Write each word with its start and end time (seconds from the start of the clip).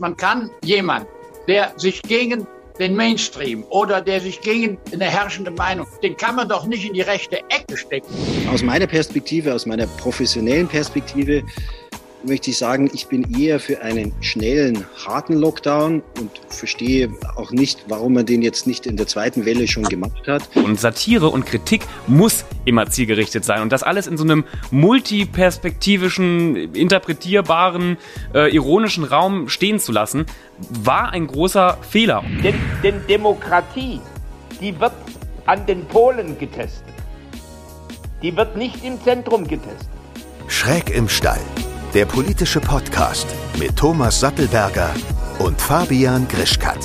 man 0.00 0.16
kann 0.16 0.50
jemand, 0.64 1.06
der 1.46 1.72
sich 1.76 2.02
gegen 2.02 2.46
den 2.78 2.96
Mainstream 2.96 3.62
oder 3.68 4.00
der 4.00 4.20
sich 4.20 4.40
gegen 4.40 4.78
eine 4.90 5.04
herrschende 5.04 5.50
Meinung, 5.50 5.86
den 6.02 6.16
kann 6.16 6.34
man 6.34 6.48
doch 6.48 6.66
nicht 6.66 6.86
in 6.86 6.94
die 6.94 7.02
rechte 7.02 7.36
Ecke 7.50 7.76
stecken. 7.76 8.06
Aus 8.50 8.62
meiner 8.62 8.86
Perspektive, 8.86 9.54
aus 9.54 9.66
meiner 9.66 9.86
professionellen 9.86 10.66
Perspektive 10.66 11.42
möchte 12.24 12.50
ich 12.50 12.58
sagen, 12.58 12.90
ich 12.92 13.06
bin 13.06 13.26
eher 13.38 13.60
für 13.60 13.82
einen 13.82 14.12
schnellen, 14.20 14.84
harten 15.06 15.34
Lockdown 15.34 16.02
und 16.18 16.30
verstehe 16.48 17.10
auch 17.36 17.50
nicht, 17.50 17.84
warum 17.88 18.14
man 18.14 18.26
den 18.26 18.42
jetzt 18.42 18.66
nicht 18.66 18.86
in 18.86 18.96
der 18.96 19.06
zweiten 19.06 19.46
Welle 19.46 19.66
schon 19.68 19.84
gemacht 19.84 20.26
hat. 20.26 20.42
Und 20.56 20.78
Satire 20.78 21.28
und 21.28 21.46
Kritik 21.46 21.82
muss 22.06 22.44
immer 22.64 22.88
zielgerichtet 22.88 23.44
sein. 23.44 23.62
Und 23.62 23.72
das 23.72 23.82
alles 23.82 24.06
in 24.06 24.16
so 24.16 24.24
einem 24.24 24.44
multiperspektivischen, 24.70 26.74
interpretierbaren, 26.74 27.96
äh, 28.34 28.54
ironischen 28.54 29.04
Raum 29.04 29.48
stehen 29.48 29.78
zu 29.78 29.92
lassen, 29.92 30.26
war 30.82 31.12
ein 31.12 31.26
großer 31.26 31.78
Fehler. 31.88 32.22
Denn, 32.42 32.54
denn 32.82 33.00
Demokratie, 33.08 34.00
die 34.60 34.78
wird 34.78 34.92
an 35.46 35.64
den 35.66 35.84
Polen 35.86 36.38
getestet. 36.38 36.84
Die 38.22 38.36
wird 38.36 38.56
nicht 38.56 38.84
im 38.84 39.02
Zentrum 39.02 39.48
getestet. 39.48 39.88
Schräg 40.48 40.90
im 40.90 41.08
Stall 41.08 41.40
der 41.94 42.04
politische 42.04 42.60
Podcast 42.60 43.26
mit 43.58 43.76
Thomas 43.76 44.20
Sattelberger 44.20 44.94
und 45.40 45.60
Fabian 45.60 46.28
Grischkat. 46.28 46.78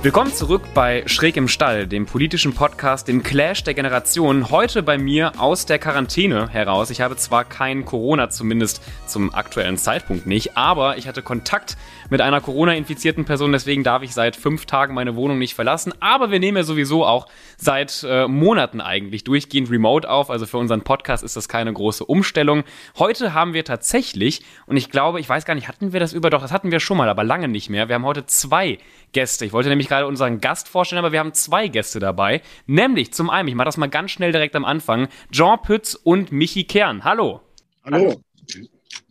Willkommen 0.00 0.32
zurück 0.32 0.62
bei 0.74 1.02
Schräg 1.06 1.36
im 1.36 1.48
Stall, 1.48 1.88
dem 1.88 2.06
politischen 2.06 2.54
Podcast, 2.54 3.08
dem 3.08 3.24
Clash 3.24 3.64
der 3.64 3.74
Generationen. 3.74 4.48
Heute 4.48 4.84
bei 4.84 4.96
mir 4.96 5.32
aus 5.40 5.66
der 5.66 5.80
Quarantäne 5.80 6.48
heraus. 6.50 6.90
Ich 6.90 7.00
habe 7.00 7.16
zwar 7.16 7.44
kein 7.44 7.84
Corona, 7.84 8.30
zumindest 8.30 8.80
zum 9.08 9.34
aktuellen 9.34 9.76
Zeitpunkt 9.76 10.24
nicht, 10.26 10.56
aber 10.56 10.98
ich 10.98 11.08
hatte 11.08 11.22
Kontakt 11.22 11.76
mit 12.10 12.20
einer 12.20 12.40
Corona-infizierten 12.40 13.24
Person, 13.24 13.52
deswegen 13.52 13.84
darf 13.84 14.02
ich 14.02 14.14
seit 14.14 14.36
fünf 14.36 14.66
Tagen 14.66 14.94
meine 14.94 15.16
Wohnung 15.16 15.38
nicht 15.38 15.54
verlassen. 15.54 15.92
Aber 16.00 16.30
wir 16.30 16.40
nehmen 16.40 16.56
ja 16.56 16.62
sowieso 16.62 17.04
auch 17.04 17.26
seit 17.56 18.04
äh, 18.08 18.26
Monaten 18.26 18.80
eigentlich 18.80 19.24
durchgehend 19.24 19.70
remote 19.70 20.08
auf. 20.08 20.30
Also 20.30 20.46
für 20.46 20.58
unseren 20.58 20.82
Podcast 20.82 21.22
ist 21.24 21.36
das 21.36 21.48
keine 21.48 21.72
große 21.72 22.04
Umstellung. 22.04 22.64
Heute 22.98 23.34
haben 23.34 23.52
wir 23.52 23.64
tatsächlich, 23.64 24.42
und 24.66 24.76
ich 24.76 24.90
glaube, 24.90 25.20
ich 25.20 25.28
weiß 25.28 25.44
gar 25.44 25.54
nicht, 25.54 25.68
hatten 25.68 25.92
wir 25.92 26.00
das 26.00 26.12
über, 26.12 26.30
doch, 26.30 26.42
das 26.42 26.52
hatten 26.52 26.70
wir 26.70 26.80
schon 26.80 26.96
mal, 26.96 27.08
aber 27.08 27.24
lange 27.24 27.48
nicht 27.48 27.68
mehr. 27.70 27.88
Wir 27.88 27.96
haben 27.96 28.06
heute 28.06 28.26
zwei 28.26 28.78
Gäste. 29.12 29.44
Ich 29.44 29.52
wollte 29.52 29.68
nämlich 29.68 29.88
gerade 29.88 30.06
unseren 30.06 30.40
Gast 30.40 30.68
vorstellen, 30.68 31.00
aber 31.00 31.12
wir 31.12 31.20
haben 31.20 31.34
zwei 31.34 31.68
Gäste 31.68 31.98
dabei. 31.98 32.42
Nämlich 32.66 33.12
zum 33.12 33.30
einen, 33.30 33.48
ich 33.48 33.54
mache 33.54 33.66
das 33.66 33.76
mal 33.76 33.88
ganz 33.88 34.10
schnell 34.10 34.32
direkt 34.32 34.56
am 34.56 34.64
Anfang, 34.64 35.08
Jean 35.30 35.60
Pütz 35.62 35.94
und 35.94 36.32
Michi 36.32 36.64
Kern. 36.64 37.04
Hallo. 37.04 37.40
Hallo. 37.84 38.20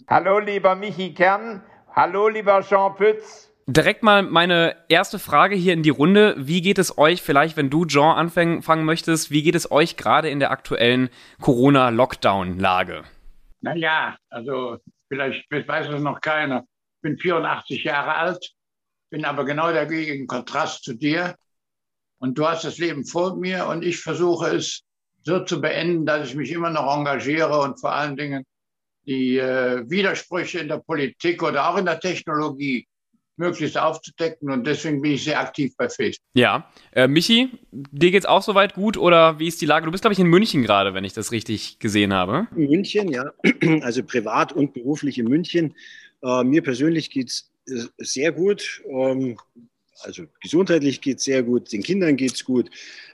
Hallo, 0.08 0.40
lieber 0.40 0.76
Michi 0.76 1.14
Kern. 1.14 1.62
Hallo, 1.98 2.28
lieber 2.28 2.62
Jean 2.62 2.94
Pütz. 2.94 3.52
Direkt 3.66 4.04
mal 4.04 4.22
meine 4.22 4.76
erste 4.88 5.18
Frage 5.18 5.56
hier 5.56 5.74
in 5.74 5.82
die 5.82 5.90
Runde. 5.90 6.36
Wie 6.38 6.62
geht 6.62 6.78
es 6.78 6.96
euch, 7.00 7.24
vielleicht 7.24 7.58
wenn 7.58 7.72
du, 7.72 7.88
Jean, 7.88 8.16
anfangen 8.16 8.86
möchtest, 8.86 9.32
wie 9.32 9.42
geht 9.42 9.56
es 9.56 9.72
euch 9.72 9.98
gerade 9.98 10.30
in 10.30 10.40
der 10.40 10.52
aktuellen 10.52 11.10
Corona-Lockdown-Lage? 11.42 13.04
Naja, 13.62 14.16
also 14.30 14.78
vielleicht 15.08 15.50
weiß 15.50 15.88
es 15.88 16.02
noch 16.04 16.22
keiner. 16.22 16.66
Ich 16.98 17.02
bin 17.02 17.18
84 17.18 17.84
Jahre 17.86 18.14
alt, 18.14 18.48
bin 19.10 19.26
aber 19.26 19.44
genau 19.44 19.74
dagegen 19.74 20.22
im 20.22 20.28
Kontrast 20.28 20.84
zu 20.84 20.94
dir. 20.94 21.36
Und 22.20 22.38
du 22.38 22.48
hast 22.48 22.64
das 22.64 22.78
Leben 22.78 23.06
vor 23.06 23.36
mir 23.38 23.66
und 23.66 23.84
ich 23.84 24.00
versuche 24.00 24.56
es 24.56 24.84
so 25.24 25.44
zu 25.46 25.60
beenden, 25.60 26.06
dass 26.06 26.30
ich 26.30 26.36
mich 26.36 26.52
immer 26.52 26.70
noch 26.70 26.96
engagiere 26.96 27.60
und 27.60 27.80
vor 27.80 27.92
allen 27.92 28.18
Dingen 28.18 28.46
die 29.08 29.38
äh, 29.38 29.90
Widersprüche 29.90 30.60
in 30.60 30.68
der 30.68 30.78
Politik 30.78 31.42
oder 31.42 31.70
auch 31.70 31.78
in 31.78 31.86
der 31.86 32.00
Technologie 32.00 32.88
möglichst 33.38 33.78
aufzudecken 33.78 34.50
und 34.50 34.66
deswegen 34.66 35.02
bin 35.02 35.14
ich 35.14 35.24
sehr 35.24 35.40
aktiv 35.40 35.74
bei 35.78 35.88
Facebook. 35.88 36.26
Ja, 36.34 36.70
äh, 36.92 37.08
Michi, 37.08 37.50
dir 37.72 38.12
geht's 38.12 38.26
auch 38.26 38.42
soweit 38.42 38.74
gut 38.74 38.98
oder 38.98 39.40
wie 39.40 39.48
ist 39.48 39.62
die 39.62 39.68
Lage? 39.68 39.86
Du 39.86 39.92
bist 39.92 40.02
glaube 40.02 40.14
ich 40.14 40.20
in 40.20 40.28
München 40.28 40.64
gerade, 40.64 40.94
wenn 40.94 41.04
ich 41.04 41.14
das 41.14 41.32
richtig 41.32 41.80
gesehen 41.80 42.14
habe. 42.14 42.48
In 42.56 42.70
München, 42.70 43.10
ja, 43.10 43.32
also 43.82 44.04
privat 44.04 44.54
und 44.54 44.74
beruflich 44.74 45.20
in 45.20 45.28
München. 45.28 45.76
Äh, 46.24 46.44
mir 46.44 46.64
persönlich 46.64 47.12
geht's 47.12 47.52
äh, 47.68 47.84
sehr 48.00 48.32
gut. 48.32 48.82
Ähm, 48.90 49.38
also 50.02 50.24
gesundheitlich 50.42 51.02
geht 51.02 51.18
es 51.18 51.24
sehr 51.24 51.44
gut, 51.44 51.72
den 51.72 51.84
Kindern 51.84 52.16
geht 52.16 52.34
es 52.34 52.46
gut. 52.46 52.70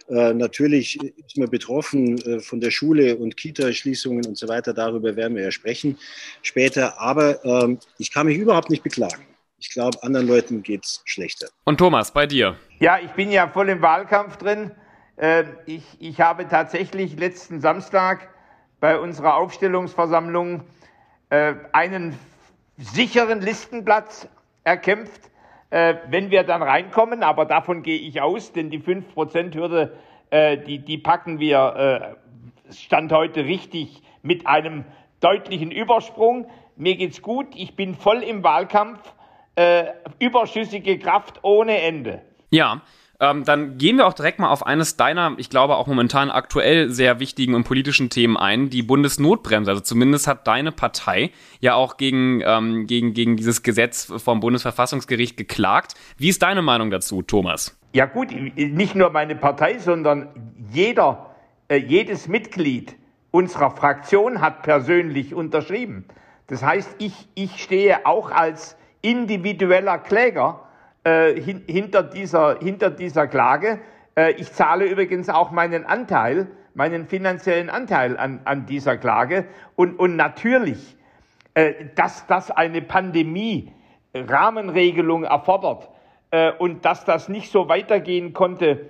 Äh, 0.10 0.34
natürlich 0.34 1.02
ist 1.02 1.38
man 1.38 1.50
betroffen 1.50 2.18
äh, 2.22 2.40
von 2.40 2.60
der 2.60 2.72
Schule 2.72 3.16
und 3.16 3.38
Kita-Schließungen 3.38 4.26
und 4.26 4.38
so 4.38 4.48
weiter. 4.48 4.74
Darüber 4.74 5.16
werden 5.16 5.36
wir 5.36 5.44
ja 5.44 5.52
sprechen 5.52 5.98
später. 6.42 7.00
Aber 7.00 7.44
ähm, 7.46 7.80
ich 7.98 8.12
kann 8.12 8.28
mich 8.28 8.38
überhaupt 8.38 8.70
nicht 8.70 8.84
beklagen. 8.84 9.26
Ich 9.60 9.72
glaube, 9.72 10.02
anderen 10.04 10.28
Leuten 10.28 10.62
geht 10.62 10.84
es 10.84 11.02
schlechter. 11.06 11.48
Und 11.64 11.78
Thomas, 11.78 12.12
bei 12.12 12.28
dir? 12.28 12.58
Ja, 12.80 13.00
ich 13.00 13.12
bin 13.12 13.32
ja 13.32 13.48
voll 13.48 13.70
im 13.70 13.82
Wahlkampf 13.82 14.38
drin. 14.38 14.72
Äh, 15.16 15.46
ich, 15.66 15.84
ich 16.00 16.20
habe 16.20 16.48
tatsächlich 16.48 17.18
letzten 17.18 17.62
Samstag 17.62 18.28
bei 18.80 19.00
unserer 19.00 19.36
Aufstellungsversammlung 19.36 20.64
äh, 21.30 21.54
einen 21.72 22.20
sicheren 22.78 23.42
Listenplatz 23.42 24.28
erkämpft 24.66 25.30
äh, 25.74 25.96
wenn 26.08 26.30
wir 26.30 26.44
dann 26.44 26.62
reinkommen, 26.62 27.24
aber 27.24 27.46
davon 27.46 27.82
gehe 27.82 27.98
ich 27.98 28.22
aus, 28.22 28.52
denn 28.52 28.70
die 28.70 28.80
5%-Hürde, 28.80 29.98
äh, 30.30 30.56
die, 30.56 30.78
die 30.78 31.00
packen 31.00 31.40
wir 31.40 32.16
äh, 32.70 32.72
Stand 32.72 33.12
heute 33.12 33.46
richtig 33.46 34.04
mit 34.22 34.46
einem 34.46 34.86
deutlichen 35.20 35.72
Übersprung. 35.72 36.46
Mir 36.76 36.96
geht's 36.96 37.24
gut, 37.24 37.48
ich 37.56 37.76
bin 37.76 37.96
voll 37.96 38.22
im 38.22 38.44
Wahlkampf, 38.44 39.00
äh, 39.56 39.86
überschüssige 40.20 41.00
Kraft 41.00 41.40
ohne 41.42 41.82
Ende. 41.82 42.22
Ja, 42.52 42.82
ähm, 43.20 43.44
dann 43.46 43.78
gehen 43.78 43.98
wir 43.98 44.08
auch 44.08 44.14
direkt 44.14 44.40
mal 44.40 44.50
auf 44.50 44.66
eines 44.66 44.98
deiner, 44.98 45.34
ich 45.38 45.50
glaube 45.50 45.76
auch 45.76 45.88
momentan 45.88 46.32
aktuell 46.32 46.90
sehr 46.90 47.20
wichtigen 47.20 47.54
und 47.54 47.64
politischen 47.64 48.10
Themen 48.10 48.36
ein, 48.38 48.70
die 48.70 48.84
Bundesnotbremse. 48.84 49.72
Also 49.72 49.82
zumindest 49.82 50.28
hat 50.28 50.48
deine 50.48 50.72
Partei 50.72 51.32
ja 51.60 51.76
auch 51.76 51.98
gegen, 51.98 52.42
ähm, 52.46 52.88
gegen, 52.88 53.14
gegen 53.14 53.38
dieses 53.38 53.64
Gesetz 53.64 54.12
vom 54.18 54.40
Bundesverfassungsgericht 54.40 55.38
geklagt. 55.38 55.94
Wie 56.18 56.30
ist 56.30 56.42
deine 56.42 56.62
Meinung 56.62 56.90
dazu, 56.90 57.22
Thomas? 57.22 57.78
Ja 57.94 58.08
gut, 58.08 58.30
nicht 58.32 58.96
nur 58.96 59.12
meine 59.12 59.36
Partei, 59.36 59.78
sondern 59.78 60.30
jeder, 60.72 61.36
äh, 61.68 61.78
jedes 61.78 62.28
Mitglied 62.28 62.96
unserer 63.30 63.72
Fraktion 63.72 64.42
hat 64.42 64.64
persönlich 64.64 65.34
unterschrieben. 65.34 66.06
Das 66.48 66.64
heißt, 66.64 66.96
ich, 66.98 67.14
ich 67.36 67.64
stehe 67.64 68.06
auch 68.06 68.32
als 68.32 68.76
individueller 69.02 69.98
Kläger 70.00 70.62
äh, 71.04 71.40
hin, 71.40 71.64
hinter, 71.68 72.04
dieser, 72.04 72.60
hinter 72.60 72.90
dieser 72.90 73.28
Klage. 73.28 73.80
Äh, 74.16 74.34
ich 74.34 74.52
zahle 74.52 74.86
übrigens 74.86 75.30
auch 75.30 75.52
meinen 75.52 75.86
Anteil, 75.86 76.48
meinen 76.74 77.08
finanziellen 77.08 77.70
Anteil 77.70 78.18
an, 78.18 78.42
an 78.46 78.66
dieser 78.66 78.98
Klage. 78.98 79.46
Und, 79.76 80.00
und 80.00 80.16
natürlich, 80.16 80.96
äh, 81.54 81.74
dass 81.96 82.26
das 82.28 82.52
eine 82.52 82.82
Pandemie 82.82 83.72
Rahmenregelung 84.14 85.24
erfordert 85.24 85.90
äh, 86.32 86.52
und 86.52 86.86
dass 86.86 87.06
das 87.06 87.30
nicht 87.30 87.52
so 87.52 87.68
weitergehen 87.68 88.34
konnte 88.34 88.90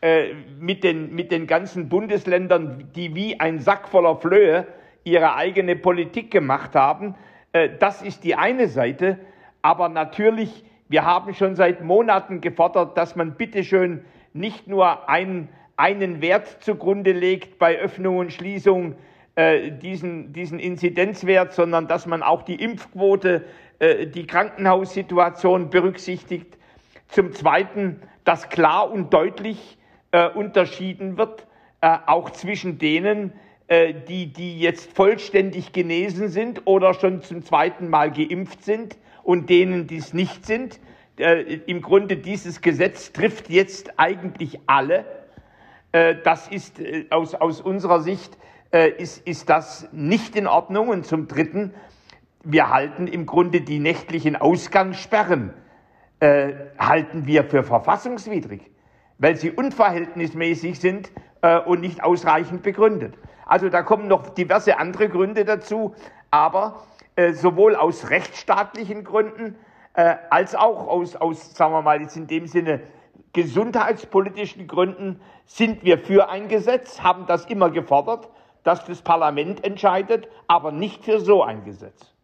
äh, 0.00 0.34
mit, 0.58 0.84
den, 0.84 1.14
mit 1.14 1.32
den 1.32 1.46
ganzen 1.46 1.88
Bundesländern, 1.88 2.90
die 2.94 3.14
wie 3.14 3.40
ein 3.40 3.58
Sack 3.60 3.88
voller 3.88 4.16
Flöhe 4.16 4.66
ihre 5.04 5.34
eigene 5.34 5.76
Politik 5.76 6.30
gemacht 6.30 6.74
haben. 6.74 7.14
Äh, 7.52 7.70
das 7.78 8.02
ist 8.02 8.24
die 8.24 8.34
eine 8.34 8.68
Seite. 8.68 9.18
Aber 9.62 9.88
natürlich 9.88 10.64
wir 10.88 11.04
haben 11.04 11.34
schon 11.34 11.56
seit 11.56 11.82
Monaten 11.82 12.40
gefordert, 12.40 12.96
dass 12.98 13.16
man 13.16 13.34
bitteschön 13.36 14.04
nicht 14.32 14.68
nur 14.68 15.08
einen, 15.08 15.48
einen 15.76 16.20
Wert 16.20 16.62
zugrunde 16.62 17.12
legt 17.12 17.58
bei 17.58 17.78
Öffnung 17.78 18.18
und 18.18 18.32
Schließung, 18.32 18.96
äh, 19.36 19.70
diesen, 19.72 20.32
diesen 20.32 20.58
Inzidenzwert, 20.58 21.52
sondern 21.54 21.88
dass 21.88 22.06
man 22.06 22.22
auch 22.22 22.42
die 22.42 22.56
Impfquote, 22.62 23.44
äh, 23.78 24.06
die 24.06 24.26
Krankenhaussituation 24.26 25.70
berücksichtigt. 25.70 26.58
Zum 27.08 27.32
Zweiten, 27.32 28.02
dass 28.24 28.48
klar 28.48 28.90
und 28.90 29.12
deutlich 29.14 29.78
äh, 30.12 30.28
unterschieden 30.28 31.16
wird, 31.16 31.46
äh, 31.80 31.96
auch 32.06 32.30
zwischen 32.30 32.78
denen, 32.78 33.32
äh, 33.68 33.94
die, 33.94 34.32
die 34.32 34.60
jetzt 34.60 34.94
vollständig 34.94 35.72
genesen 35.72 36.28
sind 36.28 36.66
oder 36.66 36.92
schon 36.92 37.22
zum 37.22 37.42
zweiten 37.42 37.88
Mal 37.88 38.12
geimpft 38.12 38.64
sind 38.64 38.96
und 39.24 39.50
denen, 39.50 39.86
die 39.86 39.96
es 39.96 40.12
nicht 40.12 40.46
sind. 40.46 40.78
Äh, 41.18 41.60
Im 41.66 41.82
Grunde 41.82 42.16
dieses 42.16 42.60
Gesetz 42.60 43.12
trifft 43.12 43.50
jetzt 43.50 43.98
eigentlich 43.98 44.60
alle. 44.66 45.04
Äh, 45.92 46.16
das 46.22 46.48
ist 46.48 46.78
äh, 46.78 47.06
aus, 47.10 47.34
aus 47.34 47.60
unserer 47.60 48.00
Sicht 48.00 48.38
ist, 48.98 49.24
ist 49.24 49.48
das 49.50 49.88
nicht 49.92 50.34
in 50.34 50.48
Ordnung. 50.48 50.88
Und 50.88 51.06
zum 51.06 51.28
Dritten, 51.28 51.72
wir 52.42 52.70
halten 52.70 53.06
im 53.06 53.24
Grunde 53.24 53.60
die 53.60 53.78
nächtlichen 53.78 54.34
Ausgangssperren 54.34 55.54
halten 56.20 57.26
wir 57.26 57.44
für 57.44 57.62
verfassungswidrig, 57.62 58.62
weil 59.18 59.36
sie 59.36 59.52
unverhältnismäßig 59.52 60.80
sind 60.80 61.12
und 61.66 61.82
nicht 61.82 62.02
ausreichend 62.02 62.64
begründet. 62.64 63.14
Also 63.46 63.68
da 63.68 63.82
kommen 63.82 64.08
noch 64.08 64.30
diverse 64.30 64.76
andere 64.78 65.08
Gründe 65.08 65.44
dazu, 65.44 65.94
aber 66.32 66.82
sowohl 67.32 67.76
aus 67.76 68.10
rechtsstaatlichen 68.10 69.04
Gründen 69.04 69.56
äh, 69.94 70.16
als 70.30 70.54
auch 70.54 70.88
aus, 70.88 71.16
aus, 71.16 71.54
sagen 71.54 71.72
wir 71.72 71.82
mal, 71.82 72.00
jetzt 72.00 72.16
in 72.16 72.26
dem 72.26 72.46
Sinne 72.46 72.80
gesundheitspolitischen 73.32 74.66
Gründen 74.66 75.20
sind 75.46 75.84
wir 75.84 75.98
für 75.98 76.28
ein 76.28 76.48
Gesetz, 76.48 77.00
haben 77.00 77.26
das 77.26 77.44
immer 77.46 77.70
gefordert, 77.70 78.28
dass 78.62 78.84
das 78.84 79.02
Parlament 79.02 79.64
entscheidet, 79.64 80.28
aber 80.46 80.72
nicht 80.72 81.04
für 81.04 81.20
so 81.20 81.42
ein 81.42 81.64
Gesetz. 81.64 82.14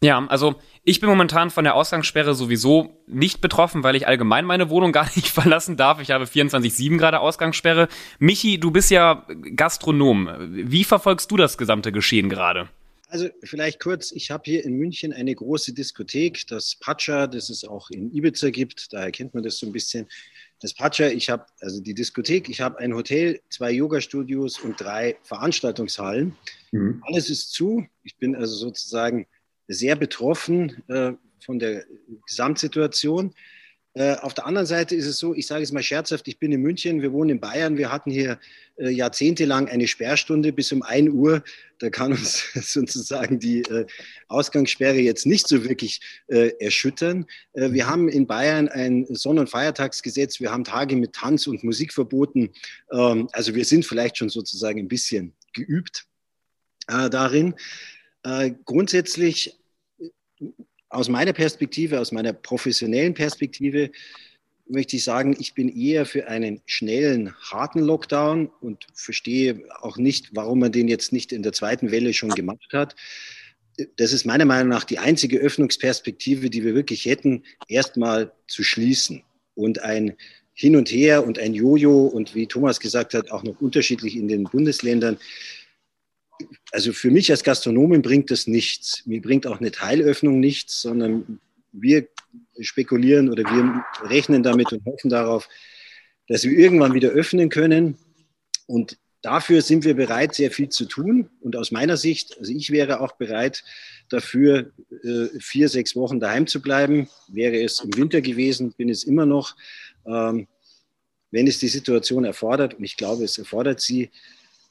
Ja, 0.00 0.24
also 0.28 0.54
ich 0.84 1.00
bin 1.00 1.08
momentan 1.08 1.50
von 1.50 1.64
der 1.64 1.74
Ausgangssperre 1.74 2.32
sowieso 2.34 3.02
nicht 3.08 3.40
betroffen, 3.40 3.82
weil 3.82 3.96
ich 3.96 4.06
allgemein 4.06 4.44
meine 4.44 4.70
Wohnung 4.70 4.92
gar 4.92 5.08
nicht 5.16 5.28
verlassen 5.28 5.76
darf. 5.76 6.00
Ich 6.00 6.12
habe 6.12 6.24
24-7 6.24 6.98
gerade 6.98 7.18
Ausgangssperre. 7.18 7.88
Michi, 8.20 8.60
du 8.60 8.70
bist 8.70 8.90
ja 8.90 9.26
Gastronom. 9.56 10.28
Wie 10.38 10.84
verfolgst 10.84 11.30
du 11.32 11.36
das 11.36 11.58
gesamte 11.58 11.90
Geschehen 11.90 12.28
gerade? 12.28 12.68
Also 13.10 13.28
vielleicht 13.42 13.80
kurz, 13.80 14.12
ich 14.12 14.30
habe 14.30 14.42
hier 14.44 14.64
in 14.64 14.74
München 14.74 15.14
eine 15.14 15.34
große 15.34 15.72
Diskothek, 15.72 16.46
das 16.46 16.76
Pacha, 16.76 17.26
das 17.26 17.48
es 17.48 17.64
auch 17.64 17.90
in 17.90 18.14
Ibiza 18.14 18.50
gibt, 18.50 18.92
daher 18.92 19.10
kennt 19.10 19.32
man 19.32 19.42
das 19.42 19.58
so 19.58 19.66
ein 19.66 19.72
bisschen. 19.72 20.06
Das 20.60 20.74
Pacha, 20.74 21.06
ich 21.06 21.30
habe 21.30 21.46
also 21.60 21.80
die 21.80 21.94
Diskothek, 21.94 22.50
ich 22.50 22.60
habe 22.60 22.78
ein 22.78 22.94
Hotel, 22.94 23.40
zwei 23.48 23.70
Yoga-Studios 23.70 24.58
und 24.58 24.78
drei 24.78 25.16
Veranstaltungshallen. 25.22 26.36
Mhm. 26.72 27.02
Alles 27.06 27.30
ist 27.30 27.52
zu. 27.52 27.86
Ich 28.02 28.16
bin 28.16 28.36
also 28.36 28.54
sozusagen 28.56 29.26
sehr 29.68 29.96
betroffen 29.96 30.82
äh, 30.88 31.12
von 31.40 31.58
der 31.58 31.84
Gesamtsituation. 32.26 33.34
Äh, 33.98 34.14
auf 34.20 34.32
der 34.32 34.46
anderen 34.46 34.66
Seite 34.66 34.94
ist 34.94 35.06
es 35.06 35.18
so, 35.18 35.34
ich 35.34 35.48
sage 35.48 35.64
es 35.64 35.72
mal 35.72 35.82
scherzhaft, 35.82 36.28
ich 36.28 36.38
bin 36.38 36.52
in 36.52 36.62
München, 36.62 37.02
wir 37.02 37.12
wohnen 37.12 37.30
in 37.30 37.40
Bayern, 37.40 37.76
wir 37.76 37.90
hatten 37.90 38.12
hier 38.12 38.38
äh, 38.76 38.90
jahrzehntelang 38.90 39.66
eine 39.66 39.88
Sperrstunde 39.88 40.52
bis 40.52 40.70
um 40.70 40.82
1 40.82 41.10
Uhr. 41.10 41.42
Da 41.80 41.90
kann 41.90 42.12
uns 42.12 42.44
sozusagen 42.54 43.40
die 43.40 43.62
äh, 43.62 43.86
Ausgangssperre 44.28 45.00
jetzt 45.00 45.26
nicht 45.26 45.48
so 45.48 45.64
wirklich 45.64 46.00
äh, 46.28 46.52
erschüttern. 46.60 47.26
Äh, 47.54 47.72
wir 47.72 47.88
haben 47.88 48.08
in 48.08 48.28
Bayern 48.28 48.68
ein 48.68 49.04
Sonn- 49.16 49.40
und 49.40 49.50
Feiertagsgesetz, 49.50 50.38
wir 50.38 50.52
haben 50.52 50.62
Tage 50.62 50.94
mit 50.94 51.14
Tanz- 51.14 51.48
und 51.48 51.64
Musikverboten. 51.64 52.50
Ähm, 52.92 53.28
also 53.32 53.56
wir 53.56 53.64
sind 53.64 53.84
vielleicht 53.84 54.16
schon 54.16 54.28
sozusagen 54.28 54.78
ein 54.78 54.88
bisschen 54.88 55.34
geübt 55.54 56.04
darin. 56.86 57.54
grundsätzlich 58.64 59.58
aus 60.90 61.08
meiner 61.08 61.32
Perspektive, 61.32 62.00
aus 62.00 62.12
meiner 62.12 62.32
professionellen 62.32 63.14
Perspektive, 63.14 63.90
möchte 64.68 64.96
ich 64.96 65.04
sagen, 65.04 65.34
ich 65.38 65.54
bin 65.54 65.68
eher 65.68 66.06
für 66.06 66.28
einen 66.28 66.60
schnellen, 66.66 67.34
harten 67.40 67.80
Lockdown 67.80 68.50
und 68.60 68.86
verstehe 68.92 69.62
auch 69.80 69.96
nicht, 69.96 70.34
warum 70.34 70.60
man 70.60 70.72
den 70.72 70.88
jetzt 70.88 71.12
nicht 71.12 71.32
in 71.32 71.42
der 71.42 71.52
zweiten 71.52 71.90
Welle 71.90 72.12
schon 72.12 72.30
gemacht 72.30 72.72
hat. 72.72 72.94
Das 73.96 74.12
ist 74.12 74.26
meiner 74.26 74.44
Meinung 74.44 74.68
nach 74.68 74.84
die 74.84 74.98
einzige 74.98 75.38
Öffnungsperspektive, 75.38 76.50
die 76.50 76.64
wir 76.64 76.74
wirklich 76.74 77.06
hätten, 77.06 77.44
erstmal 77.68 78.32
zu 78.46 78.62
schließen 78.62 79.22
und 79.54 79.80
ein 79.80 80.14
Hin 80.52 80.76
und 80.76 80.90
Her 80.90 81.24
und 81.24 81.38
ein 81.38 81.54
Jojo 81.54 82.06
und 82.06 82.34
wie 82.34 82.46
Thomas 82.46 82.80
gesagt 82.80 83.14
hat, 83.14 83.30
auch 83.30 83.44
noch 83.44 83.60
unterschiedlich 83.60 84.16
in 84.16 84.28
den 84.28 84.44
Bundesländern 84.44 85.18
also 86.72 86.92
für 86.92 87.10
mich 87.10 87.30
als 87.30 87.42
Gastronomen 87.42 88.02
bringt 88.02 88.30
das 88.30 88.46
nichts. 88.46 89.04
Mir 89.06 89.20
bringt 89.20 89.46
auch 89.46 89.60
eine 89.60 89.70
Teilöffnung 89.70 90.40
nichts, 90.40 90.80
sondern 90.80 91.40
wir 91.72 92.08
spekulieren 92.60 93.30
oder 93.30 93.44
wir 93.44 93.84
rechnen 94.08 94.42
damit 94.42 94.72
und 94.72 94.84
hoffen 94.84 95.10
darauf, 95.10 95.48
dass 96.28 96.44
wir 96.44 96.56
irgendwann 96.56 96.94
wieder 96.94 97.08
öffnen 97.10 97.48
können. 97.48 97.96
Und 98.66 98.98
dafür 99.22 99.62
sind 99.62 99.84
wir 99.84 99.94
bereit, 99.94 100.34
sehr 100.34 100.50
viel 100.50 100.68
zu 100.68 100.84
tun. 100.84 101.30
Und 101.40 101.56
aus 101.56 101.70
meiner 101.70 101.96
Sicht, 101.96 102.38
also 102.38 102.52
ich 102.52 102.70
wäre 102.70 103.00
auch 103.00 103.12
bereit 103.12 103.64
dafür, 104.08 104.72
äh, 105.02 105.26
vier, 105.40 105.68
sechs 105.68 105.96
Wochen 105.96 106.20
daheim 106.20 106.46
zu 106.46 106.60
bleiben. 106.60 107.08
Wäre 107.28 107.62
es 107.62 107.80
im 107.80 107.96
Winter 107.96 108.20
gewesen, 108.20 108.72
bin 108.72 108.88
es 108.88 109.04
immer 109.04 109.26
noch. 109.26 109.56
Ähm, 110.06 110.46
wenn 111.30 111.46
es 111.46 111.58
die 111.58 111.68
Situation 111.68 112.24
erfordert, 112.24 112.74
und 112.74 112.84
ich 112.84 112.96
glaube, 112.96 113.24
es 113.24 113.36
erfordert 113.38 113.80
sie, 113.80 114.10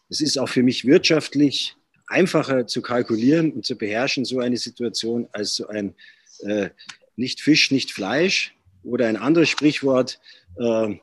es 0.10 0.22
ist 0.22 0.38
auch 0.38 0.50
für 0.50 0.64
mich 0.64 0.86
wirtschaftlich 0.86 1.76
einfacher 2.08 2.68
zu 2.68 2.82
kalkulieren 2.82 3.52
und 3.52 3.66
zu 3.66 3.78
beherrschen, 3.78 4.26
so 4.26 4.40
eine 4.40 4.58
Situation, 4.58 5.28
als 5.34 5.56
so 5.56 5.68
ein 5.68 5.94
äh, 6.40 6.70
nicht 7.16 7.42
Fisch, 7.42 7.72
nicht 7.72 7.92
Fleisch 7.92 8.56
oder 8.84 9.08
ein 9.08 9.18
anderes 9.18 9.50
Sprichwort, 9.50 10.20
äh, 10.60 10.96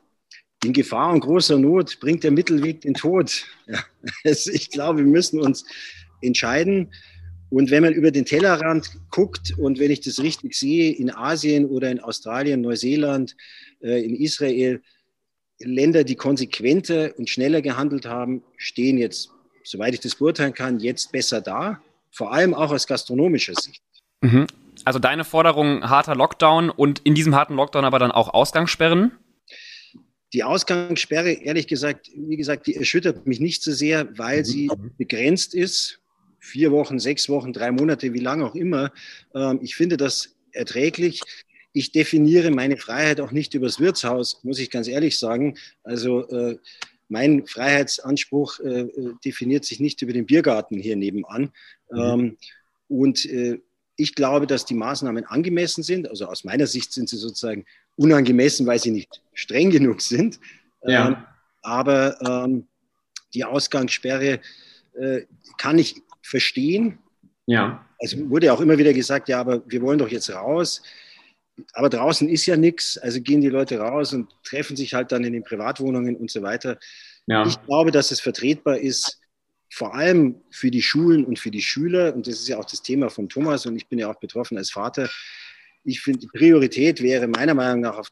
in 0.64 0.72
Gefahr 0.72 1.12
und 1.12 1.20
großer 1.20 1.58
Not 1.58 2.00
bringt 2.00 2.24
der 2.24 2.30
Mittelweg 2.30 2.80
den 2.80 2.94
Tod. 2.94 3.44
Ja, 3.66 3.84
also 4.24 4.50
ich 4.50 4.70
glaube, 4.70 5.00
wir 5.00 5.10
müssen 5.10 5.40
uns 5.40 5.64
entscheiden. 6.22 6.90
Und 7.50 7.70
wenn 7.70 7.82
man 7.82 7.92
über 7.92 8.10
den 8.10 8.24
Tellerrand 8.24 8.90
guckt 9.10 9.52
und 9.58 9.78
wenn 9.78 9.90
ich 9.90 10.00
das 10.00 10.20
richtig 10.20 10.54
sehe, 10.54 10.92
in 10.92 11.10
Asien 11.10 11.66
oder 11.66 11.90
in 11.90 12.00
Australien, 12.00 12.62
Neuseeland, 12.62 13.36
äh, 13.82 14.02
in 14.02 14.16
Israel, 14.16 14.80
Länder, 15.58 16.04
die 16.04 16.16
konsequenter 16.16 17.12
und 17.16 17.30
schneller 17.30 17.62
gehandelt 17.62 18.06
haben, 18.06 18.42
stehen 18.56 18.98
jetzt, 18.98 19.30
soweit 19.62 19.94
ich 19.94 20.00
das 20.00 20.16
beurteilen 20.16 20.54
kann, 20.54 20.80
jetzt 20.80 21.12
besser 21.12 21.40
da, 21.40 21.80
vor 22.10 22.32
allem 22.32 22.54
auch 22.54 22.70
aus 22.70 22.86
gastronomischer 22.86 23.54
Sicht. 23.54 23.82
Mhm. 24.20 24.46
Also 24.84 24.98
deine 24.98 25.24
Forderung 25.24 25.88
harter 25.88 26.14
Lockdown 26.14 26.70
und 26.70 27.00
in 27.00 27.14
diesem 27.14 27.34
harten 27.34 27.54
Lockdown 27.54 27.84
aber 27.84 27.98
dann 27.98 28.10
auch 28.10 28.34
Ausgangssperren? 28.34 29.12
Die 30.32 30.42
Ausgangssperre, 30.42 31.32
ehrlich 31.32 31.68
gesagt, 31.68 32.10
wie 32.14 32.36
gesagt, 32.36 32.66
die 32.66 32.74
erschüttert 32.74 33.26
mich 33.26 33.38
nicht 33.38 33.62
so 33.62 33.72
sehr, 33.72 34.18
weil 34.18 34.40
mhm. 34.40 34.44
sie 34.44 34.70
begrenzt 34.98 35.54
ist. 35.54 36.00
Vier 36.40 36.72
Wochen, 36.72 36.98
sechs 36.98 37.28
Wochen, 37.28 37.52
drei 37.52 37.70
Monate, 37.70 38.12
wie 38.12 38.18
lange 38.18 38.44
auch 38.44 38.54
immer. 38.54 38.92
Ähm, 39.34 39.60
ich 39.62 39.76
finde 39.76 39.96
das 39.96 40.34
erträglich 40.52 41.20
ich 41.74 41.90
definiere 41.90 42.52
meine 42.52 42.76
Freiheit 42.76 43.20
auch 43.20 43.32
nicht 43.32 43.52
übers 43.54 43.80
Wirtshaus, 43.80 44.42
muss 44.44 44.60
ich 44.60 44.70
ganz 44.70 44.86
ehrlich 44.86 45.18
sagen. 45.18 45.58
Also 45.82 46.26
äh, 46.28 46.56
mein 47.08 47.46
Freiheitsanspruch 47.46 48.60
äh, 48.60 48.82
äh 48.82 49.14
definiert 49.24 49.64
sich 49.64 49.80
nicht 49.80 50.00
über 50.00 50.12
den 50.12 50.24
Biergarten 50.24 50.78
hier 50.78 50.94
nebenan. 50.94 51.50
Mhm. 51.90 51.98
Ähm, 51.98 52.36
und 52.88 53.26
äh, 53.26 53.58
ich 53.96 54.14
glaube, 54.14 54.46
dass 54.46 54.64
die 54.64 54.74
Maßnahmen 54.74 55.24
angemessen 55.24 55.82
sind. 55.82 56.08
Also 56.08 56.26
aus 56.26 56.44
meiner 56.44 56.68
Sicht 56.68 56.92
sind 56.92 57.08
sie 57.08 57.16
sozusagen 57.16 57.64
unangemessen, 57.96 58.66
weil 58.66 58.78
sie 58.78 58.92
nicht 58.92 59.20
streng 59.34 59.70
genug 59.70 60.00
sind. 60.00 60.38
Ja. 60.84 61.08
Ähm, 61.08 61.16
aber 61.62 62.44
ähm, 62.44 62.68
die 63.34 63.44
Ausgangssperre 63.44 64.40
äh, 64.94 65.22
kann 65.58 65.78
ich 65.80 65.96
verstehen. 66.22 66.98
Ja. 67.46 67.84
Es 67.98 68.16
wurde 68.16 68.52
auch 68.52 68.60
immer 68.60 68.78
wieder 68.78 68.92
gesagt, 68.92 69.28
ja, 69.28 69.40
aber 69.40 69.68
wir 69.68 69.82
wollen 69.82 69.98
doch 69.98 70.08
jetzt 70.08 70.30
raus 70.30 70.80
aber 71.72 71.88
draußen 71.88 72.28
ist 72.28 72.46
ja 72.46 72.56
nichts, 72.56 72.98
also 72.98 73.20
gehen 73.20 73.40
die 73.40 73.48
Leute 73.48 73.78
raus 73.78 74.12
und 74.12 74.30
treffen 74.42 74.76
sich 74.76 74.94
halt 74.94 75.12
dann 75.12 75.24
in 75.24 75.32
den 75.32 75.44
Privatwohnungen 75.44 76.16
und 76.16 76.30
so 76.30 76.42
weiter. 76.42 76.78
Ja. 77.26 77.46
Ich 77.46 77.60
glaube, 77.62 77.90
dass 77.90 78.10
es 78.10 78.20
vertretbar 78.20 78.78
ist, 78.78 79.20
vor 79.72 79.94
allem 79.94 80.42
für 80.50 80.70
die 80.70 80.82
Schulen 80.82 81.24
und 81.24 81.38
für 81.38 81.50
die 81.50 81.62
Schüler, 81.62 82.14
und 82.14 82.26
das 82.26 82.34
ist 82.34 82.48
ja 82.48 82.58
auch 82.58 82.64
das 82.64 82.82
Thema 82.82 83.10
von 83.10 83.28
Thomas 83.28 83.66
und 83.66 83.76
ich 83.76 83.88
bin 83.88 83.98
ja 83.98 84.10
auch 84.10 84.20
betroffen 84.20 84.56
als 84.56 84.70
Vater. 84.70 85.10
Ich 85.82 86.00
finde, 86.00 86.20
die 86.20 86.28
Priorität 86.28 87.02
wäre 87.02 87.26
meiner 87.26 87.54
Meinung 87.54 87.80
nach 87.80 87.98
auf, 87.98 88.08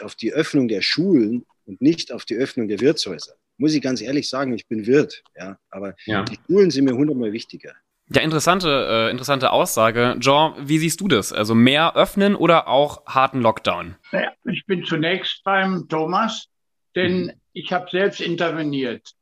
auf 0.00 0.14
die 0.14 0.32
Öffnung 0.32 0.68
der 0.68 0.82
Schulen 0.82 1.44
und 1.66 1.80
nicht 1.80 2.12
auf 2.12 2.24
die 2.24 2.36
Öffnung 2.36 2.68
der 2.68 2.80
Wirtshäuser. 2.80 3.34
Muss 3.56 3.74
ich 3.74 3.82
ganz 3.82 4.00
ehrlich 4.00 4.28
sagen, 4.28 4.54
ich 4.54 4.66
bin 4.68 4.86
Wirt, 4.86 5.22
ja, 5.36 5.58
aber 5.68 5.94
ja. 6.06 6.24
die 6.24 6.38
Schulen 6.46 6.70
sind 6.70 6.84
mir 6.84 6.96
hundertmal 6.96 7.32
wichtiger. 7.32 7.74
Ja, 8.12 8.22
interessante, 8.22 8.68
äh, 8.90 9.10
interessante 9.10 9.52
Aussage. 9.52 10.16
Jean, 10.18 10.54
wie 10.58 10.78
siehst 10.78 11.00
du 11.00 11.06
das? 11.06 11.32
Also 11.32 11.54
mehr 11.54 11.94
öffnen 11.94 12.34
oder 12.34 12.66
auch 12.66 13.06
harten 13.06 13.40
Lockdown? 13.40 13.94
Naja, 14.10 14.32
ich 14.44 14.66
bin 14.66 14.84
zunächst 14.84 15.44
beim 15.44 15.86
Thomas, 15.88 16.48
denn 16.96 17.26
mhm. 17.26 17.32
ich 17.52 17.72
habe 17.72 17.88
selbst 17.88 18.20
interveniert. 18.20 19.12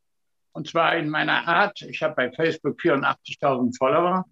Und 0.53 0.67
zwar 0.67 0.95
in 0.97 1.07
meiner 1.07 1.47
Art. 1.47 1.83
Ich 1.83 2.01
habe 2.01 2.15
bei 2.15 2.31
Facebook 2.31 2.79
84.000 2.79 3.77
Follower 3.77 4.25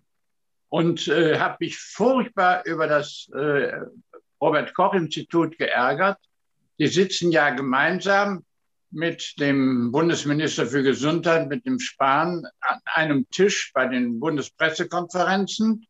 und 0.70 1.08
äh, 1.08 1.38
habe 1.38 1.58
mich 1.60 1.78
furchtbar 1.78 2.66
über 2.66 2.88
das 2.88 3.30
äh, 3.36 3.74
Robert 4.42 4.74
Koch 4.74 4.96
Institut 4.96 5.56
geärgert. 5.60 6.18
Die 6.80 6.88
sitzen 6.88 7.32
ja 7.32 7.52
gemeinsam 7.52 8.44
mit 8.98 9.40
dem 9.40 9.92
Bundesminister 9.92 10.66
für 10.66 10.82
Gesundheit, 10.82 11.48
mit 11.48 11.66
dem 11.66 11.80
Spahn, 11.80 12.46
an 12.62 12.80
einem 12.96 13.30
Tisch 13.30 13.72
bei 13.74 13.88
den 13.88 14.20
Bundespressekonferenzen. 14.20 15.86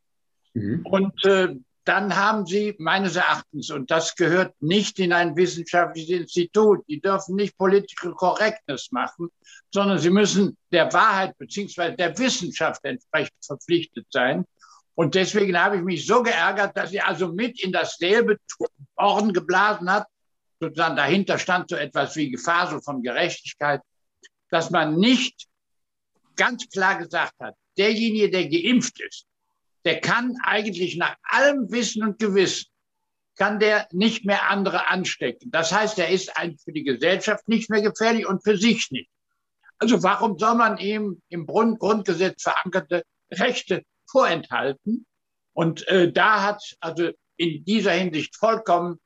Mhm. 0.54 0.82
Und 0.84 1.26
äh, 1.26 1.56
dann 1.86 2.18
haben 2.18 2.46
sie 2.46 2.76
meines 2.80 3.16
Erachtens, 3.16 3.72
und 3.72 3.90
das 3.90 4.16
gehört 4.16 4.54
nicht 4.62 5.00
in 5.00 5.14
ein 5.14 5.38
wissenschaftliches 5.38 6.20
Institut, 6.20 6.84
die 6.90 7.00
dürfen 7.00 7.38
nicht 7.38 7.58
Political 7.58 8.12
Correctness 8.12 8.92
machen, 8.92 9.30
sondern 9.74 9.98
sie 9.98 10.10
müssen 10.10 10.58
der 10.74 10.92
Wahrheit 10.92 11.38
beziehungsweise 11.38 11.96
der 11.96 12.18
Wissenschaft 12.20 12.84
entsprechend 12.84 13.38
verpflichtet 13.42 14.06
sein. 14.12 14.44
Und 14.96 15.16
deswegen 15.16 15.58
habe 15.58 15.78
ich 15.78 15.84
mich 15.84 16.06
so 16.06 16.24
geärgert, 16.24 16.76
dass 16.76 16.90
sie 16.90 17.00
also 17.00 17.32
mit 17.32 17.64
in 17.64 17.72
dasselbe 17.72 18.38
Horn 19.00 19.32
geblasen 19.32 19.90
hat, 19.90 20.08
sozusagen 20.60 20.96
dahinter 20.96 21.40
stand 21.40 21.70
so 21.70 21.76
etwas 21.76 22.16
wie 22.16 22.32
Gefahr 22.32 22.70
so 22.70 22.80
von 22.80 23.04
Gerechtigkeit, 23.04 23.82
dass 24.50 24.70
man 24.70 24.96
nicht 24.96 25.48
ganz 26.36 26.68
klar 26.70 26.98
gesagt 26.98 27.34
hat, 27.40 27.56
derjenige, 27.78 28.30
der 28.30 28.48
geimpft 28.48 29.00
ist, 29.02 29.26
der 29.86 30.02
kann 30.02 30.36
eigentlich 30.44 30.98
nach 30.98 31.16
allem 31.24 31.72
Wissen 31.72 32.04
und 32.04 32.20
Gewissen 32.20 32.68
kann 33.38 33.60
der 33.60 33.88
nicht 33.92 34.26
mehr 34.26 34.50
andere 34.50 34.88
anstecken. 34.88 35.52
Das 35.52 35.72
heißt, 35.72 36.00
er 36.00 36.10
ist 36.10 36.36
eigentlich 36.38 36.62
für 36.64 36.74
die 36.74 36.84
Gesellschaft 36.84 37.48
nicht 37.48 37.70
mehr 37.70 37.82
gefährlich 37.82 38.26
und 38.26 38.44
für 38.44 38.58
sich 38.58 38.90
nicht. 38.90 39.10
Also 39.78 40.02
warum 40.02 40.40
soll 40.40 40.56
man 40.56 40.80
ihm 40.80 41.22
im 41.30 41.46
Grundgesetz 41.46 42.42
verankerte 42.42 43.04
Rechte 43.32 43.84
vorenthalten? 44.10 45.06
Und 45.54 45.88
äh, 45.88 46.12
da 46.12 46.44
hat 46.44 46.64
also 46.80 47.12
in 47.38 47.64
dieser 47.64 47.92
Hinsicht 47.92 48.36
vollkommen 48.36 49.00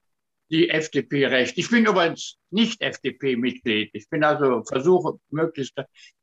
die 0.51 0.69
FDP 0.69 1.27
recht. 1.27 1.57
Ich 1.57 1.69
bin 1.69 1.85
übrigens 1.85 2.37
nicht 2.49 2.81
FDP-Mitglied. 2.81 3.91
Ich 3.93 4.09
bin 4.09 4.23
also 4.23 4.63
versuche 4.63 5.17
möglichst. 5.29 5.73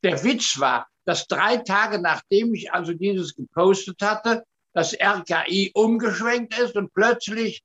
Der 0.04 0.22
Witz 0.22 0.60
war, 0.60 0.86
dass 1.04 1.26
drei 1.26 1.56
Tage 1.56 2.00
nachdem 2.00 2.54
ich 2.54 2.72
also 2.72 2.92
dieses 2.92 3.34
gepostet 3.34 4.02
hatte, 4.02 4.44
das 4.74 4.94
RKI 4.94 5.72
umgeschwenkt 5.74 6.58
ist 6.58 6.76
und 6.76 6.92
plötzlich 6.92 7.62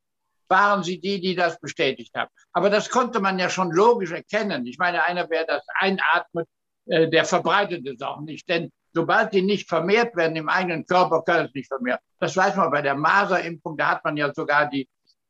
waren 0.48 0.84
sie 0.84 1.00
die, 1.00 1.20
die 1.20 1.36
das 1.36 1.60
bestätigt 1.60 2.14
haben. 2.16 2.32
Aber 2.54 2.70
das 2.70 2.90
konnte 2.90 3.20
man 3.20 3.40
ja 3.40 3.50
schon 3.50 3.72
logisch 3.72 4.12
erkennen. 4.12 4.66
Ich 4.66 4.78
meine, 4.78 5.04
einer, 5.04 5.30
wer 5.30 5.46
das 5.46 5.64
einatmet, 5.76 6.48
äh, 6.86 7.10
der 7.10 7.26
verbreitet 7.26 7.86
es 7.88 8.02
auch 8.02 8.22
nicht. 8.22 8.48
Denn 8.48 8.72
sobald 8.94 9.34
die 9.34 9.42
nicht 9.42 9.68
vermehrt 9.68 10.16
werden 10.16 10.36
im 10.36 10.50
eigenen 10.50 10.86
Körper, 10.86 11.24
kann 11.24 11.46
es 11.46 11.54
nicht 11.54 11.68
vermehrt. 11.68 12.00
Das 12.20 12.38
weiß 12.38 12.56
man 12.56 12.72
bei 12.72 12.82
der 12.82 12.96
Maserimpfung, 12.96 13.78
da 13.78 13.90
hat 13.90 14.06
man 14.06 14.16
ja 14.16 14.34
sogar 14.34 14.70
die, 14.70 14.88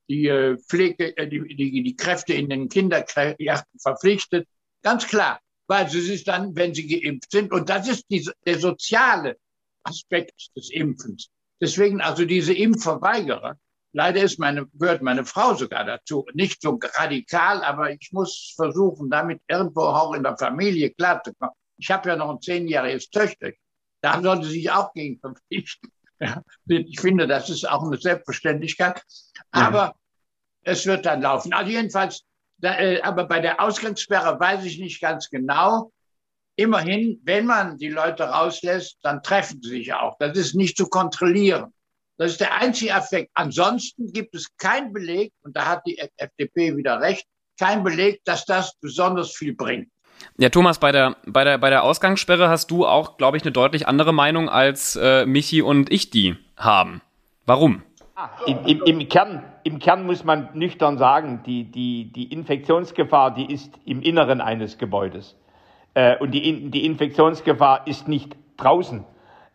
die 0.10 0.28
äh, 0.28 0.58
Pflege, 0.58 1.16
äh, 1.18 1.28
die, 1.28 1.56
die, 1.56 1.84
die 1.84 1.96
Kräfte 1.96 2.34
in 2.34 2.50
den 2.50 2.70
Kindergärten 2.70 3.80
verpflichtet. 3.80 4.48
Ganz 4.82 5.08
klar, 5.08 5.40
weil 5.68 5.90
sie 5.90 6.02
sich 6.02 6.24
dann, 6.24 6.56
wenn 6.56 6.74
sie 6.74 6.88
geimpft 6.88 7.32
sind, 7.32 7.52
und 7.52 7.70
das 7.70 7.88
ist 7.88 8.06
die, 8.10 8.30
der 8.46 8.60
soziale 8.60 9.38
Aspekt 9.84 10.50
des 10.56 10.70
Impfens. 10.72 11.30
Deswegen 11.62 12.02
also 12.02 12.26
diese 12.26 12.54
Impfverweigerer, 12.54 13.58
leider 13.94 14.24
ist 14.24 14.40
meine, 14.40 14.68
gehört 14.74 15.02
meine 15.02 15.26
Frau 15.26 15.54
sogar 15.54 15.86
dazu, 15.86 16.26
nicht 16.34 16.62
so 16.62 16.80
radikal, 16.82 17.64
aber 17.64 17.92
ich 17.92 18.12
muss 18.12 18.54
versuchen, 18.56 19.10
damit 19.10 19.42
irgendwo 19.48 19.82
auch 19.82 20.14
in 20.14 20.24
der 20.24 20.38
Familie 20.38 20.92
klarzukommen. 20.92 21.56
Ich 21.78 21.90
habe 21.90 22.10
ja 22.10 22.16
noch 22.16 22.30
ein 22.30 22.42
zehnjähriges 22.42 23.10
Töchter. 23.10 23.52
Da 24.02 24.22
sollte 24.22 24.48
sich 24.48 24.70
auch 24.70 24.94
gegen 24.94 25.20
verpflichten. 25.20 25.90
Ja, 26.20 26.42
ich 26.68 27.00
finde, 27.00 27.28
das 27.28 27.50
ist 27.50 27.68
auch 27.68 27.84
eine 27.84 27.98
Selbstverständlichkeit. 27.98 29.04
Aber 29.52 29.78
ja. 29.78 29.96
es 30.64 30.86
wird 30.86 31.06
dann 31.06 31.22
laufen. 31.22 31.54
Also 31.54 31.72
jedenfalls, 31.72 32.24
da, 32.58 32.78
äh, 32.78 33.02
aber 33.02 33.26
bei 33.26 33.40
der 33.40 33.60
Ausgangssperre 33.62 34.40
weiß 34.40 34.64
ich 34.66 34.80
nicht 34.80 35.02
ganz 35.02 35.30
genau. 35.30 35.92
Immerhin, 36.56 37.20
wenn 37.24 37.46
man 37.46 37.78
die 37.78 37.90
Leute 37.90 38.24
rauslässt, 38.24 38.98
dann 39.02 39.24
treffen 39.24 39.62
sie 39.62 39.70
sich 39.70 39.94
auch. 39.94 40.18
Das 40.20 40.38
ist 40.38 40.54
nicht 40.54 40.78
zu 40.78 40.88
kontrollieren. 40.88 41.74
Das 42.18 42.32
ist 42.32 42.42
der 42.42 42.54
einzige 42.54 42.92
Effekt. 42.92 43.32
Ansonsten 43.34 44.14
gibt 44.14 44.36
es 44.36 44.56
keinen 44.58 44.94
Beleg, 44.94 45.34
und 45.42 45.58
da 45.58 45.66
hat 45.66 45.82
die 45.88 45.98
FDP 45.98 46.78
wieder 46.78 47.02
recht, 47.02 47.26
kein 47.60 47.84
Beleg, 47.84 48.24
dass 48.24 48.46
das 48.46 48.76
besonders 48.80 49.36
viel 49.36 49.56
bringt. 49.56 49.90
Ja, 50.38 50.50
Thomas, 50.50 50.80
bei 50.80 50.92
der, 50.92 51.16
bei 51.26 51.44
der, 51.44 51.58
bei 51.58 51.70
der 51.70 51.84
Ausgangssperre 51.84 52.50
hast 52.50 52.72
du 52.72 52.86
auch, 52.86 53.18
glaube 53.18 53.38
ich, 53.38 53.44
eine 53.44 53.52
deutlich 53.52 53.88
andere 53.88 54.14
Meinung 54.14 54.50
als 54.50 54.96
äh, 54.96 55.26
Michi 55.26 55.62
und 55.62 55.92
ich 55.92 56.10
die 56.10 56.36
haben. 56.58 57.02
Warum? 57.46 57.84
Ah, 58.16 58.30
Im, 58.46 58.66
im, 58.66 58.82
Im, 58.84 59.10
Kern, 59.10 59.44
Im 59.64 59.80
Kern 59.80 60.06
muss 60.06 60.24
man 60.24 60.50
nüchtern 60.54 60.98
sagen, 60.98 61.42
die, 61.46 61.66
die, 61.66 62.12
die 62.12 62.32
Infektionsgefahr, 62.32 63.34
die 63.34 63.52
ist 63.52 63.74
im 63.86 64.02
Inneren 64.02 64.42
eines 64.42 64.78
Gebäudes. 64.78 65.36
Äh, 65.94 66.18
und 66.18 66.32
die, 66.32 66.70
die 66.70 66.86
Infektionsgefahr 66.86 67.88
ist 67.88 68.08
nicht 68.08 68.36
draußen. 68.58 69.06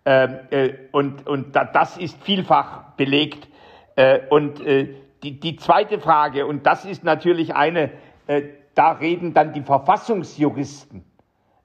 Ähm, 0.05 0.39
äh, 0.51 0.71
und 0.93 1.27
und 1.27 1.55
da, 1.55 1.65
das 1.65 1.97
ist 1.97 2.23
vielfach 2.23 2.93
belegt. 2.97 3.49
Äh, 3.97 4.21
und 4.31 4.61
äh, 4.65 4.95
die, 5.23 5.41
die 5.41 5.57
zweite 5.57 5.99
Frage, 5.99 6.47
und 6.47 6.67
das 6.67 6.85
ist 6.85 7.05
natürlich 7.05 7.55
eine, 7.55 7.91
äh, 8.27 8.43
da 8.79 8.93
reden 8.93 9.35
dann 9.35 9.53
die 9.53 9.63
Verfassungsjuristen 9.63 11.05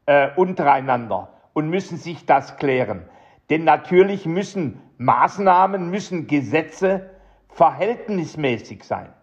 äh, 0.08 0.29
untereinander 0.36 1.29
und 1.53 1.70
müssen 1.70 1.98
sich 1.98 2.25
das 2.25 2.58
klären. 2.58 3.08
Denn 3.51 3.65
natürlich 3.65 4.25
müssen 4.25 4.82
Maßnahmen, 4.98 5.91
müssen 5.91 6.25
Gesetze 6.25 7.12
verhältnismäßig 7.50 8.84
sein. 8.84 9.13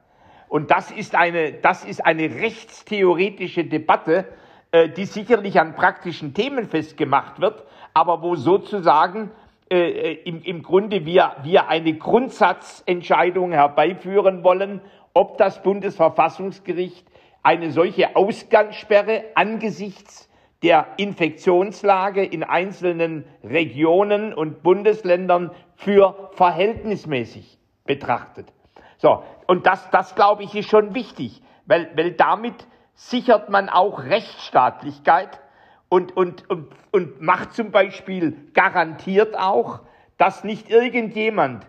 Und 0.49 0.71
das 0.71 0.93
ist 0.93 1.17
eine, 1.17 1.53
das 1.53 1.85
ist 1.85 2.07
eine 2.07 2.31
rechtstheoretische 2.31 3.65
Debatte, 3.65 4.27
äh, 4.71 4.89
die 4.89 5.05
sicherlich 5.05 5.59
an 5.59 5.75
praktischen 5.75 6.33
Themen 6.33 6.69
festgemacht 6.69 7.41
wird, 7.41 7.65
aber 7.93 8.23
wo 8.23 8.37
sozusagen 8.37 9.33
äh, 9.69 10.13
im, 10.23 10.43
im 10.43 10.63
Grunde 10.63 11.07
wir, 11.07 11.33
wir 11.43 11.69
eine 11.69 11.95
Grundsatzentscheidung 11.95 13.51
herbeiführen 13.51 14.45
wollen, 14.45 14.81
ob 15.13 15.39
das 15.39 15.61
Bundesverfassungsgericht 15.65 17.10
eine 17.43 17.71
solche 17.71 18.17
Ausgangssperre 18.17 19.25
angesichts 19.35 20.29
der 20.63 20.87
Infektionslage 20.99 22.25
in 22.25 22.45
einzelnen 22.45 23.25
Regionen 23.43 24.35
und 24.35 24.63
Bundesländern 24.63 25.51
für 25.77 26.31
verhältnismäßig 26.33 27.59
betrachtet. 27.85 28.53
So, 28.99 29.23
und 29.47 29.67
das, 29.67 29.89
das 29.91 30.15
glaube 30.15 30.43
ich, 30.43 30.55
ist 30.55 30.69
schon 30.69 30.95
wichtig, 30.95 31.43
weil, 31.65 31.91
weil 31.97 32.13
damit 32.13 32.67
sichert 32.95 33.49
man 33.49 33.71
auch 33.71 34.05
Rechtsstaatlichkeit 34.05 35.41
und, 35.89 36.15
und, 36.17 36.49
und, 36.51 36.69
und 36.91 37.23
macht 37.23 37.55
zum 37.55 37.71
Beispiel, 37.71 38.37
garantiert 38.53 39.39
auch, 39.39 39.81
dass 40.19 40.45
nicht 40.45 40.69
irgendjemand 40.69 41.67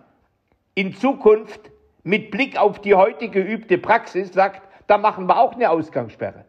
in 0.76 0.94
Zukunft 0.94 1.72
mit 2.04 2.32
Blick 2.32 2.58
auf 2.58 2.82
die 2.82 2.96
heute 2.96 3.30
geübte 3.30 3.78
Praxis 3.78 4.34
sagt, 4.34 4.62
da 4.92 4.98
machen 4.98 5.26
wir 5.26 5.40
auch 5.40 5.54
eine 5.54 5.70
Ausgangssperre. 5.70 6.44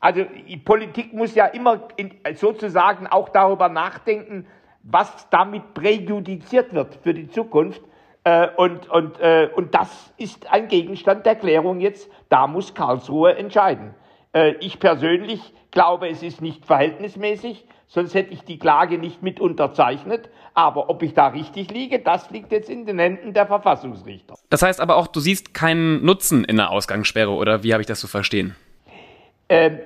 Also 0.00 0.24
die 0.24 0.56
Politik 0.56 1.12
muss 1.12 1.36
ja 1.36 1.46
immer 1.46 1.82
in, 1.96 2.10
sozusagen 2.34 3.06
auch 3.06 3.28
darüber 3.28 3.68
nachdenken, 3.68 4.46
was 4.82 5.28
damit 5.30 5.72
präjudiziert 5.72 6.74
wird 6.74 6.96
für 6.96 7.14
die 7.14 7.28
Zukunft. 7.28 7.80
Äh, 8.24 8.48
und, 8.56 8.90
und, 8.90 9.20
äh, 9.20 9.50
und 9.54 9.72
das 9.72 10.12
ist 10.16 10.50
ein 10.50 10.66
Gegenstand 10.66 11.26
der 11.26 11.36
Klärung 11.36 11.78
jetzt. 11.78 12.10
Da 12.28 12.48
muss 12.48 12.74
Karlsruhe 12.74 13.36
entscheiden. 13.36 13.94
Äh, 14.32 14.54
ich 14.60 14.78
persönlich 14.78 15.40
glaube, 15.70 16.08
es 16.08 16.22
ist 16.22 16.40
nicht 16.40 16.66
verhältnismäßig, 16.66 17.64
sonst 17.86 18.14
hätte 18.14 18.32
ich 18.32 18.42
die 18.42 18.58
Klage 18.58 18.98
nicht 18.98 19.22
mit 19.22 19.40
unterzeichnet. 19.40 20.28
Aber 20.54 20.90
ob 20.90 21.02
ich 21.02 21.14
da 21.14 21.28
richtig 21.28 21.70
liege, 21.70 22.00
das 22.00 22.30
liegt 22.30 22.50
jetzt 22.52 22.68
in 22.68 22.84
den 22.84 22.98
Händen 22.98 23.32
der 23.32 23.46
Verfassungsrichter. 23.46 24.34
Das 24.48 24.62
heißt 24.62 24.80
aber 24.80 24.96
auch, 24.96 25.06
du 25.06 25.20
siehst 25.20 25.54
keinen 25.54 26.04
Nutzen 26.04 26.44
in 26.44 26.56
der 26.56 26.70
Ausgangssperre, 26.70 27.30
oder 27.30 27.62
wie 27.62 27.72
habe 27.72 27.82
ich 27.82 27.86
das 27.86 28.00
zu 28.00 28.08
verstehen? 28.08 28.56
Ähm, 29.48 29.78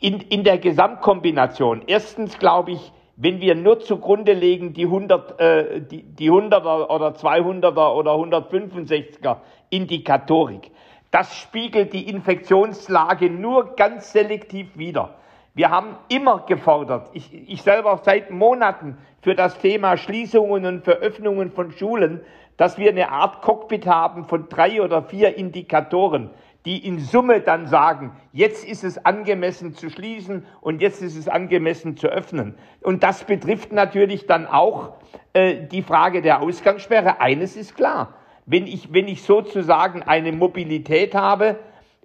in, 0.00 0.20
in 0.20 0.44
der 0.44 0.58
Gesamtkombination. 0.58 1.82
Erstens 1.86 2.38
glaube 2.38 2.72
ich, 2.72 2.92
wenn 3.16 3.40
wir 3.40 3.54
nur 3.54 3.80
zugrunde 3.80 4.32
legen 4.32 4.72
die 4.72 4.84
100, 4.84 5.40
äh, 5.40 5.80
die, 5.82 6.02
die 6.02 6.30
100er 6.30 6.88
oder 6.88 7.10
200er 7.10 7.94
oder 7.94 8.12
165er 8.12 9.36
Indikatorik, 9.68 10.70
das 11.10 11.36
spiegelt 11.36 11.92
die 11.92 12.08
Infektionslage 12.08 13.30
nur 13.30 13.74
ganz 13.74 14.12
selektiv 14.12 14.76
wider. 14.76 15.16
Wir 15.54 15.70
haben 15.70 15.96
immer 16.08 16.46
gefordert, 16.46 17.10
ich, 17.12 17.34
ich 17.48 17.62
selber 17.62 18.00
seit 18.04 18.30
Monaten 18.30 18.98
für 19.20 19.34
das 19.34 19.58
Thema 19.58 19.96
Schließungen 19.96 20.64
und 20.64 20.84
Veröffnungen 20.84 21.50
von 21.50 21.72
Schulen, 21.72 22.20
dass 22.56 22.78
wir 22.78 22.90
eine 22.90 23.10
Art 23.10 23.42
Cockpit 23.42 23.86
haben 23.86 24.24
von 24.24 24.48
drei 24.48 24.80
oder 24.80 25.02
vier 25.02 25.36
Indikatoren, 25.36 26.30
die 26.64 26.86
in 26.86 27.00
Summe 27.00 27.40
dann 27.40 27.66
sagen, 27.66 28.12
jetzt 28.32 28.64
ist 28.64 28.84
es 28.84 29.04
angemessen 29.04 29.74
zu 29.74 29.90
schließen 29.90 30.46
und 30.60 30.80
jetzt 30.82 31.02
ist 31.02 31.16
es 31.16 31.26
angemessen 31.26 31.96
zu 31.96 32.06
öffnen. 32.06 32.54
Und 32.82 33.02
das 33.02 33.24
betrifft 33.24 33.72
natürlich 33.72 34.26
dann 34.26 34.46
auch 34.46 34.92
äh, 35.32 35.66
die 35.66 35.82
Frage 35.82 36.22
der 36.22 36.42
Ausgangssperre. 36.42 37.20
Eines 37.20 37.56
ist 37.56 37.76
klar, 37.76 38.14
wenn 38.50 38.66
ich, 38.66 38.92
wenn 38.92 39.06
ich 39.06 39.22
sozusagen 39.22 40.02
eine 40.02 40.32
Mobilität 40.32 41.14
habe, 41.14 41.56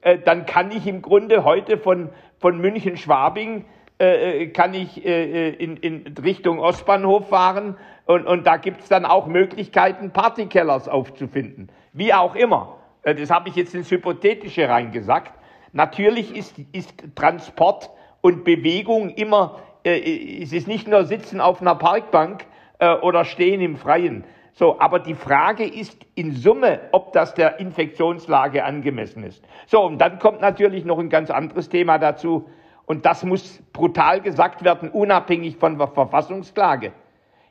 äh, 0.01 0.19
dann 0.19 0.45
kann 0.45 0.69
ich 0.71 0.85
im 0.85 1.01
Grunde 1.01 1.43
heute 1.43 1.77
von, 1.77 2.09
von 2.37 2.59
München-Schwabing 2.61 3.65
äh, 3.97 4.43
äh, 4.43 4.47
kann 4.47 4.75
ich 4.75 5.03
äh, 5.03 5.49
in, 5.49 5.77
in 5.77 6.15
Richtung 6.23 6.59
Ostbahnhof 6.59 7.29
fahren 7.29 7.77
und, 8.05 8.27
und 8.27 8.45
da 8.45 8.57
gibt's 8.57 8.89
dann 8.89 9.05
auch 9.05 9.25
Möglichkeiten, 9.25 10.11
Partykellers 10.11 10.87
aufzufinden. 10.87 11.69
Wie 11.93 12.13
auch 12.13 12.35
immer. 12.35 12.77
Äh, 13.01 13.15
das 13.15 13.31
habe 13.31 13.49
ich 13.49 13.55
jetzt 13.55 13.73
ins 13.73 13.89
Hypothetische 13.89 14.69
reingesagt. 14.69 15.31
Natürlich 15.71 16.35
ist, 16.35 16.59
ist 16.73 16.93
Transport 17.15 17.89
und 18.21 18.43
Bewegung 18.43 19.09
immer, 19.09 19.59
äh, 19.83 20.43
es 20.43 20.53
ist 20.53 20.67
nicht 20.67 20.87
nur 20.87 21.05
Sitzen 21.05 21.41
auf 21.41 21.59
einer 21.59 21.75
Parkbank 21.75 22.45
äh, 22.77 22.93
oder 22.95 23.25
Stehen 23.25 23.61
im 23.61 23.77
Freien. 23.77 24.25
So, 24.57 24.79
aber 24.79 24.99
die 24.99 25.15
Frage 25.15 25.65
ist 25.65 26.05
in 26.15 26.31
Summe, 26.31 26.79
ob 26.93 27.11
das 27.11 27.33
der 27.33 27.59
Infektionslage 27.59 28.63
angemessen 28.63 29.23
ist. 29.23 29.43
So, 29.67 29.83
und 29.83 29.97
dann 29.97 30.17
kommt 30.17 30.39
natürlich 30.39 30.85
noch 30.85 30.97
ein 30.97 31.09
ganz 31.09 31.29
anderes 31.29 31.67
Thema 31.67 31.97
dazu. 31.97 32.49
Und 32.85 33.05
das 33.05 33.25
muss 33.25 33.61
brutal 33.73 34.21
gesagt 34.21 34.63
werden, 34.63 34.89
unabhängig 34.89 35.57
von 35.57 35.77
der 35.77 35.89
Verfassungsklage. 35.89 36.93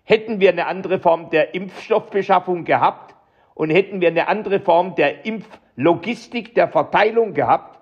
Hätten 0.04 0.40
wir 0.40 0.48
eine 0.48 0.66
andere 0.66 0.98
Form 0.98 1.28
der 1.28 1.54
Impfstoffbeschaffung 1.54 2.64
gehabt 2.64 3.14
und 3.52 3.68
hätten 3.68 4.00
wir 4.00 4.08
eine 4.08 4.26
andere 4.26 4.60
Form 4.60 4.94
der 4.94 5.26
Impflogistik, 5.26 6.54
der 6.54 6.68
Verteilung 6.68 7.34
gehabt, 7.34 7.80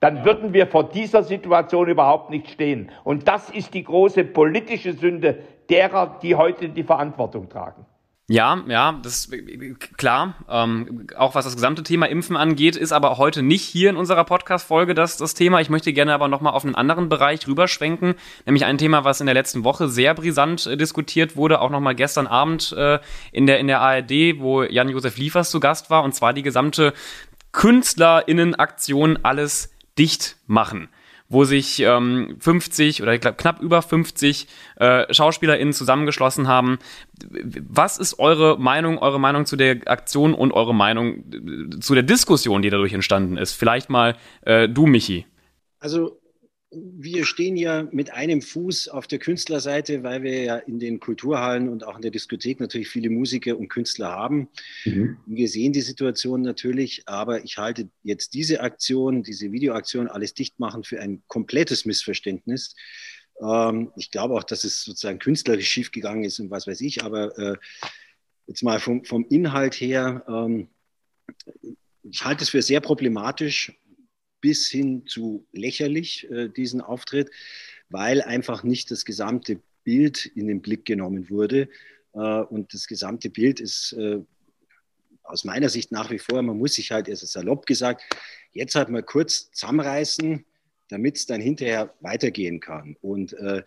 dann 0.00 0.24
würden 0.24 0.52
wir 0.52 0.66
vor 0.66 0.88
dieser 0.88 1.22
Situation 1.22 1.88
überhaupt 1.88 2.30
nicht 2.30 2.50
stehen. 2.50 2.90
Und 3.04 3.28
das 3.28 3.50
ist 3.50 3.72
die 3.74 3.84
große 3.84 4.24
politische 4.24 4.94
Sünde 4.94 5.44
derer, 5.70 6.18
die 6.22 6.34
heute 6.34 6.70
die 6.70 6.84
Verantwortung 6.84 7.48
tragen. 7.48 7.86
Ja, 8.30 8.62
ja, 8.68 9.00
das 9.02 9.30
klar. 9.96 10.34
Ähm, 10.50 11.06
auch 11.16 11.34
was 11.34 11.46
das 11.46 11.54
gesamte 11.54 11.82
Thema 11.82 12.04
Impfen 12.10 12.36
angeht, 12.36 12.76
ist 12.76 12.92
aber 12.92 13.16
heute 13.16 13.42
nicht 13.42 13.62
hier 13.62 13.88
in 13.88 13.96
unserer 13.96 14.24
Podcast-Folge 14.24 14.92
das, 14.94 15.16
das 15.16 15.32
Thema. 15.32 15.62
Ich 15.62 15.70
möchte 15.70 15.94
gerne 15.94 16.12
aber 16.12 16.28
nochmal 16.28 16.52
auf 16.52 16.62
einen 16.62 16.74
anderen 16.74 17.08
Bereich 17.08 17.48
rüberschwenken, 17.48 18.16
nämlich 18.44 18.66
ein 18.66 18.76
Thema, 18.76 19.04
was 19.04 19.20
in 19.20 19.26
der 19.26 19.34
letzten 19.34 19.64
Woche 19.64 19.88
sehr 19.88 20.12
brisant 20.12 20.66
äh, 20.66 20.76
diskutiert 20.76 21.36
wurde, 21.36 21.62
auch 21.62 21.70
nochmal 21.70 21.94
gestern 21.94 22.26
Abend 22.26 22.72
äh, 22.72 22.98
in, 23.32 23.46
der, 23.46 23.60
in 23.60 23.66
der 23.66 23.80
ARD, 23.80 24.38
wo 24.38 24.62
Jan-Josef 24.62 25.16
Liefers 25.16 25.50
zu 25.50 25.58
Gast 25.58 25.88
war, 25.88 26.04
und 26.04 26.14
zwar 26.14 26.34
die 26.34 26.42
gesamte 26.42 26.92
KünstlerInnen-Aktion 27.52 29.20
Alles 29.22 29.72
dicht 29.96 30.36
machen 30.46 30.90
wo 31.28 31.44
sich 31.44 31.80
ähm, 31.80 32.36
50 32.40 33.02
oder 33.02 33.14
ich 33.14 33.20
glaube 33.20 33.36
knapp 33.36 33.60
über 33.60 33.82
50 33.82 34.46
äh, 34.76 35.12
SchauspielerInnen 35.12 35.74
zusammengeschlossen 35.74 36.48
haben. 36.48 36.78
Was 37.30 37.98
ist 37.98 38.18
eure 38.18 38.58
Meinung, 38.58 38.98
eure 38.98 39.20
Meinung 39.20 39.44
zu 39.44 39.56
der 39.56 39.80
Aktion 39.86 40.34
und 40.34 40.52
eure 40.52 40.74
Meinung 40.74 41.24
äh, 41.32 41.80
zu 41.80 41.94
der 41.94 42.02
Diskussion, 42.02 42.62
die 42.62 42.70
dadurch 42.70 42.94
entstanden 42.94 43.36
ist? 43.36 43.52
Vielleicht 43.52 43.90
mal 43.90 44.16
äh, 44.42 44.68
du, 44.68 44.86
Michi. 44.86 45.26
Also 45.80 46.18
wir 46.70 47.24
stehen 47.24 47.56
ja 47.56 47.88
mit 47.92 48.12
einem 48.12 48.42
Fuß 48.42 48.88
auf 48.88 49.06
der 49.06 49.18
Künstlerseite, 49.18 50.02
weil 50.02 50.22
wir 50.22 50.42
ja 50.42 50.56
in 50.56 50.78
den 50.78 51.00
Kulturhallen 51.00 51.68
und 51.68 51.84
auch 51.84 51.96
in 51.96 52.02
der 52.02 52.10
Diskothek 52.10 52.60
natürlich 52.60 52.88
viele 52.88 53.08
Musiker 53.08 53.56
und 53.56 53.68
Künstler 53.68 54.10
haben. 54.10 54.48
Mhm. 54.84 55.16
Wir 55.26 55.48
sehen 55.48 55.72
die 55.72 55.80
Situation 55.80 56.42
natürlich, 56.42 57.04
aber 57.06 57.42
ich 57.42 57.56
halte 57.56 57.88
jetzt 58.02 58.34
diese 58.34 58.60
Aktion, 58.60 59.22
diese 59.22 59.50
Videoaktion, 59.50 60.08
alles 60.08 60.34
dicht 60.34 60.60
machen, 60.60 60.84
für 60.84 61.00
ein 61.00 61.22
komplettes 61.26 61.86
Missverständnis. 61.86 62.74
Ähm, 63.40 63.90
ich 63.96 64.10
glaube 64.10 64.34
auch, 64.34 64.44
dass 64.44 64.64
es 64.64 64.82
sozusagen 64.82 65.18
künstlerisch 65.18 65.68
schiefgegangen 65.68 66.24
ist 66.24 66.38
und 66.38 66.50
was 66.50 66.66
weiß 66.66 66.82
ich, 66.82 67.02
aber 67.02 67.36
äh, 67.38 67.56
jetzt 68.46 68.62
mal 68.62 68.78
vom, 68.78 69.04
vom 69.04 69.24
Inhalt 69.30 69.74
her, 69.74 70.22
ähm, 70.28 70.68
ich 72.02 72.24
halte 72.24 72.44
es 72.44 72.50
für 72.50 72.62
sehr 72.62 72.80
problematisch 72.80 73.72
bis 74.40 74.68
hin 74.68 75.06
zu 75.06 75.46
lächerlich, 75.52 76.30
äh, 76.30 76.48
diesen 76.48 76.80
Auftritt, 76.80 77.30
weil 77.88 78.22
einfach 78.22 78.62
nicht 78.62 78.90
das 78.90 79.04
gesamte 79.04 79.60
Bild 79.84 80.26
in 80.26 80.48
den 80.48 80.60
Blick 80.60 80.84
genommen 80.84 81.30
wurde. 81.30 81.68
Äh, 82.12 82.18
und 82.18 82.74
das 82.74 82.86
gesamte 82.86 83.30
Bild 83.30 83.60
ist 83.60 83.92
äh, 83.92 84.20
aus 85.22 85.44
meiner 85.44 85.68
Sicht 85.68 85.92
nach 85.92 86.10
wie 86.10 86.18
vor, 86.18 86.42
man 86.42 86.58
muss 86.58 86.74
sich 86.74 86.90
halt, 86.90 87.08
es 87.08 87.22
ist 87.22 87.32
salopp 87.32 87.66
gesagt, 87.66 88.02
jetzt 88.52 88.74
halt 88.74 88.88
mal 88.88 89.02
kurz 89.02 89.50
zusammenreißen, 89.52 90.44
damit 90.88 91.16
es 91.16 91.26
dann 91.26 91.40
hinterher 91.40 91.94
weitergehen 92.00 92.60
kann. 92.60 92.96
Und 93.00 93.34
äh, 93.34 93.62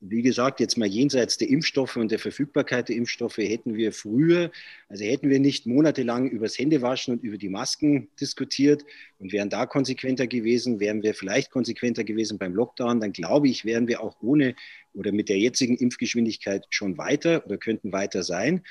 wie 0.00 0.22
gesagt, 0.22 0.60
jetzt 0.60 0.76
mal 0.76 0.86
jenseits 0.86 1.38
der 1.38 1.48
Impfstoffe 1.48 1.96
und 1.96 2.10
der 2.10 2.18
Verfügbarkeit 2.18 2.88
der 2.88 2.96
Impfstoffe 2.96 3.38
hätten 3.38 3.76
wir 3.76 3.92
früher, 3.92 4.50
also 4.88 5.04
hätten 5.04 5.30
wir 5.30 5.40
nicht 5.40 5.66
monatelang 5.66 6.28
über 6.28 6.46
das 6.46 6.58
Händewaschen 6.58 7.14
und 7.14 7.24
über 7.24 7.38
die 7.38 7.48
Masken 7.48 8.08
diskutiert 8.20 8.84
und 9.18 9.32
wären 9.32 9.48
da 9.48 9.64
konsequenter 9.64 10.26
gewesen, 10.26 10.80
wären 10.80 11.02
wir 11.02 11.14
vielleicht 11.14 11.50
konsequenter 11.50 12.04
gewesen 12.04 12.38
beim 12.38 12.54
Lockdown, 12.54 13.00
dann 13.00 13.12
glaube 13.12 13.48
ich, 13.48 13.64
wären 13.64 13.88
wir 13.88 14.02
auch 14.02 14.16
ohne 14.20 14.54
oder 14.92 15.12
mit 15.12 15.28
der 15.28 15.38
jetzigen 15.38 15.76
Impfgeschwindigkeit 15.76 16.66
schon 16.70 16.98
weiter 16.98 17.44
oder 17.46 17.56
könnten 17.56 17.92
weiter 17.92 18.22
sein. 18.22 18.62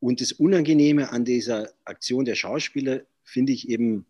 Und 0.00 0.20
das 0.20 0.32
Unangenehme 0.32 1.12
an 1.12 1.24
dieser 1.24 1.70
Aktion 1.84 2.24
der 2.24 2.34
Schauspieler 2.34 3.02
finde 3.24 3.52
ich 3.52 3.68
eben, 3.68 4.06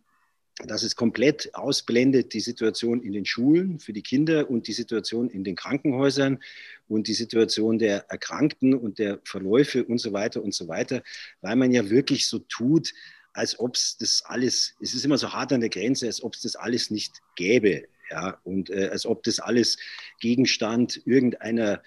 dass 0.66 0.82
es 0.82 0.96
komplett 0.96 1.54
ausblendet 1.54 2.34
die 2.34 2.40
Situation 2.40 3.02
in 3.02 3.12
den 3.12 3.24
Schulen 3.24 3.78
für 3.78 3.92
die 3.92 4.02
Kinder 4.02 4.50
und 4.50 4.68
die 4.68 4.72
Situation 4.72 5.30
in 5.30 5.44
den 5.44 5.56
Krankenhäusern 5.56 6.40
und 6.88 7.08
die 7.08 7.14
Situation 7.14 7.78
der 7.78 8.10
Erkrankten 8.10 8.74
und 8.74 8.98
der 8.98 9.18
Verläufe 9.24 9.84
und 9.84 9.98
so 9.98 10.12
weiter 10.12 10.42
und 10.42 10.54
so 10.54 10.68
weiter, 10.68 11.02
weil 11.40 11.56
man 11.56 11.72
ja 11.72 11.88
wirklich 11.88 12.26
so 12.26 12.38
tut, 12.38 12.92
als 13.32 13.58
ob 13.58 13.76
es 13.76 13.96
das 13.96 14.22
alles, 14.26 14.74
es 14.80 14.94
ist 14.94 15.04
immer 15.04 15.16
so 15.16 15.32
hart 15.32 15.52
an 15.52 15.60
der 15.60 15.70
Grenze, 15.70 16.06
als 16.06 16.22
ob 16.22 16.34
es 16.34 16.42
das 16.42 16.54
alles 16.56 16.90
nicht 16.90 17.20
gäbe, 17.34 17.84
ja, 18.10 18.38
und 18.44 18.68
äh, 18.68 18.88
als 18.88 19.06
ob 19.06 19.22
das 19.22 19.40
alles 19.40 19.78
Gegenstand 20.20 21.00
irgendeiner 21.06 21.82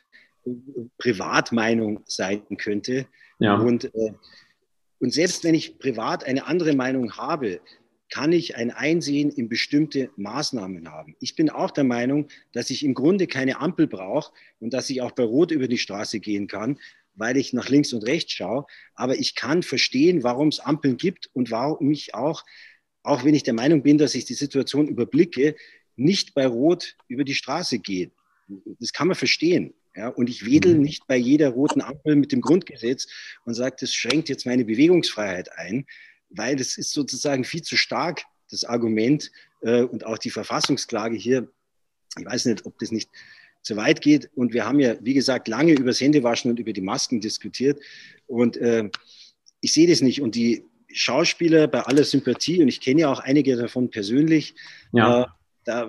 Privatmeinung 0.98 2.02
sein 2.06 2.44
könnte. 2.58 3.06
Ja. 3.40 3.56
Und, 3.58 3.86
äh, 3.94 4.14
und 5.00 5.14
selbst 5.14 5.44
wenn 5.44 5.54
ich 5.54 5.78
privat 5.78 6.24
eine 6.24 6.46
andere 6.48 6.76
Meinung 6.76 7.16
habe, 7.16 7.62
kann 8.10 8.32
ich 8.32 8.56
ein 8.56 8.72
Einsehen 8.72 9.32
in 9.32 9.50
bestimmte 9.50 10.10
Maßnahmen 10.16 10.92
haben. 10.92 11.16
Ich 11.20 11.36
bin 11.36 11.50
auch 11.50 11.72
der 11.72 11.84
Meinung, 11.84 12.28
dass 12.54 12.70
ich 12.70 12.84
im 12.84 12.94
Grunde 12.94 13.28
keine 13.28 13.60
Ampel 13.60 13.88
brauche 13.88 14.32
und 14.60 14.74
dass 14.74 14.90
ich 14.90 15.02
auch 15.02 15.12
bei 15.12 15.24
Rot 15.24 15.52
über 15.52 15.68
die 15.68 15.78
Straße 15.78 16.20
gehen 16.20 16.48
kann, 16.48 16.80
weil 17.16 17.38
ich 17.38 17.54
nach 17.54 17.70
links 17.70 17.94
und 17.94 18.06
rechts 18.06 18.34
schaue. 18.34 18.66
Aber 18.94 19.18
ich 19.18 19.36
kann 19.36 19.64
verstehen, 19.64 20.24
warum 20.24 20.50
es 20.50 20.60
Ampeln 20.60 20.98
gibt 20.98 21.30
und 21.34 21.50
warum 21.52 21.92
ich 21.92 22.14
auch, 22.14 22.44
auch 23.04 23.24
wenn 23.24 23.36
ich 23.36 23.44
der 23.44 23.54
Meinung 23.54 23.82
bin, 23.84 23.98
dass 23.98 24.16
ich 24.16 24.26
die 24.26 24.34
Situation 24.34 24.88
überblicke, 24.88 25.56
nicht 25.96 26.34
bei 26.34 26.46
Rot 26.46 26.96
über 27.08 27.24
die 27.24 27.36
Straße 27.36 27.80
gehe. 27.80 28.12
Das 28.80 28.94
kann 28.94 29.08
man 29.08 29.16
verstehen. 29.16 29.74
Ja, 29.96 30.10
und 30.10 30.30
ich 30.30 30.46
wedel 30.46 30.76
mhm. 30.76 30.82
nicht 30.82 31.08
bei 31.08 31.16
jeder 31.16 31.50
roten 31.50 31.82
Ampel 31.82 32.18
mit 32.18 32.34
dem 32.34 32.42
Grundgesetz 32.42 33.08
und 33.46 33.54
sage, 33.54 33.78
das 33.80 33.94
schränkt 33.94 34.28
jetzt 34.28 34.46
meine 34.46 34.66
Bewegungsfreiheit 34.66 35.58
ein 35.58 35.86
weil 36.30 36.56
das 36.56 36.78
ist 36.78 36.92
sozusagen 36.92 37.44
viel 37.44 37.62
zu 37.62 37.78
stark, 37.78 38.24
das 38.50 38.64
Argument 38.64 39.32
äh, 39.62 39.82
und 39.82 40.06
auch 40.06 40.18
die 40.18 40.30
Verfassungsklage 40.30 41.16
hier. 41.16 41.50
Ich 42.18 42.26
weiß 42.26 42.46
nicht, 42.46 42.66
ob 42.66 42.78
das 42.80 42.92
nicht 42.92 43.10
zu 43.62 43.76
weit 43.76 44.02
geht. 44.02 44.30
Und 44.36 44.54
wir 44.54 44.66
haben 44.66 44.80
ja, 44.80 44.96
wie 45.02 45.14
gesagt, 45.14 45.48
lange 45.48 45.74
über 45.74 45.88
das 45.88 46.02
Händewaschen 46.02 46.52
und 46.52 46.60
über 46.60 46.74
die 46.74 46.82
Masken 46.82 47.20
diskutiert. 47.20 47.80
Und 48.28 48.58
äh, 48.58 48.90
ich 49.62 49.74
sehe 49.74 49.88
das 49.88 50.02
nicht. 50.02 50.22
Und 50.22 50.36
die 50.36 50.66
Schauspieler 50.94 51.68
bei 51.68 51.82
aller 51.82 52.04
Sympathie, 52.04 52.62
und 52.62 52.68
ich 52.68 52.80
kenne 52.80 53.02
ja 53.02 53.12
auch 53.12 53.20
einige 53.20 53.56
davon 53.56 53.90
persönlich, 53.90 54.56
ja. 54.94 55.24
äh, 55.24 55.26
da, 55.66 55.88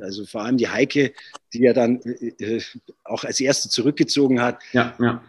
also 0.00 0.24
vor 0.26 0.42
allem 0.42 0.56
die 0.56 0.68
Heike, 0.68 1.12
die 1.52 1.58
ja 1.58 1.72
dann 1.72 2.00
äh, 2.02 2.56
äh 2.56 2.62
auch 3.02 3.24
als 3.24 3.40
erste 3.40 3.68
zurückgezogen 3.68 4.40
hat. 4.40 4.62
Ja, 4.72 4.94
ja 5.00 5.22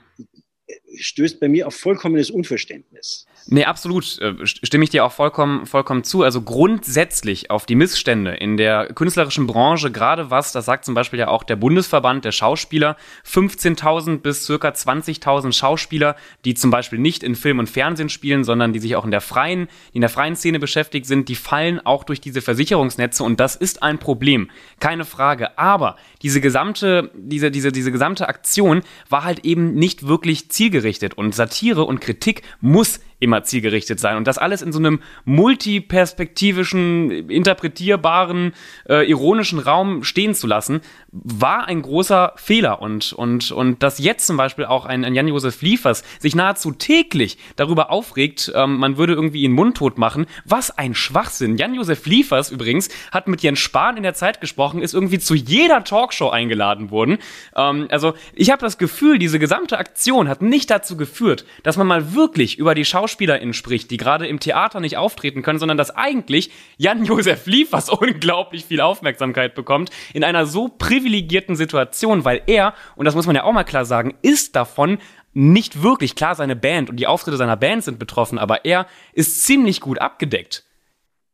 stößt 0.97 1.39
bei 1.39 1.47
mir 1.47 1.67
auf 1.67 1.75
vollkommenes 1.75 2.29
Unverständnis. 2.29 3.25
Nee, 3.47 3.65
absolut. 3.65 4.19
Äh, 4.19 4.45
stimme 4.45 4.85
ich 4.85 4.89
dir 4.89 5.03
auch 5.03 5.11
vollkommen, 5.11 5.65
vollkommen 5.65 6.03
zu. 6.03 6.23
Also 6.23 6.41
grundsätzlich 6.41 7.51
auf 7.51 7.65
die 7.65 7.75
Missstände 7.75 8.31
in 8.35 8.55
der 8.55 8.87
künstlerischen 8.93 9.47
Branche, 9.47 9.91
gerade 9.91 10.29
was, 10.29 10.53
das 10.53 10.65
sagt 10.65 10.85
zum 10.85 10.93
Beispiel 10.93 11.19
ja 11.19 11.27
auch 11.27 11.43
der 11.43 11.57
Bundesverband 11.57 12.23
der 12.23 12.31
Schauspieler, 12.31 12.95
15.000 13.25 14.19
bis 14.19 14.45
circa 14.45 14.69
20.000 14.69 15.51
Schauspieler, 15.51 16.15
die 16.45 16.53
zum 16.53 16.71
Beispiel 16.71 16.99
nicht 16.99 17.23
in 17.23 17.35
Film 17.35 17.59
und 17.59 17.69
Fernsehen 17.69 18.09
spielen, 18.09 18.43
sondern 18.43 18.71
die 18.71 18.79
sich 18.79 18.95
auch 18.95 19.05
in 19.05 19.11
der 19.11 19.21
freien, 19.21 19.67
in 19.91 20.01
der 20.01 20.09
freien 20.09 20.35
Szene 20.35 20.59
beschäftigt 20.59 21.05
sind, 21.05 21.27
die 21.27 21.35
fallen 21.35 21.85
auch 21.85 22.05
durch 22.05 22.21
diese 22.21 22.41
Versicherungsnetze 22.41 23.23
und 23.23 23.39
das 23.39 23.55
ist 23.57 23.83
ein 23.83 23.99
Problem. 23.99 24.49
Keine 24.79 25.03
Frage. 25.03 25.57
Aber 25.57 25.97
diese 26.21 26.39
gesamte, 26.39 27.11
diese, 27.15 27.51
diese, 27.51 27.71
diese 27.73 27.91
gesamte 27.91 28.29
Aktion 28.29 28.83
war 29.09 29.25
halt 29.25 29.43
eben 29.43 29.73
nicht 29.73 30.07
wirklich 30.07 30.49
zielgerichtet. 30.53 31.15
Und 31.15 31.35
Satire 31.35 31.83
und 31.83 31.99
Kritik 31.99 32.43
muss 32.61 32.99
immer 33.23 33.43
zielgerichtet 33.43 33.99
sein. 33.99 34.17
Und 34.17 34.27
das 34.27 34.37
alles 34.37 34.61
in 34.61 34.71
so 34.71 34.79
einem 34.79 34.99
multiperspektivischen, 35.25 37.29
interpretierbaren, 37.29 38.53
äh, 38.87 39.09
ironischen 39.09 39.59
Raum 39.59 40.03
stehen 40.03 40.35
zu 40.35 40.47
lassen, 40.47 40.81
war 41.11 41.67
ein 41.67 41.81
großer 41.81 42.33
Fehler. 42.35 42.81
Und, 42.81 43.13
und, 43.13 43.51
und 43.51 43.83
dass 43.83 43.99
jetzt 43.99 44.27
zum 44.27 44.37
Beispiel 44.37 44.65
auch 44.65 44.85
ein, 44.85 45.05
ein 45.05 45.15
Jan-Josef 45.15 45.61
Liefers 45.61 46.03
sich 46.19 46.35
nahezu 46.35 46.71
täglich 46.71 47.37
darüber 47.55 47.91
aufregt, 47.91 48.51
ähm, 48.55 48.77
man 48.77 48.97
würde 48.97 49.13
irgendwie 49.13 49.43
ihn 49.43 49.53
mundtot 49.53 49.97
machen, 49.97 50.25
was 50.45 50.77
ein 50.77 50.95
Schwachsinn. 50.95 51.57
Jan-Josef 51.57 52.05
Liefers 52.05 52.51
übrigens 52.51 52.89
hat 53.11 53.27
mit 53.27 53.41
Jens 53.41 53.59
Spahn 53.59 53.97
in 53.97 54.03
der 54.03 54.13
Zeit 54.13 54.41
gesprochen, 54.41 54.81
ist 54.81 54.93
irgendwie 54.93 55.19
zu 55.19 55.35
jeder 55.35 55.83
Talkshow 55.83 56.29
eingeladen 56.29 56.91
worden. 56.91 57.17
Ähm, 57.55 57.87
also 57.89 58.13
ich 58.33 58.51
habe 58.51 58.61
das 58.61 58.77
Gefühl, 58.77 59.19
diese 59.19 59.39
gesamte 59.39 59.77
Aktion 59.77 60.27
hat 60.27 60.41
nicht 60.41 60.69
dazu 60.69 60.97
geführt, 60.97 61.45
dass 61.63 61.77
man 61.77 61.87
mal 61.87 62.13
wirklich 62.13 62.57
über 62.57 62.75
die 62.75 62.85
Schauspieler 62.85 63.12
SchauspielerInnen 63.13 63.53
spricht, 63.53 63.91
die 63.91 63.97
gerade 63.97 64.27
im 64.27 64.39
Theater 64.39 64.79
nicht 64.79 64.97
auftreten 64.97 65.41
können, 65.41 65.59
sondern 65.59 65.77
dass 65.77 65.91
eigentlich 65.95 66.51
Jan-Josef 66.77 67.45
Liefers 67.45 67.89
unglaublich 67.89 68.65
viel 68.65 68.81
Aufmerksamkeit 68.81 69.55
bekommt 69.55 69.91
in 70.13 70.23
einer 70.23 70.45
so 70.45 70.67
privilegierten 70.67 71.55
Situation, 71.55 72.25
weil 72.25 72.41
er, 72.47 72.73
und 72.95 73.05
das 73.05 73.15
muss 73.15 73.27
man 73.27 73.35
ja 73.35 73.43
auch 73.43 73.53
mal 73.53 73.63
klar 73.63 73.85
sagen, 73.85 74.15
ist 74.21 74.55
davon 74.55 74.97
nicht 75.33 75.81
wirklich. 75.81 76.15
Klar, 76.15 76.35
seine 76.35 76.55
Band 76.55 76.89
und 76.89 76.97
die 76.97 77.07
Auftritte 77.07 77.37
seiner 77.37 77.57
Band 77.57 77.83
sind 77.83 77.99
betroffen, 77.99 78.37
aber 78.37 78.65
er 78.65 78.87
ist 79.13 79.43
ziemlich 79.43 79.79
gut 79.79 79.99
abgedeckt. 79.99 80.65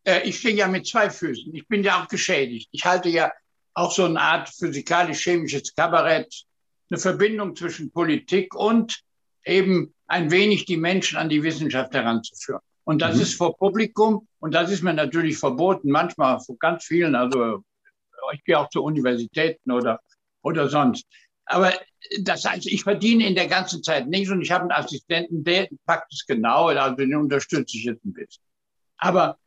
Äh, 0.03 0.21
ich 0.23 0.39
stehe 0.39 0.55
ja 0.55 0.67
mit 0.67 0.87
zwei 0.87 1.09
Füßen. 1.09 1.53
Ich 1.53 1.67
bin 1.67 1.83
ja 1.83 2.01
auch 2.01 2.07
geschädigt. 2.07 2.69
Ich 2.71 2.85
halte 2.85 3.09
ja 3.09 3.31
auch 3.73 3.91
so 3.91 4.05
eine 4.05 4.19
Art 4.19 4.49
physikalisch-chemisches 4.49 5.75
Kabarett, 5.75 6.43
eine 6.89 6.99
Verbindung 6.99 7.55
zwischen 7.55 7.91
Politik 7.91 8.55
und 8.55 9.01
eben 9.45 9.93
ein 10.09 10.31
wenig 10.31 10.65
die 10.65 10.77
Menschen 10.77 11.17
an 11.17 11.29
die 11.29 11.43
Wissenschaft 11.43 11.93
heranzuführen. 11.93 12.61
Und 12.83 13.01
das 13.01 13.15
mhm. 13.15 13.21
ist 13.21 13.35
vor 13.35 13.55
Publikum 13.55 14.27
und 14.39 14.53
das 14.53 14.71
ist 14.71 14.81
mir 14.81 14.93
natürlich 14.93 15.37
verboten, 15.37 15.91
manchmal 15.91 16.39
vor 16.39 16.57
ganz 16.57 16.83
vielen, 16.83 17.15
also 17.15 17.63
ich 18.33 18.43
gehe 18.43 18.59
auch 18.59 18.69
zu 18.69 18.83
Universitäten 18.83 19.71
oder, 19.71 19.99
oder 20.41 20.67
sonst. 20.67 21.05
Aber 21.45 21.73
das 22.21 22.45
heißt, 22.45 22.65
ich 22.67 22.83
verdiene 22.83 23.27
in 23.27 23.35
der 23.35 23.47
ganzen 23.47 23.83
Zeit 23.83 24.07
nichts 24.07 24.29
und 24.29 24.41
ich 24.41 24.51
habe 24.51 24.63
einen 24.63 24.71
Assistenten, 24.71 25.43
der 25.43 25.67
packt 25.85 26.11
es 26.11 26.25
genau, 26.25 26.67
also 26.67 26.95
den 26.95 27.15
unterstütze 27.15 27.77
ich 27.77 27.85
jetzt 27.85 28.03
ein 28.03 28.13
bisschen. 28.13 28.43
Aber 28.97 29.37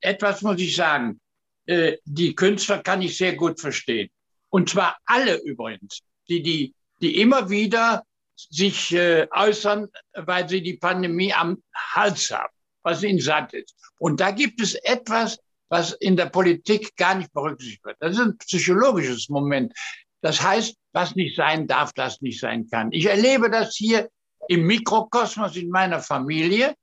etwas 0.00 0.42
muss 0.42 0.60
ich 0.60 0.76
sagen, 0.76 1.20
äh, 1.66 1.96
die 2.04 2.34
Künstler 2.34 2.78
kann 2.78 3.02
ich 3.02 3.16
sehr 3.16 3.36
gut 3.36 3.60
verstehen. 3.60 4.10
Und 4.50 4.68
zwar 4.68 4.98
alle 5.06 5.40
übrigens, 5.42 6.00
die, 6.28 6.42
die, 6.42 6.74
die 7.00 7.20
immer 7.20 7.48
wieder 7.48 8.04
sich 8.50 8.92
äh, 8.92 9.26
äußern, 9.34 9.88
weil 10.14 10.48
sie 10.48 10.62
die 10.62 10.76
Pandemie 10.76 11.32
am 11.32 11.62
Hals 11.74 12.30
haben, 12.30 12.52
was 12.82 13.02
ihnen 13.02 13.20
satt 13.20 13.52
ist. 13.52 13.74
Und 13.98 14.20
da 14.20 14.30
gibt 14.30 14.60
es 14.60 14.74
etwas, 14.74 15.38
was 15.68 15.92
in 15.92 16.16
der 16.16 16.26
Politik 16.26 16.96
gar 16.96 17.14
nicht 17.14 17.32
berücksichtigt 17.32 17.84
wird. 17.84 17.96
Das 18.00 18.12
ist 18.12 18.20
ein 18.20 18.38
psychologisches 18.38 19.28
Moment. 19.28 19.72
Das 20.20 20.42
heißt, 20.42 20.76
was 20.92 21.14
nicht 21.14 21.36
sein 21.36 21.66
darf, 21.66 21.92
das 21.92 22.20
nicht 22.20 22.40
sein 22.40 22.68
kann. 22.68 22.92
Ich 22.92 23.06
erlebe 23.06 23.50
das 23.50 23.76
hier 23.76 24.10
im 24.48 24.66
Mikrokosmos 24.66 25.56
in 25.56 25.70
meiner 25.70 26.00
Familie. 26.00 26.74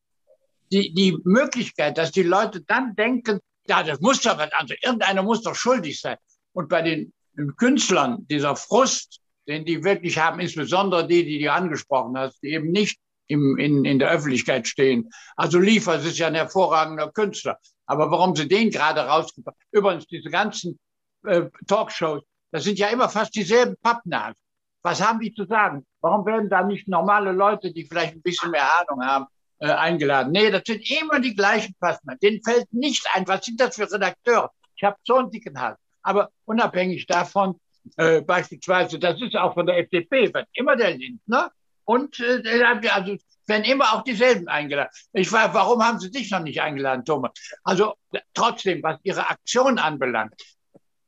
Die, 0.72 0.93
die 0.93 1.17
Möglichkeit, 1.24 1.98
dass 1.98 2.12
die 2.12 2.24
Leute 2.24 2.62
dann 2.62 2.96
denken, 2.96 3.39
ja, 3.67 3.84
das 3.84 4.00
muss 4.00 4.22
doch 4.22 4.38
was 4.38 4.52
anderes, 4.54 4.80
irgendeiner 4.82 5.24
muss 5.24 5.41
doch 5.41 5.56
schuldig 5.56 6.00
sein. 6.00 6.17
Und 6.54 6.70
bei 6.70 6.82
den 6.82 7.13
Künstlern, 7.58 8.26
dieser 8.28 8.56
Frust, 8.56 9.20
den 9.48 9.66
die 9.66 9.84
wirklich 9.84 10.18
haben, 10.18 10.40
insbesondere 10.40 11.08
die, 11.08 11.26
die 11.26 11.40
du 11.40 11.52
angesprochen 11.52 12.18
hast, 12.18 12.42
die 12.44 12.50
eben 12.54 12.72
nicht 12.72 13.00
im, 13.28 13.58
in, 13.58 13.86
in 13.86 14.00
der 14.00 14.10
Öffentlichkeit 14.10 14.68
stehen. 14.68 15.10
Also 15.36 15.60
Liefers 15.60 16.06
ist 16.06 16.18
ja 16.18 16.28
ein 16.28 16.36
hervorragender 16.36 17.12
Künstler. 17.12 17.58
Aber 17.86 18.12
warum 18.12 18.36
sie 18.36 18.48
den 18.48 18.70
gerade 18.70 19.02
rausgebracht 19.02 19.56
Übrigens, 19.72 20.06
diese 20.08 20.30
ganzen 20.30 20.80
äh, 21.26 21.44
Talkshows, 21.68 22.24
das 22.52 22.64
sind 22.64 22.80
ja 22.80 22.88
immer 22.88 23.10
fast 23.10 23.36
dieselben 23.36 23.76
Pappnasen. 23.82 24.36
Was 24.82 25.06
haben 25.06 25.20
die 25.20 25.34
zu 25.34 25.46
sagen? 25.46 25.86
Warum 26.02 26.26
werden 26.26 26.50
da 26.50 26.64
nicht 26.64 26.88
normale 26.88 27.32
Leute, 27.32 27.74
die 27.74 27.86
vielleicht 27.86 28.14
ein 28.14 28.22
bisschen 28.22 28.52
mehr 28.52 28.68
Ahnung 28.80 29.04
haben, 29.04 29.26
äh, 29.60 29.72
eingeladen? 29.72 30.32
Nee, 30.32 30.52
das 30.52 30.64
sind 30.66 30.90
immer 30.90 31.20
die 31.20 31.36
gleichen 31.36 31.76
Pappnasen. 31.80 32.20
Denen 32.20 32.42
fällt 32.44 32.72
nicht 32.74 33.06
ein. 33.14 33.28
Was 33.28 33.46
sind 33.46 33.60
das 33.60 33.76
für 33.76 33.92
Redakteure? 33.92 34.52
Ich 34.76 34.84
habe 34.84 34.98
so 35.04 35.16
einen 35.16 35.32
dicken 35.32 35.60
Hals. 35.60 35.78
Aber 36.04 36.30
unabhängig 36.46 37.06
davon, 37.08 37.60
äh, 37.97 38.21
beispielsweise, 38.21 39.00
das 39.00 39.21
ist 39.21 39.36
auch 39.36 39.54
von 39.54 39.65
der 39.65 39.78
FDP, 39.78 40.34
wird 40.34 40.47
immer 40.54 40.76
der 40.76 40.97
Lindner 40.97 41.52
und 41.86 42.19
äh, 42.19 42.63
also 42.89 43.17
werden 43.47 43.63
immer 43.63 43.93
auch 43.93 44.04
dieselben 44.04 44.47
eingeladen. 44.47 44.89
Ich 45.13 45.30
frage, 45.30 45.54
warum 45.54 45.84
haben 45.84 46.00
Sie 46.00 46.12
dich 46.12 46.30
noch 46.32 46.41
nicht 46.41 46.62
eingeladen, 46.62 47.06
Thomas? 47.06 47.32
Also 47.63 47.93
trotzdem, 48.34 48.84
was 48.84 49.00
Ihre 49.04 49.30
Aktion 49.30 49.80
anbelangt, 49.80 50.36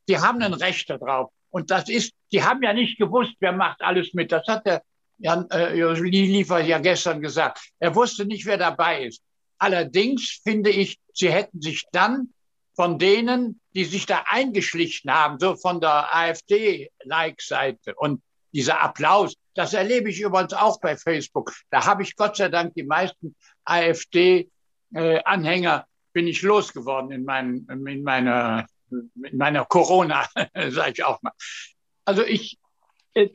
die 0.07 0.17
haben 0.17 0.41
ein 0.41 0.53
Recht 0.53 0.89
darauf. 0.89 1.31
Und 1.51 1.71
das 1.71 1.89
ist, 1.89 2.13
die 2.31 2.43
haben 2.43 2.63
ja 2.63 2.73
nicht 2.73 2.97
gewusst, 2.97 3.33
wer 3.39 3.51
macht 3.51 3.81
alles 3.81 4.13
mit. 4.13 4.31
Das 4.31 4.47
hat 4.47 4.65
der 4.65 4.81
Jan 5.17 5.49
äh, 5.51 5.73
Liefer 5.73 6.61
ja 6.61 6.79
gestern 6.79 7.21
gesagt. 7.21 7.59
Er 7.79 7.93
wusste 7.93 8.25
nicht, 8.25 8.45
wer 8.45 8.57
dabei 8.57 9.05
ist. 9.05 9.21
Allerdings 9.57 10.39
finde 10.43 10.69
ich, 10.69 10.97
sie 11.13 11.31
hätten 11.31 11.61
sich 11.61 11.85
dann 11.91 12.33
von 12.79 12.97
denen, 12.97 13.59
die 13.75 13.83
sich 13.83 14.05
da 14.05 14.23
eingeschlichen 14.27 15.11
haben, 15.11 15.37
so 15.37 15.57
von 15.57 15.81
der 15.81 16.15
AfD-Like-Seite 16.15 17.93
und 17.93 18.23
dieser 18.53 18.79
Applaus, 18.79 19.35
das 19.53 19.73
erlebe 19.73 20.09
ich 20.09 20.21
übrigens 20.21 20.53
auch 20.53 20.79
bei 20.79 20.95
Facebook. 20.95 21.51
Da 21.71 21.85
habe 21.85 22.03
ich 22.03 22.15
Gott 22.15 22.37
sei 22.37 22.47
Dank 22.47 22.73
die 22.75 22.83
meisten 22.83 23.35
AfD-Anhänger 23.65 25.87
bin 26.13 26.25
ich 26.25 26.41
losgeworden 26.41 27.11
in, 27.11 27.25
mein, 27.25 27.67
in 27.69 28.03
meiner, 28.03 28.65
in 28.89 29.37
meiner 29.37 29.65
Corona, 29.65 30.29
sage 30.69 30.93
ich 30.93 31.03
auch 31.03 31.21
mal. 31.21 31.33
Also 32.05 32.23
ich, 32.23 32.59
äh, 33.13 33.27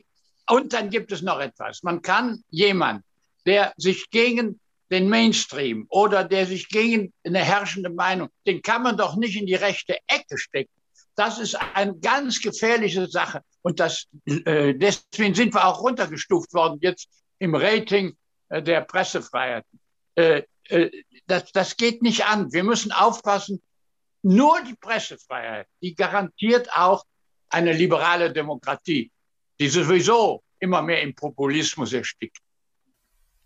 und 0.49 0.73
dann 0.73 0.89
gibt 0.89 1.11
es 1.11 1.21
noch 1.21 1.39
etwas. 1.39 1.83
Man 1.83 2.01
kann 2.01 2.43
jemand, 2.49 3.05
der 3.45 3.75
sich 3.77 4.09
gegen 4.09 4.59
den 4.91 5.09
Mainstream 5.09 5.85
oder 5.89 6.23
der 6.23 6.45
sich 6.45 6.69
gegen 6.69 7.13
eine 7.25 7.39
herrschende 7.39 7.89
Meinung, 7.89 8.29
den 8.45 8.61
kann 8.61 8.83
man 8.83 8.97
doch 8.97 9.15
nicht 9.15 9.35
in 9.35 9.45
die 9.45 9.55
rechte 9.55 9.97
Ecke 10.07 10.37
stecken. 10.37 10.71
Das 11.15 11.39
ist 11.39 11.55
eine 11.73 11.97
ganz 11.97 12.41
gefährliche 12.41 13.07
Sache. 13.07 13.41
Und 13.61 13.79
das, 13.79 14.07
äh, 14.25 14.73
deswegen 14.75 15.33
sind 15.33 15.53
wir 15.53 15.65
auch 15.65 15.81
runtergestuft 15.81 16.53
worden 16.53 16.77
jetzt 16.81 17.07
im 17.39 17.55
Rating 17.55 18.15
äh, 18.49 18.61
der 18.61 18.81
Pressefreiheit. 18.81 19.65
Äh, 20.15 20.43
äh, 20.69 20.91
das, 21.27 21.51
das 21.51 21.77
geht 21.77 22.01
nicht 22.01 22.25
an. 22.25 22.51
Wir 22.51 22.63
müssen 22.63 22.91
aufpassen. 22.91 23.61
Nur 24.21 24.61
die 24.63 24.75
Pressefreiheit, 24.75 25.67
die 25.81 25.95
garantiert 25.95 26.69
auch 26.73 27.05
eine 27.49 27.73
liberale 27.73 28.33
Demokratie, 28.33 29.11
die 29.59 29.69
sowieso 29.69 30.43
immer 30.59 30.81
mehr 30.81 31.01
im 31.01 31.13
Populismus 31.13 31.93
erstickt. 31.93 32.39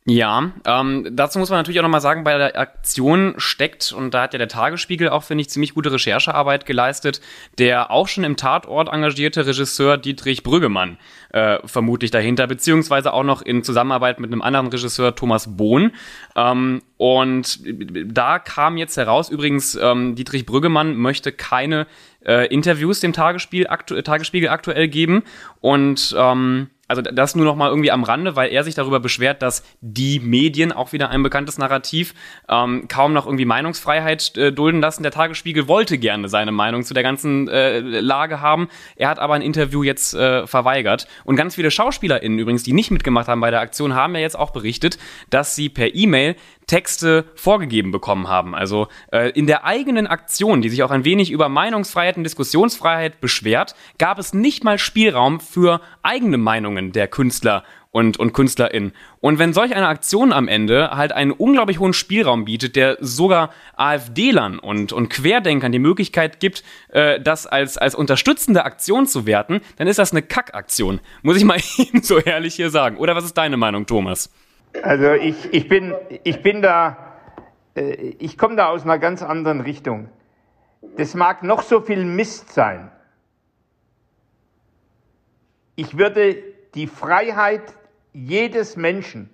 Ja, 0.06 0.54
ähm, 0.66 1.08
dazu 1.12 1.38
muss 1.40 1.50
man 1.50 1.60
natürlich 1.60 1.80
auch 1.80 1.84
nochmal 1.84 2.02
sagen, 2.02 2.24
bei 2.24 2.38
der 2.38 2.58
Aktion 2.58 3.36
steckt, 3.38 3.92
und 3.92 4.14
da 4.14 4.24
hat 4.24 4.34
ja 4.34 4.40
der 4.40 4.48
Tagesspiegel 4.48 5.10
auch, 5.10 5.24
finde 5.24 5.42
ich, 5.42 5.50
ziemlich 5.50 5.76
gute 5.76 5.92
Recherchearbeit 5.92 6.66
geleistet, 6.66 7.22
der 7.60 7.92
auch 7.92 8.08
schon 8.08 8.24
im 8.24 8.38
Tatort 8.38 8.88
engagierte 8.92 9.46
Regisseur 9.46 9.98
Dietrich 9.98 10.42
Brüggemann 10.42 10.98
äh, 11.32 11.60
vermutlich 11.66 12.12
dahinter, 12.12 12.48
beziehungsweise 12.48 13.14
auch 13.14 13.24
noch 13.24 13.42
in 13.42 13.62
Zusammenarbeit 13.64 14.20
mit 14.20 14.32
einem 14.32 14.42
anderen 14.42 14.68
Regisseur, 14.68 15.16
Thomas 15.16 15.58
Bohn. 15.58 15.92
Ähm, 16.36 16.82
und 16.98 17.60
da 17.66 18.40
kam 18.40 18.78
jetzt 18.78 18.98
heraus, 18.98 19.30
übrigens, 19.30 19.76
ähm, 19.76 20.16
Dietrich 20.16 20.46
Brüggemann 20.46 20.96
möchte 20.96 21.32
keine 21.34 21.88
äh, 22.26 22.48
Interviews 22.48 23.02
dem 23.02 23.14
Tagesspiegel, 23.14 23.68
aktu 23.68 24.02
Tagesspiegel 24.02 24.50
aktuell 24.50 24.88
geben 24.88 25.24
und 25.62 26.16
ähm, 26.18 26.70
also 26.90 27.04
das 27.04 27.36
nur 27.36 27.46
noch 27.46 27.56
mal 27.56 27.70
irgendwie 27.70 27.92
am 27.92 28.04
Rande, 28.04 28.36
weil 28.36 28.52
er 28.52 28.64
sich 28.64 28.74
darüber 28.74 29.00
beschwert, 29.00 29.42
dass 29.42 29.64
die 29.80 30.20
Medien, 30.20 30.72
auch 30.72 30.92
wieder 30.92 31.10
ein 31.10 31.22
bekanntes 31.22 31.60
Narrativ, 31.60 32.16
ähm, 32.50 32.88
kaum 32.88 33.14
noch 33.14 33.28
irgendwie 33.28 33.46
Meinungsfreiheit 33.46 34.36
äh, 34.38 34.52
dulden 34.52 34.82
lassen. 34.82 35.04
Der 35.04 35.12
Tagesspiegel 35.12 35.68
wollte 35.68 36.00
gerne 36.00 36.28
seine 36.30 36.52
Meinung 36.52 36.84
zu 36.84 36.96
der 36.96 37.04
ganzen 37.04 37.48
äh, 37.48 37.80
Lage 37.80 38.42
haben. 38.42 38.70
Er 38.96 39.10
hat 39.10 39.20
aber 39.20 39.36
ein 39.36 39.44
Interview 39.44 39.84
jetzt 39.84 40.16
äh, 40.16 40.48
verweigert. 40.48 41.08
Und 41.26 41.36
ganz 41.36 41.56
viele 41.56 41.70
SchauspielerInnen 41.70 42.40
übrigens, 42.40 42.64
die 42.64 42.74
nicht 42.74 42.90
mitgemacht 42.90 43.28
haben 43.28 43.40
bei 43.40 43.52
der 43.52 43.62
Aktion, 43.62 43.94
haben 43.94 44.16
ja 44.16 44.22
jetzt 44.22 44.38
auch 44.38 44.50
berichtet, 44.50 44.98
dass 45.30 45.56
sie 45.56 45.70
per 45.70 45.94
E-Mail 45.94 46.36
Texte 46.70 47.26
vorgegeben 47.36 47.92
bekommen 47.92 48.28
haben. 48.28 48.54
Also 48.56 48.88
äh, 49.12 49.32
in 49.32 49.48
der 49.48 49.66
eigenen 49.66 50.08
Aktion, 50.08 50.62
die 50.62 50.70
sich 50.70 50.84
auch 50.84 50.92
ein 50.92 51.04
wenig 51.04 51.32
über 51.32 51.50
Meinungsfreiheit 51.50 52.16
und 52.16 52.24
Diskussionsfreiheit 52.24 53.20
beschwert, 53.20 53.76
gab 53.98 54.20
es 54.20 54.34
nicht 54.34 54.64
mal 54.64 54.78
Spielraum 54.78 55.40
für 55.40 55.82
eigene 56.04 56.38
Meinungen 56.38 56.92
der 56.92 57.08
Künstler 57.08 57.64
und, 57.92 58.18
und 58.18 58.34
KünstlerInnen. 58.34 58.94
Und 59.20 59.40
wenn 59.40 59.52
solch 59.52 59.76
eine 59.76 59.88
Aktion 59.88 60.32
am 60.32 60.48
Ende 60.48 60.92
halt 60.92 61.12
einen 61.12 61.32
unglaublich 61.32 61.80
hohen 61.80 61.94
Spielraum 61.94 62.46
bietet, 62.46 62.76
der 62.76 62.98
sogar 63.00 63.50
AfD-Lern 63.76 64.60
und, 64.60 64.94
und 64.94 65.10
Querdenkern 65.10 65.72
die 65.72 65.80
Möglichkeit 65.80 66.40
gibt, 66.40 66.64
äh, 66.90 67.20
das 67.20 67.48
als, 67.48 67.80
als 67.80 67.96
unterstützende 67.96 68.64
Aktion 68.64 69.08
zu 69.08 69.26
werten, 69.26 69.62
dann 69.78 69.88
ist 69.88 69.98
das 69.98 70.12
eine 70.12 70.22
Kackaktion. 70.22 71.00
Muss 71.24 71.38
ich 71.38 71.44
mal 71.44 71.60
eben 71.78 72.04
so 72.04 72.20
ehrlich 72.20 72.56
hier 72.56 72.70
sagen. 72.70 72.98
Oder 72.98 73.16
was 73.16 73.26
ist 73.26 73.38
deine 73.38 73.58
Meinung, 73.58 73.88
Thomas? 73.88 74.30
Also 74.84 75.14
ich, 75.14 75.54
ich, 75.54 75.68
bin, 75.68 75.94
ich 76.24 76.42
bin 76.42 76.62
da, 76.62 77.16
äh, 77.76 78.16
ich 78.20 78.38
komme 78.38 78.56
da 78.56 78.70
aus 78.70 78.84
einer 78.84 79.00
ganz 79.00 79.22
anderen 79.24 79.62
Richtung. 79.62 80.10
Das 80.96 81.14
mag 81.16 81.44
noch 81.44 81.62
so 81.62 81.82
viel 81.82 82.06
Mist 82.06 82.54
sein. 82.54 82.92
Ich 85.76 85.98
würde 85.98 86.36
die 86.76 86.88
Freiheit 86.88 87.74
jedes 88.14 88.76
Menschen, 88.76 89.30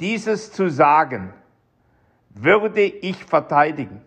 dieses 0.00 0.52
zu 0.52 0.68
sagen, 0.70 1.32
würde 2.30 2.82
ich 2.82 3.24
verteidigen. 3.24 4.02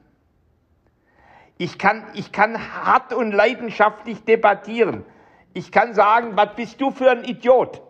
Ich 1.57 1.77
kann, 1.77 2.03
ich 2.13 2.31
kann 2.31 2.57
hart 2.57 3.13
und 3.13 3.31
leidenschaftlich 3.31 4.23
debattieren. 4.23 5.05
Ich 5.53 5.71
kann 5.71 5.93
sagen, 5.93 6.35
was 6.35 6.55
bist 6.55 6.81
du 6.81 6.91
für 6.91 7.11
ein 7.11 7.23
Idiot? 7.23 7.81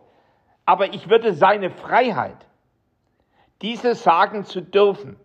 Aber 0.66 0.94
ich 0.94 1.10
würde 1.10 1.34
seine 1.34 1.70
Freiheit, 1.70 2.46
dieses 3.62 4.04
sagen 4.04 4.46
zu 4.46 4.62
dürfen. 4.62 5.18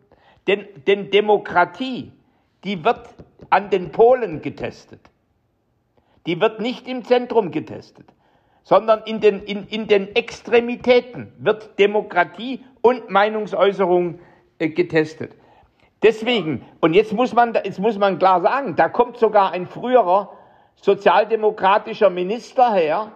Denn, 0.47 0.67
denn 0.87 1.11
Demokratie, 1.11 2.13
die 2.65 2.85
wird 2.85 3.09
an 3.51 3.71
den 3.71 3.93
Polen 3.93 4.43
getestet. 4.43 5.01
Die 6.27 6.41
wird 6.41 6.61
nicht 6.61 6.89
im 6.89 7.05
Zentrum 7.05 7.51
getestet, 7.51 8.07
sondern 8.63 9.03
in 9.05 9.21
den, 9.21 9.43
in, 9.43 9.67
in 9.69 9.87
den 9.87 10.15
Extremitäten 10.15 11.33
wird 11.39 11.79
Demokratie 11.79 12.65
und 12.83 13.11
Meinungsäußerung 13.11 14.19
äh, 14.59 14.69
getestet. 14.69 15.33
Deswegen, 16.03 16.65
und 16.81 16.95
jetzt 16.95 17.13
muss, 17.13 17.33
man, 17.33 17.55
jetzt 17.55 17.79
muss 17.79 17.99
man 17.99 18.19
klar 18.19 18.41
sagen, 18.43 18.77
da 18.77 18.89
kommt 18.89 19.17
sogar 19.17 19.53
ein 19.53 19.67
früherer 19.67 20.33
sozialdemokratischer 20.77 22.11
Minister 22.11 22.75
her 22.75 23.13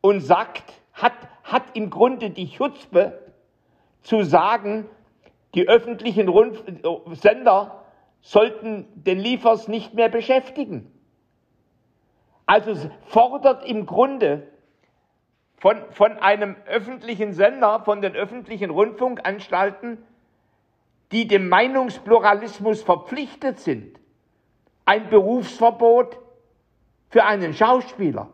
und 0.00 0.20
sagt, 0.20 0.64
hat, 0.92 1.12
hat 1.44 1.62
im 1.74 1.88
Grunde 1.88 2.30
die 2.30 2.50
Chutzpe, 2.50 3.29
zu 4.02 4.22
sagen, 4.22 4.88
die 5.54 5.68
öffentlichen 5.68 6.28
Rundf 6.28 6.62
Sender 7.12 7.84
sollten 8.22 8.86
den 8.94 9.18
Liefers 9.18 9.68
nicht 9.68 9.94
mehr 9.94 10.08
beschäftigen. 10.08 10.90
Also 12.46 12.74
fordert 13.06 13.64
im 13.64 13.86
Grunde 13.86 14.46
von, 15.56 15.76
von 15.90 16.18
einem 16.18 16.56
öffentlichen 16.66 17.32
Sender, 17.32 17.80
von 17.84 18.02
den 18.02 18.14
öffentlichen 18.14 18.70
Rundfunkanstalten, 18.70 19.98
die 21.12 21.28
dem 21.28 21.48
Meinungspluralismus 21.48 22.82
verpflichtet 22.82 23.60
sind, 23.60 23.98
ein 24.84 25.10
Berufsverbot 25.10 26.18
für 27.08 27.24
einen 27.24 27.52
Schauspieler. 27.52 28.30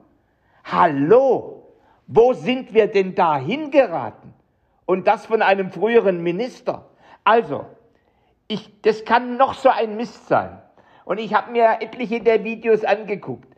Hallo, 0.65 1.73
wo 2.07 2.33
sind 2.33 2.73
wir 2.75 2.87
denn 2.87 3.15
da 3.15 3.39
hingeraten? 3.39 4.36
Und 4.87 5.07
das 5.07 5.27
von 5.27 5.43
einem 5.43 5.71
früheren 5.71 6.23
Minister. 6.23 6.87
Also, 7.25 7.67
ich, 8.49 8.81
das 8.83 9.05
kann 9.05 9.37
noch 9.37 9.55
so 9.55 9.69
ein 9.69 9.97
Mist 9.97 10.29
sein. 10.29 10.63
Und 11.05 11.19
ich 11.19 11.35
habe 11.35 11.53
mir 11.53 11.79
etliche 11.81 12.21
der 12.21 12.45
Videos 12.45 12.85
angeguckt. 12.85 13.49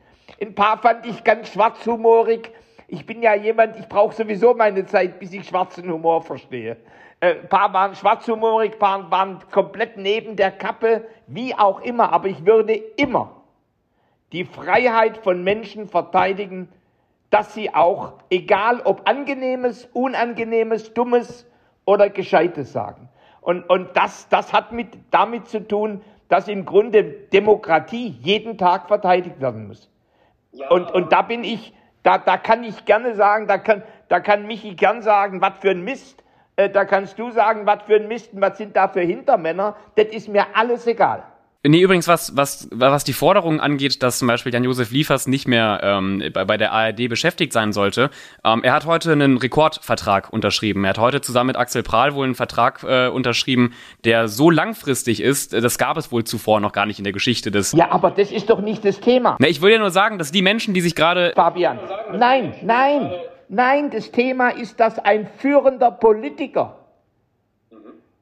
Ein 0.40 0.54
paar 0.54 0.78
fand 0.78 1.06
ich 1.06 1.24
ganz 1.24 1.52
schwarzhumorig. 1.52 2.50
Ich 2.88 3.04
bin 3.04 3.22
ja 3.22 3.34
jemand, 3.34 3.76
ich 3.76 3.88
brauche 3.88 4.14
sowieso 4.14 4.54
meine 4.54 4.86
Zeit, 4.86 5.18
bis 5.18 5.32
ich 5.32 5.46
schwarzen 5.46 5.90
Humor 5.90 6.22
verstehe. 6.22 6.76
Ein 7.20 7.30
äh, 7.30 7.34
paar 7.34 7.72
waren 7.72 7.94
schwarzhumorig, 7.94 8.78
paar 8.78 9.10
waren 9.10 9.40
komplett 9.50 9.96
neben 9.96 10.36
der 10.36 10.52
Kappe, 10.52 11.06
wie 11.26 11.54
auch 11.54 11.80
immer. 11.80 12.12
Aber 12.12 12.28
ich 12.28 12.46
würde 12.46 12.74
immer 12.74 13.42
die 14.32 14.44
Freiheit 14.44 15.18
von 15.18 15.42
Menschen 15.42 15.88
verteidigen, 15.88 16.68
dass 17.30 17.54
sie 17.54 17.74
auch, 17.74 18.14
egal 18.30 18.80
ob 18.84 19.08
angenehmes, 19.08 19.86
unangenehmes, 19.92 20.94
dummes 20.94 21.46
oder 21.84 22.08
gescheites 22.08 22.72
sagen. 22.72 23.08
Und, 23.40 23.68
und 23.68 23.96
das, 23.96 24.28
das 24.28 24.52
hat 24.52 24.72
mit, 24.72 24.88
damit 25.10 25.48
zu 25.48 25.66
tun, 25.66 26.02
dass 26.28 26.48
im 26.48 26.64
Grunde 26.64 27.02
Demokratie 27.04 28.08
jeden 28.20 28.58
Tag 28.58 28.88
verteidigt 28.88 29.40
werden 29.40 29.68
muss. 29.68 29.90
Ja. 30.52 30.68
Und, 30.70 30.90
und 30.92 31.12
da 31.12 31.22
bin 31.22 31.44
ich, 31.44 31.72
da, 32.02 32.18
da 32.18 32.36
kann 32.36 32.64
ich 32.64 32.84
gerne 32.84 33.14
sagen, 33.14 33.46
da 33.46 33.58
kann, 33.58 33.82
da 34.08 34.20
kann 34.20 34.46
Michi 34.46 34.74
gern 34.74 35.02
sagen, 35.02 35.40
was 35.40 35.58
für 35.58 35.70
ein 35.70 35.82
Mist. 35.82 36.22
Äh, 36.56 36.70
da 36.70 36.84
kannst 36.84 37.18
du 37.18 37.30
sagen, 37.30 37.66
was 37.66 37.82
für 37.82 37.96
ein 37.96 38.08
Mist 38.08 38.30
was 38.32 38.58
sind 38.58 38.76
da 38.76 38.88
für 38.88 39.00
Hintermänner. 39.00 39.76
Das 39.94 40.06
ist 40.06 40.28
mir 40.28 40.46
alles 40.54 40.86
egal. 40.86 41.22
Nee, 41.64 41.80
übrigens, 41.80 42.06
was, 42.06 42.36
was, 42.36 42.68
was 42.70 43.02
die 43.02 43.12
Forderung 43.12 43.58
angeht, 43.58 44.04
dass 44.04 44.20
zum 44.20 44.28
Beispiel 44.28 44.52
Jan-Josef 44.52 44.92
Liefers 44.92 45.26
nicht 45.26 45.48
mehr 45.48 45.80
ähm, 45.82 46.22
bei, 46.32 46.44
bei 46.44 46.56
der 46.56 46.70
ARD 46.70 47.08
beschäftigt 47.08 47.52
sein 47.52 47.72
sollte, 47.72 48.10
ähm, 48.44 48.62
er 48.62 48.74
hat 48.74 48.86
heute 48.86 49.10
einen 49.10 49.38
Rekordvertrag 49.38 50.32
unterschrieben. 50.32 50.84
Er 50.84 50.90
hat 50.90 50.98
heute 50.98 51.20
zusammen 51.20 51.48
mit 51.48 51.56
Axel 51.56 51.82
Prahl 51.82 52.14
wohl 52.14 52.26
einen 52.26 52.36
Vertrag 52.36 52.84
äh, 52.84 53.08
unterschrieben, 53.08 53.74
der 54.04 54.28
so 54.28 54.50
langfristig 54.50 55.20
ist, 55.20 55.52
äh, 55.52 55.60
das 55.60 55.78
gab 55.78 55.96
es 55.96 56.12
wohl 56.12 56.22
zuvor 56.22 56.60
noch 56.60 56.70
gar 56.70 56.86
nicht 56.86 56.98
in 56.98 57.04
der 57.04 57.12
Geschichte 57.12 57.50
des. 57.50 57.72
Ja, 57.72 57.90
aber 57.90 58.12
das 58.12 58.30
ist 58.30 58.48
doch 58.50 58.60
nicht 58.60 58.84
das 58.84 59.00
Thema. 59.00 59.36
Nee, 59.40 59.48
ich 59.48 59.60
will 59.60 59.72
ja 59.72 59.80
nur 59.80 59.90
sagen, 59.90 60.18
dass 60.18 60.30
die 60.30 60.42
Menschen, 60.42 60.74
die 60.74 60.80
sich 60.80 60.94
gerade. 60.94 61.32
Fabian, 61.34 61.80
nein, 62.16 62.54
nein, 62.62 63.10
nein, 63.48 63.90
das 63.90 64.12
Thema 64.12 64.50
ist, 64.50 64.78
dass 64.78 65.00
ein 65.00 65.28
führender 65.38 65.90
Politiker 65.90 66.77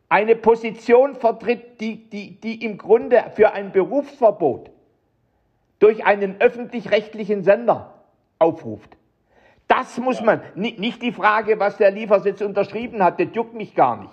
eine 0.09 0.37
Position 0.37 1.16
vertritt, 1.16 1.81
die, 1.81 2.09
die, 2.09 2.40
die 2.40 2.64
im 2.64 2.79
Grunde 2.79 3.25
für 3.35 3.53
ein 3.53 3.73
Berufsverbot 3.73 4.71
durch 5.79 6.05
einen 6.05 6.40
öffentlich-rechtlichen 6.40 7.42
Sender 7.42 7.95
aufruft. 8.38 8.97
Das 9.69 9.99
muss 9.99 10.21
man, 10.21 10.40
nicht 10.55 11.03
die 11.03 11.12
Frage, 11.12 11.59
was 11.59 11.77
der 11.77 11.90
Liefersitz 11.90 12.40
unterschrieben 12.40 13.03
hat, 13.03 13.19
das 13.19 13.29
juckt 13.33 13.55
mich 13.55 13.75
gar 13.75 14.01
nicht. 14.01 14.12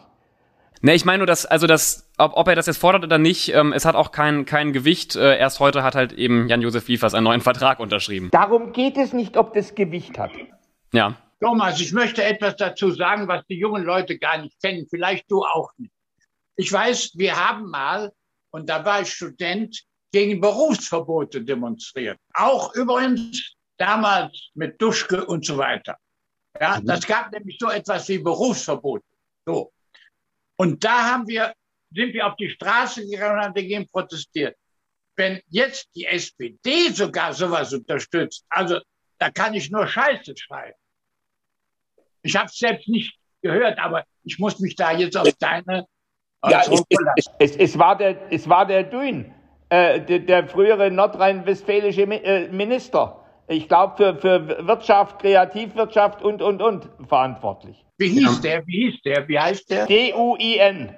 Ne, 0.82 0.96
ich 0.96 1.06
meine 1.06 1.20
nur, 1.20 1.28
dass, 1.28 1.46
also 1.46 1.66
das, 1.66 2.12
ob, 2.18 2.36
ob 2.36 2.48
er 2.48 2.56
das 2.56 2.66
jetzt 2.66 2.78
fordert 2.78 3.06
oder 3.06 3.18
nicht, 3.18 3.54
ähm, 3.54 3.72
es 3.72 3.86
hat 3.86 3.96
auch 3.96 4.12
kein, 4.12 4.44
kein 4.46 4.74
Gewicht. 4.74 5.16
Äh, 5.16 5.38
erst 5.38 5.62
heute 5.62 5.82
hat 5.82 5.96
halt 5.96 6.12
eben 6.12 6.50
Jan-Josef 6.50 6.88
Liefers 6.90 7.14
einen 7.14 7.24
neuen 7.24 7.40
Vertrag 7.40 7.80
unterschrieben. 7.80 8.30
Darum 8.32 8.74
geht 8.74 8.98
es 8.98 9.14
nicht, 9.14 9.38
ob 9.38 9.54
das 9.54 9.76
Gewicht 9.76 10.20
hat. 10.20 10.32
Ja. 10.92 11.16
Thomas, 11.44 11.82
ich 11.82 11.92
möchte 11.92 12.24
etwas 12.24 12.56
dazu 12.56 12.92
sagen, 12.92 13.28
was 13.28 13.46
die 13.48 13.60
jungen 13.60 13.84
Leute 13.84 14.18
gar 14.18 14.38
nicht 14.38 14.58
kennen. 14.62 14.88
Vielleicht 14.90 15.30
du 15.30 15.44
auch 15.44 15.72
nicht. 15.76 15.92
Ich 16.56 16.72
weiß, 16.72 17.18
wir 17.18 17.36
haben 17.36 17.70
mal, 17.70 18.14
und 18.52 18.70
da 18.70 18.86
war 18.86 19.02
ich 19.02 19.12
Student, 19.12 19.84
gegen 20.14 20.40
Berufsverbote 20.40 21.42
demonstriert. 21.44 22.18
Auch 22.34 22.74
übrigens 22.76 23.56
damals 23.78 24.52
mit 24.54 24.82
Duschke 24.82 25.26
und 25.26 25.46
so 25.46 25.58
weiter. 25.58 25.98
Ja, 26.62 26.80
mhm. 26.80 26.86
das 26.86 27.06
gab 27.06 27.34
nämlich 27.34 27.58
so 27.60 27.70
etwas 27.70 28.08
wie 28.08 28.20
Berufsverbote. 28.20 29.04
So. 29.46 29.74
Und 30.56 30.82
da 30.82 31.12
haben 31.12 31.28
wir, 31.28 31.54
sind 31.94 32.14
wir 32.14 32.26
auf 32.26 32.38
die 32.38 32.52
Straße 32.52 33.06
gegangen 33.06 33.40
und 33.40 33.44
haben 33.44 33.54
dagegen 33.54 33.90
protestiert. 33.90 34.56
Wenn 35.18 35.42
jetzt 35.48 35.90
die 35.94 36.06
SPD 36.06 36.90
sogar 36.92 37.34
sowas 37.34 37.74
unterstützt, 37.74 38.46
also 38.50 38.80
da 39.18 39.30
kann 39.30 39.56
ich 39.56 39.70
nur 39.70 39.88
Scheiße 39.88 40.38
schreiben. 40.38 40.78
Ich 42.24 42.36
habe 42.36 42.48
es 42.48 42.58
selbst 42.58 42.88
nicht 42.88 43.16
gehört, 43.42 43.78
aber 43.80 44.04
ich 44.24 44.40
muss 44.40 44.60
mich 44.60 44.76
da 44.76 44.92
jetzt 44.94 45.18
auf 45.18 45.30
deine 45.40 45.86
ja, 46.50 46.62
es, 47.16 47.30
es, 47.40 47.56
es, 47.56 47.80
war 47.80 47.98
der, 47.98 48.18
es 48.30 48.50
war 48.50 48.66
der 48.66 48.84
Dün, 48.84 49.32
äh, 49.70 50.02
der, 50.02 50.20
der, 50.20 50.48
frühere 50.48 50.92
nordrhein-westfälische 50.92 52.02
äh, 52.02 52.50
Minister. 52.50 53.24
Ich 53.48 53.68
glaube, 53.68 53.96
für, 53.96 54.16
für 54.16 54.68
Wirtschaft, 54.68 55.20
Kreativwirtschaft 55.20 56.22
und, 56.22 56.42
und, 56.42 56.62
und 56.62 56.90
verantwortlich. 57.08 57.86
Wie 57.98 58.10
hieß 58.10 58.42
der? 58.42 58.66
Wie 58.68 58.90
hieß 58.90 59.02
der? 59.04 59.28
Wie 59.28 59.40
heißt 59.40 59.70
der? 59.70 59.86
D-U-I-N. 59.86 60.96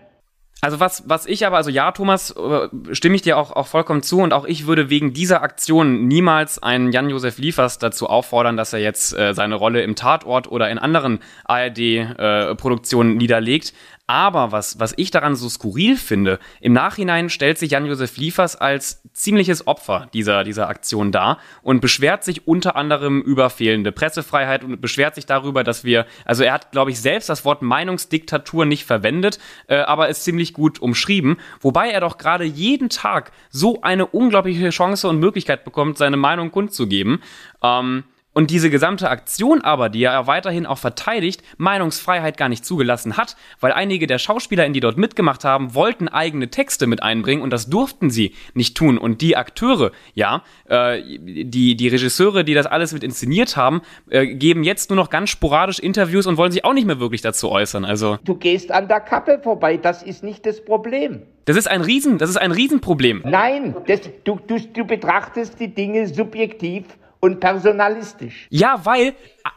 Also 0.65 0.79
was, 0.79 1.03
was 1.05 1.27
ich 1.27 1.45
aber, 1.45 1.57
also 1.57 1.69
ja, 1.69 1.91
Thomas, 1.91 2.31
äh, 2.31 2.95
stimme 2.95 3.15
ich 3.15 3.21
dir 3.21 3.37
auch, 3.37 3.51
auch 3.51 3.67
vollkommen 3.67 4.01
zu 4.01 4.21
und 4.21 4.33
auch 4.33 4.45
ich 4.45 4.65
würde 4.65 4.89
wegen 4.89 5.13
dieser 5.13 5.43
Aktion 5.43 6.07
niemals 6.07 6.57
einen 6.57 6.91
Jan-Josef 6.91 7.37
Liefers 7.37 7.77
dazu 7.77 8.09
auffordern, 8.09 8.57
dass 8.57 8.73
er 8.73 8.79
jetzt 8.79 9.15
äh, 9.15 9.35
seine 9.35 9.53
Rolle 9.53 9.83
im 9.83 9.95
Tatort 9.95 10.47
oder 10.47 10.71
in 10.71 10.79
anderen 10.79 11.19
ARD-Produktionen 11.43 13.11
äh, 13.11 13.17
niederlegt. 13.17 13.73
Aber 14.07 14.51
was, 14.51 14.79
was 14.79 14.93
ich 14.97 15.09
daran 15.09 15.35
so 15.35 15.49
skurril 15.49 15.97
finde, 15.97 16.37
im 16.61 16.73
Nachhinein 16.73 17.29
stellt 17.29 17.57
sich 17.57 17.71
Jan-Josef 17.71 18.17
Liefers 18.17 18.55
als 18.55 19.01
ziemliches 19.13 19.65
Opfer 19.65 20.09
dieser, 20.13 20.43
dieser 20.43 20.69
Aktion 20.69 21.11
dar 21.11 21.39
und 21.63 21.81
beschwert 21.81 22.23
sich 22.23 22.47
unter 22.47 22.75
anderem 22.75 23.21
über 23.21 23.49
fehlende 23.49 23.91
Pressefreiheit 23.91 24.63
und 24.63 24.79
beschwert 24.79 25.15
sich 25.15 25.25
darüber, 25.25 25.63
dass 25.63 25.83
wir, 25.83 26.05
also 26.23 26.43
er 26.43 26.53
hat, 26.53 26.71
glaube 26.71 26.91
ich, 26.91 27.01
selbst 27.01 27.29
das 27.29 27.45
Wort 27.45 27.63
Meinungsdiktatur 27.63 28.65
nicht 28.65 28.85
verwendet, 28.85 29.39
äh, 29.67 29.77
aber 29.77 30.07
ist 30.09 30.23
ziemlich 30.23 30.53
gut 30.53 30.79
umschrieben, 30.79 31.37
wobei 31.59 31.89
er 31.89 32.01
doch 32.01 32.19
gerade 32.19 32.43
jeden 32.43 32.89
Tag 32.89 33.31
so 33.49 33.81
eine 33.81 34.05
unglaubliche 34.05 34.69
Chance 34.69 35.07
und 35.07 35.19
Möglichkeit 35.19 35.65
bekommt, 35.65 35.97
seine 35.97 36.17
Meinung 36.17 36.51
kundzugeben. 36.51 37.23
Ähm, 37.63 38.03
und 38.35 38.51
diese 38.51 38.69
gesamte 38.69 39.09
Aktion 39.09 39.61
aber, 39.61 39.87
die 39.87 40.03
er 40.03 40.11
ja 40.11 40.27
weiterhin 40.27 40.65
auch 40.65 40.77
verteidigt, 40.77 41.41
Meinungsfreiheit 41.57 42.35
gar 42.37 42.49
nicht 42.49 42.65
zugelassen 42.65 43.15
hat, 43.15 43.37
weil 43.61 43.71
einige 43.71 44.07
der 44.07 44.19
Schauspieler, 44.19 44.67
die 44.67 44.81
dort 44.81 44.97
mitgemacht 44.97 45.45
haben, 45.45 45.73
wollten 45.73 46.09
eigene 46.09 46.49
Texte 46.49 46.85
mit 46.85 47.01
einbringen 47.01 47.41
und 47.41 47.51
das 47.51 47.69
durften 47.69 48.09
sie 48.09 48.33
nicht 48.53 48.75
tun. 48.75 48.97
Und 48.97 49.21
die 49.21 49.37
Akteure, 49.37 49.91
ja, 50.15 50.43
äh, 50.67 51.01
die, 51.01 51.77
die 51.77 51.87
Regisseure, 51.87 52.43
die 52.43 52.53
das 52.53 52.65
alles 52.65 52.91
mit 52.91 53.05
inszeniert 53.05 53.55
haben, 53.55 53.81
äh, 54.09 54.27
geben 54.27 54.65
jetzt 54.65 54.89
nur 54.89 54.97
noch 54.97 55.09
ganz 55.09 55.29
sporadisch 55.29 55.79
Interviews 55.79 56.27
und 56.27 56.35
wollen 56.35 56.51
sich 56.51 56.65
auch 56.65 56.73
nicht 56.73 56.85
mehr 56.85 56.99
wirklich 56.99 57.21
dazu 57.21 57.49
äußern. 57.49 57.85
Also 57.85 58.19
du 58.25 58.35
gehst 58.35 58.69
an 58.69 58.89
der 58.89 58.99
Kappe 58.99 59.39
vorbei, 59.41 59.77
das 59.77 60.03
ist 60.03 60.23
nicht 60.23 60.45
das 60.45 60.63
Problem. 60.63 61.21
Das 61.45 61.55
ist 61.55 61.69
ein 61.69 61.79
Riesen, 61.79 62.17
das 62.17 62.29
ist 62.29 62.37
ein 62.37 62.51
Riesenproblem. 62.51 63.23
Nein, 63.25 63.77
das, 63.87 64.01
du, 64.25 64.37
du, 64.45 64.59
du 64.59 64.83
betrachtest 64.83 65.57
die 65.57 65.73
Dinge 65.73 66.05
subjektiv 66.07 66.83
und 67.25 67.39
personalistisch. 67.39 68.47
Ja, 68.51 68.85
weil 68.85 69.15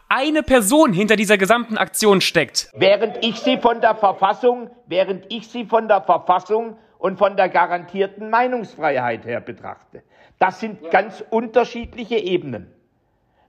eine 0.09 0.43
Person 0.43 0.95
hinter 0.95 1.17
dieser 1.17 1.37
gesamten 1.37 1.77
Aktion 1.77 2.23
steckt. 2.23 2.71
Während 2.75 3.23
ich 3.23 3.41
sie 3.41 3.59
von 3.59 3.83
der 3.83 3.95
Verfassung, 3.95 4.71
während 4.87 5.27
ich 5.29 5.49
sie 5.49 5.67
von 5.67 5.87
der 5.87 6.01
Verfassung 6.01 6.79
und 6.99 7.19
von 7.19 7.37
der 7.37 7.51
garantierten 7.51 8.31
Meinungsfreiheit 8.31 9.27
her 9.27 9.43
betrachte. 9.43 10.03
Das 10.39 10.61
sind 10.61 10.91
ganz 10.91 11.23
unterschiedliche 11.29 12.17
Ebenen. 12.17 12.73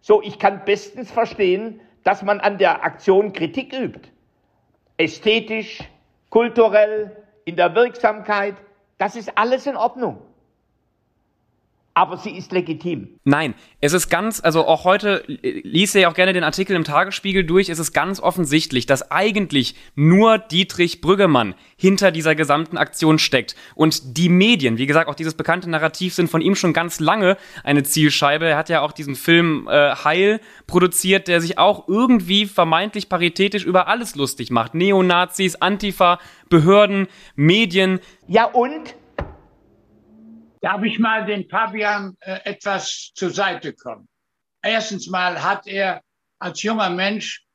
So, 0.01 0.21
ich 0.21 0.37
kann 0.37 0.65
bestens 0.65 1.09
verstehen, 1.09 1.79
dass 2.03 2.21
man 2.21 2.41
an 2.41 2.57
der 2.57 2.83
Aktion 2.83 3.31
Kritik 3.31 3.73
übt. 3.73 4.09
Ästhetisch, 4.97 5.79
kulturell, 6.29 7.15
in 7.45 7.55
der 7.55 7.73
Wirksamkeit, 7.73 8.55
das 8.97 9.15
ist 9.15 9.37
alles 9.37 9.65
in 9.65 9.77
Ordnung. 9.77 10.21
Aber 11.99 12.15
sie 12.15 12.29
ist 12.29 12.53
legitim. 12.53 13.19
Nein, 13.25 13.55
es 13.81 13.91
ist 13.91 14.07
ganz, 14.07 14.41
also 14.41 14.65
auch 14.65 14.85
heute 14.85 15.21
liest 15.27 15.95
ihr 15.95 16.01
ja 16.01 16.09
auch 16.09 16.13
gerne 16.13 16.31
den 16.31 16.45
Artikel 16.45 16.77
im 16.77 16.85
Tagesspiegel 16.85 17.43
durch, 17.43 17.67
es 17.67 17.77
ist 17.77 17.91
ganz 17.91 18.21
offensichtlich, 18.21 18.85
dass 18.85 19.11
eigentlich 19.11 19.75
nur 19.95 20.37
Dietrich 20.37 21.01
Brüggemann 21.01 21.55
hinter 21.75 22.11
dieser 22.11 22.35
gesamten 22.35 22.77
Aktion 22.77 23.19
steckt. 23.19 23.57
Und 23.75 24.17
die 24.17 24.29
Medien, 24.29 24.77
wie 24.77 24.85
gesagt, 24.85 25.09
auch 25.09 25.15
dieses 25.15 25.33
bekannte 25.33 25.69
Narrativ 25.69 26.13
sind 26.13 26.29
von 26.29 26.39
ihm 26.39 26.55
schon 26.55 26.71
ganz 26.71 27.01
lange 27.01 27.35
eine 27.65 27.83
Zielscheibe. 27.83 28.45
Er 28.45 28.57
hat 28.57 28.69
ja 28.69 28.79
auch 28.79 28.93
diesen 28.93 29.15
Film 29.15 29.67
äh, 29.69 29.93
Heil 29.93 30.39
produziert, 30.67 31.27
der 31.27 31.41
sich 31.41 31.57
auch 31.57 31.89
irgendwie 31.89 32.45
vermeintlich 32.45 33.09
paritätisch 33.09 33.65
über 33.65 33.89
alles 33.89 34.15
lustig 34.15 34.51
macht. 34.51 34.73
Neonazis, 34.73 35.57
Antifa, 35.57 36.19
Behörden, 36.47 37.07
Medien. 37.35 37.99
Ja 38.25 38.45
und? 38.45 38.95
Darf 40.61 40.83
ich 40.83 40.99
mal 40.99 41.25
den 41.25 41.47
Fabian 41.49 42.17
äh, 42.19 42.39
etwas 42.43 43.11
zur 43.15 43.29
Seite 43.29 43.73
kommen? 43.73 44.07
Erstens 44.61 45.07
mal 45.07 45.41
hat 45.41 45.67
er 45.67 46.01
als 46.39 46.61
junger 46.63 46.89
Mensch 46.89 47.45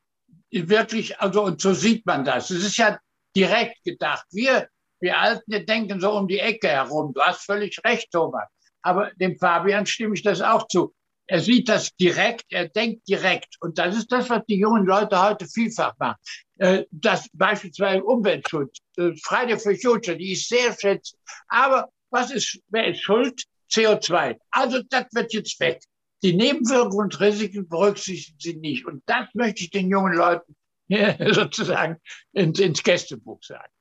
wirklich, 0.51 1.19
also 1.19 1.43
und 1.43 1.61
so 1.61 1.73
sieht 1.73 2.05
man 2.05 2.25
das. 2.25 2.49
Es 2.49 2.63
ist 2.63 2.77
ja 2.77 2.97
direkt 3.35 3.83
gedacht. 3.83 4.25
Wir, 4.31 4.69
wir 4.99 5.19
Alten, 5.19 5.43
wir 5.47 5.65
denken 5.65 5.99
so 5.99 6.13
um 6.13 6.27
die 6.27 6.39
Ecke 6.39 6.69
herum. 6.69 7.13
Du 7.13 7.21
hast 7.21 7.45
völlig 7.45 7.79
recht, 7.85 8.11
Thomas. 8.11 8.47
Aber 8.81 9.11
dem 9.15 9.37
Fabian 9.37 9.85
stimme 9.85 10.15
ich 10.15 10.23
das 10.23 10.41
auch 10.41 10.67
zu. 10.67 10.93
Er 11.27 11.39
sieht 11.39 11.69
das 11.69 11.95
direkt, 11.95 12.45
er 12.49 12.69
denkt 12.69 13.07
direkt. 13.07 13.55
Und 13.59 13.79
das 13.79 13.97
ist 13.97 14.11
das, 14.11 14.29
was 14.29 14.45
die 14.47 14.59
jungen 14.59 14.85
Leute 14.85 15.21
heute 15.21 15.47
vielfach 15.47 15.93
machen. 15.97 16.17
Äh, 16.57 16.83
das 16.91 17.27
beispielsweise 17.33 18.03
Umweltschutz, 18.03 18.77
äh, 18.97 19.11
Friday 19.23 19.57
for 19.57 19.73
Future, 19.75 20.15
die 20.15 20.33
ich 20.33 20.47
sehr 20.47 20.75
schätze. 20.79 21.15
Aber 21.47 21.89
was 22.15 22.31
ist, 22.31 22.59
wer 22.69 22.87
ist 22.87 23.01
schuld? 23.01 23.43
CO2. 23.71 24.37
Also 24.51 24.81
das 24.89 25.05
wird 25.11 25.33
jetzt 25.33 25.59
weg. 25.59 25.81
Die 26.23 26.33
Nebenwirkungen 26.33 27.05
und 27.05 27.19
Risiken 27.19 27.67
berücksichtigen 27.67 28.39
sie 28.39 28.55
nicht. 28.55 28.85
Und 28.85 29.03
das 29.05 29.27
möchte 29.33 29.63
ich 29.63 29.69
den 29.69 29.89
jungen 29.89 30.13
Leuten 30.13 30.55
sozusagen 31.33 31.97
ins, 32.31 32.59
ins 32.59 32.81
Gästebuch 32.83 33.43
sagen. 33.43 33.71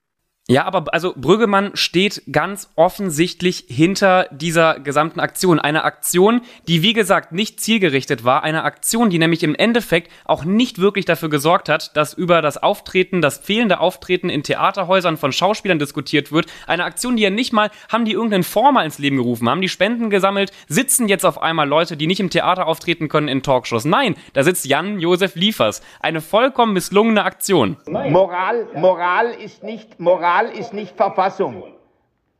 Ja, 0.47 0.67
aber 0.67 0.93
also 0.93 1.15
Brüggemann 1.17 1.71
steht 1.73 2.23
ganz 2.31 2.69
offensichtlich 2.77 3.65
hinter 3.67 4.29
dieser 4.31 4.79
gesamten 4.79 5.19
Aktion. 5.19 5.59
Eine 5.59 5.85
Aktion, 5.85 6.43
die 6.69 6.83
wie 6.83 6.93
gesagt 6.93 7.33
nicht 7.33 7.61
zielgerichtet 7.61 8.25
war. 8.25 8.43
Eine 8.43 8.65
Aktion, 8.65 9.09
die 9.09 9.19
nämlich 9.19 9.43
im 9.43 9.55
Endeffekt 9.55 10.13
auch 10.27 10.45
nicht 10.45 10.79
wirklich 10.79 11.07
dafür 11.07 11.31
gesorgt 11.31 11.71
hat, 11.71 11.97
dass 11.97 12.13
über 12.13 12.43
das 12.43 12.63
Auftreten, 12.63 13.23
das 13.23 13.39
fehlende 13.39 13.81
Auftreten 13.81 14.29
in 14.29 14.43
Theaterhäusern 14.43 15.17
von 15.17 15.33
Schauspielern 15.33 15.79
diskutiert 15.79 16.31
wird. 16.31 16.45
Eine 16.67 16.85
Aktion, 16.85 17.17
die 17.17 17.23
ja 17.23 17.31
nicht 17.31 17.55
mal, 17.55 17.71
haben 17.91 18.05
die 18.05 18.13
irgendeinen 18.13 18.45
mal 18.75 18.85
ins 18.85 18.99
Leben 18.99 19.17
gerufen, 19.17 19.49
haben 19.49 19.63
die 19.63 19.71
Spenden 19.71 20.11
gesammelt, 20.11 20.53
sitzen 20.69 21.09
jetzt 21.09 21.25
auf 21.25 21.41
einmal 21.41 21.67
Leute, 21.67 21.97
die 21.97 22.07
nicht 22.07 22.21
im 22.21 22.29
Theater 22.29 22.67
auftreten 22.67 23.09
können 23.09 23.29
in 23.29 23.43
Talkshows. 23.43 23.87
Nein, 23.87 24.15
da 24.35 24.43
sitzt 24.43 24.67
Jan 24.67 25.01
Josef 25.01 25.37
Liefers. 25.37 25.81
Eine 26.01 26.21
vollkommen 26.21 26.75
misslungene 26.75 27.25
Aktion. 27.25 27.79
Moral, 27.87 28.67
Moral 28.75 29.31
ist 29.43 29.63
nicht 29.63 29.99
Moral 29.99 30.34
Moral 30.35 30.59
ist 30.59 30.73
nicht 30.73 30.97
Verfassung. 30.97 31.63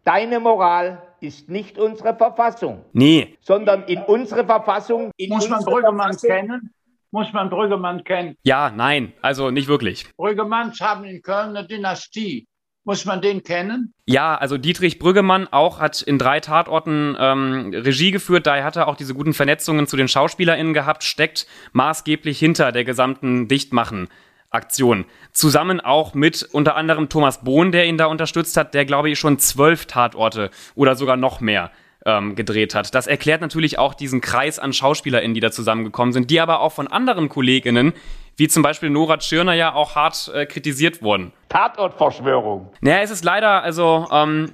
Deine 0.03 0.41
Moral 0.41 1.01
ist 1.21 1.49
nicht 1.49 1.79
unsere 1.79 2.17
Verfassung. 2.17 2.85
Nee. 2.93 3.39
Sondern 3.41 3.85
in 3.85 4.03
unsere 4.03 4.45
Verfassung. 4.45 5.13
In 5.17 5.31
Muss 5.31 5.49
man 5.49 5.65
Brüggemann 5.65 6.17
kennen? 6.17 6.75
Muss 7.13 7.33
man 7.33 7.49
Brüggemann 7.51 8.03
kennen? 8.03 8.35
Ja, 8.43 8.73
nein, 8.75 9.13
also 9.23 9.53
nicht 9.53 9.69
wirklich. 9.69 10.07
Brüggemanns 10.17 10.81
haben 10.81 11.05
in 11.05 11.23
Köln 11.23 11.57
eine 11.57 11.69
Dynastie. 11.69 12.49
Muss 12.83 13.05
man 13.05 13.23
den 13.23 13.45
kennen? 13.45 13.95
Ja, 14.07 14.35
also 14.35 14.59
Dietrich 14.59 14.99
Brüggemann 14.99 15.47
auch 15.53 15.79
hat 15.79 16.03
in 16.03 16.19
drei 16.19 16.41
Tatorten 16.41 17.17
ähm, 17.17 17.71
Regie 17.73 18.11
geführt, 18.11 18.49
daher 18.49 18.65
hat 18.65 18.75
er 18.75 18.89
auch 18.89 18.97
diese 18.97 19.15
guten 19.15 19.35
Vernetzungen 19.35 19.87
zu 19.87 19.97
den 19.97 20.09
SchauspielerInnen 20.09 20.75
gehabt, 20.75 21.05
steckt 21.05 21.47
maßgeblich 21.73 22.41
hinter 22.41 22.73
der 22.73 22.85
gesamten 22.85 23.47
Dichtmachen. 23.47 24.09
Aktion. 24.55 25.05
Zusammen 25.33 25.81
auch 25.81 26.15
mit 26.15 26.49
unter 26.53 26.77
anderem 26.77 27.09
Thomas 27.09 27.45
Bohn, 27.45 27.73
der 27.73 27.87
ihn 27.87 27.99
da 27.99 28.07
unterstützt 28.07 28.57
hat, 28.57 28.75
der 28.75 28.85
glaube 28.85 29.11
ich 29.11 29.19
schon 29.19 29.39
zwölf 29.39 29.87
Tatorte 29.87 30.51
oder 30.75 30.97
sogar 30.97 31.17
noch 31.17 31.41
mehr 31.41 31.71
ähm, 32.07 32.35
gedreht 32.35 32.75
hat. 32.75 32.95
Das 32.95 33.07
erklärt 33.07 33.41
natürlich 33.41 33.79
auch 33.79 33.95
diesen 33.95 34.21
Kreis 34.21 34.59
an 34.59 34.73
SchauspielerInnen, 34.73 35.35
die 35.35 35.41
da 35.41 35.51
zusammengekommen 35.51 36.13
sind, 36.13 36.31
die 36.31 36.41
aber 36.41 36.61
auch 36.61 36.73
von 36.73 36.87
anderen 36.87 37.29
KollegInnen, 37.29 37.93
wie 38.37 38.49
zum 38.49 38.63
Beispiel 38.63 38.91
Nora 38.91 39.19
Tschirner, 39.19 39.55
ja 39.55 39.75
auch 39.75 39.95
hart 39.95 40.31
äh, 40.35 40.47
kritisiert 40.47 41.03
wurden. 41.03 41.33
Tatortverschwörung. 41.49 42.71
Naja, 42.81 43.01
es 43.03 43.11
ist 43.11 43.25
leider, 43.25 43.63
also, 43.63 44.09
ähm, 44.11 44.51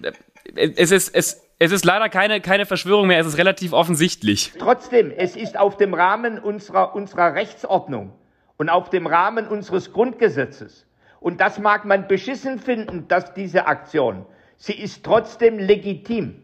es 0.55 0.91
ist, 0.91 1.15
es, 1.15 1.43
es 1.59 1.73
ist 1.73 1.85
leider 1.85 2.09
keine, 2.09 2.41
keine 2.41 2.67
Verschwörung 2.67 3.07
mehr, 3.07 3.21
es 3.21 3.27
ist 3.27 3.39
relativ 3.39 3.73
offensichtlich. 3.73 4.53
Trotzdem, 4.59 5.11
es 5.17 5.37
ist 5.37 5.59
auf 5.59 5.77
dem 5.77 5.95
Rahmen 5.95 6.39
unserer, 6.39 6.95
unserer 6.95 7.35
Rechtsordnung 7.35 8.13
und 8.61 8.69
auf 8.69 8.91
dem 8.91 9.07
Rahmen 9.07 9.49
unseres 9.49 9.91
Grundgesetzes. 9.91 10.87
Und 11.19 11.41
das 11.41 11.59
mag 11.59 11.87
man 11.87 12.07
beschissen 12.07 12.59
finden, 12.59 13.09
dass 13.09 13.33
diese 13.33 13.67
Aktion, 13.67 14.27
sie 14.59 14.75
ist 14.75 15.03
trotzdem 15.03 15.59
legitim. 15.59 16.43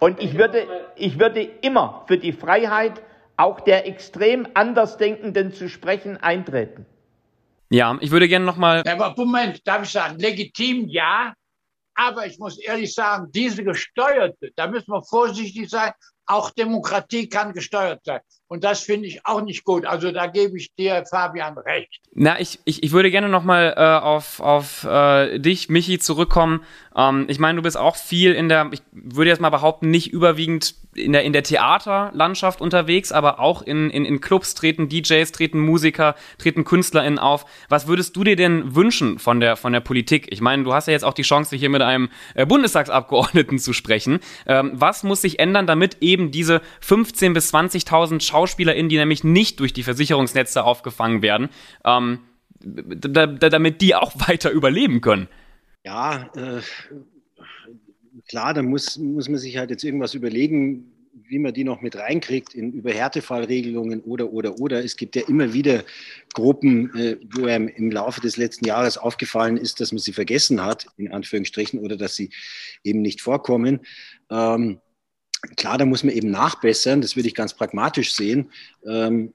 Und 0.00 0.20
ich 0.20 0.36
würde, 0.36 0.66
ich 0.96 1.20
würde 1.20 1.42
immer 1.42 2.04
für 2.08 2.18
die 2.18 2.32
Freiheit 2.32 3.00
auch 3.36 3.60
der 3.60 3.86
extrem 3.86 4.48
Andersdenkenden 4.54 5.52
zu 5.52 5.68
sprechen 5.68 6.16
eintreten. 6.16 6.84
Ja, 7.70 7.96
ich 8.00 8.10
würde 8.10 8.26
gerne 8.26 8.44
nochmal. 8.44 8.82
Aber 8.84 9.14
Moment, 9.16 9.64
darf 9.64 9.84
ich 9.84 9.90
sagen, 9.90 10.18
legitim 10.18 10.88
ja, 10.88 11.32
aber 11.94 12.26
ich 12.26 12.40
muss 12.40 12.58
ehrlich 12.58 12.92
sagen, 12.92 13.28
diese 13.30 13.62
gesteuerte, 13.62 14.50
da 14.56 14.66
müssen 14.66 14.90
wir 14.90 15.04
vorsichtig 15.04 15.70
sein, 15.70 15.92
auch 16.26 16.50
Demokratie 16.50 17.28
kann 17.28 17.52
gesteuert 17.52 18.00
sein. 18.04 18.20
Und 18.48 18.64
das 18.64 18.80
finde 18.80 19.06
ich 19.06 19.26
auch 19.26 19.42
nicht 19.42 19.64
gut. 19.64 19.84
Also 19.84 20.10
da 20.10 20.26
gebe 20.26 20.56
ich 20.56 20.74
dir, 20.74 21.04
Fabian, 21.04 21.56
recht. 21.58 22.00
Na, 22.14 22.40
ich, 22.40 22.58
ich, 22.64 22.82
ich 22.82 22.92
würde 22.92 23.10
gerne 23.10 23.28
nochmal 23.28 23.74
äh, 23.76 23.80
auf, 23.80 24.40
auf 24.40 24.84
äh, 24.84 25.38
dich, 25.38 25.68
Michi, 25.68 25.98
zurückkommen. 25.98 26.64
Ähm, 26.96 27.26
ich 27.28 27.38
meine, 27.38 27.56
du 27.56 27.62
bist 27.62 27.76
auch 27.76 27.96
viel 27.96 28.32
in 28.32 28.48
der, 28.48 28.70
ich 28.72 28.80
würde 28.92 29.30
jetzt 29.30 29.40
mal 29.40 29.50
behaupten, 29.50 29.90
nicht 29.90 30.12
überwiegend 30.12 30.74
in 30.94 31.12
der, 31.12 31.22
in 31.22 31.32
der 31.32 31.42
Theaterlandschaft 31.42 32.60
unterwegs, 32.60 33.12
aber 33.12 33.38
auch 33.38 33.62
in, 33.62 33.90
in, 33.90 34.04
in 34.04 34.20
Clubs 34.20 34.54
treten 34.54 34.88
DJs, 34.88 35.30
treten 35.32 35.60
Musiker, 35.60 36.14
treten 36.38 36.64
KünstlerInnen 36.64 37.18
auf. 37.18 37.44
Was 37.68 37.86
würdest 37.86 38.16
du 38.16 38.24
dir 38.24 38.36
denn 38.36 38.74
wünschen 38.74 39.18
von 39.18 39.40
der, 39.40 39.56
von 39.56 39.72
der 39.72 39.80
Politik? 39.80 40.26
Ich 40.30 40.40
meine, 40.40 40.64
du 40.64 40.72
hast 40.72 40.86
ja 40.86 40.92
jetzt 40.92 41.04
auch 41.04 41.14
die 41.14 41.22
Chance, 41.22 41.56
hier 41.56 41.68
mit 41.68 41.82
einem 41.82 42.08
äh, 42.34 42.46
Bundestagsabgeordneten 42.46 43.58
zu 43.58 43.72
sprechen. 43.72 44.20
Ähm, 44.46 44.72
was 44.74 45.02
muss 45.02 45.22
sich 45.22 45.38
ändern, 45.38 45.66
damit 45.66 45.98
eben 46.00 46.30
diese 46.30 46.60
15.000 46.82 47.32
bis 47.34 47.54
20.000 47.54 48.20
SchauspielerInnen, 48.38 48.88
die 48.88 48.96
nämlich 48.96 49.24
nicht 49.24 49.60
durch 49.60 49.72
die 49.72 49.82
Versicherungsnetze 49.82 50.64
aufgefangen 50.64 51.22
werden, 51.22 51.48
ähm, 51.84 52.20
damit 52.60 53.80
die 53.80 53.94
auch 53.94 54.12
weiter 54.28 54.50
überleben 54.50 55.00
können? 55.00 55.28
Ja, 55.84 56.30
äh, 56.36 56.60
klar, 58.28 58.54
da 58.54 58.62
muss, 58.62 58.98
muss 58.98 59.28
man 59.28 59.38
sich 59.38 59.56
halt 59.56 59.70
jetzt 59.70 59.84
irgendwas 59.84 60.14
überlegen, 60.14 60.92
wie 61.28 61.38
man 61.38 61.52
die 61.52 61.64
noch 61.64 61.82
mit 61.82 61.96
reinkriegt 61.96 62.54
in 62.54 62.72
über 62.72 62.92
Härtefallregelungen 62.92 64.00
oder, 64.02 64.32
oder, 64.32 64.58
oder. 64.60 64.82
Es 64.82 64.96
gibt 64.96 65.14
ja 65.14 65.22
immer 65.28 65.52
wieder 65.52 65.84
Gruppen, 66.32 66.94
äh, 66.96 67.16
wo 67.34 67.46
einem 67.46 67.68
im 67.68 67.90
Laufe 67.90 68.20
des 68.20 68.36
letzten 68.36 68.66
Jahres 68.66 68.96
aufgefallen 68.96 69.56
ist, 69.56 69.80
dass 69.80 69.92
man 69.92 69.98
sie 69.98 70.12
vergessen 70.12 70.64
hat, 70.64 70.86
in 70.96 71.12
Anführungsstrichen, 71.12 71.80
oder 71.80 71.96
dass 71.96 72.16
sie 72.16 72.30
eben 72.82 73.02
nicht 73.02 73.20
vorkommen. 73.20 73.80
Ähm, 74.30 74.80
klar, 75.56 75.78
da 75.78 75.84
muss 75.84 76.04
man 76.04 76.14
eben 76.14 76.30
nachbessern, 76.30 77.00
das 77.00 77.16
würde 77.16 77.28
ich 77.28 77.34
ganz 77.34 77.54
pragmatisch 77.54 78.12
sehen 78.12 78.50
ähm, 78.86 79.34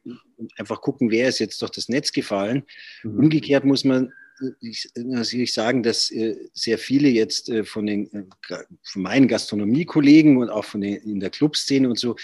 einfach 0.57 0.81
gucken, 0.81 1.11
wer 1.11 1.29
ist 1.29 1.39
jetzt 1.39 1.61
durch 1.61 1.71
das 1.71 1.89
Netz 1.89 2.11
gefallen. 2.11 2.63
Mhm. 3.03 3.19
Umgekehrt 3.19 3.65
muss 3.65 3.83
man 3.83 4.11
ich, 4.61 4.89
natürlich 4.95 5.53
sagen, 5.53 5.83
dass 5.83 6.11
äh, 6.11 6.35
sehr 6.53 6.77
viele 6.77 7.09
jetzt 7.09 7.49
äh, 7.49 7.63
von, 7.63 7.85
den, 7.85 8.11
äh, 8.13 8.23
von 8.81 9.01
meinen 9.01 9.27
Gastronomiekollegen 9.27 10.37
und 10.37 10.49
auch 10.49 10.65
von 10.65 10.81
den, 10.81 10.95
in 10.97 11.19
der 11.19 11.29
Clubszene 11.29 11.87
und 11.87 11.99
so 11.99 12.15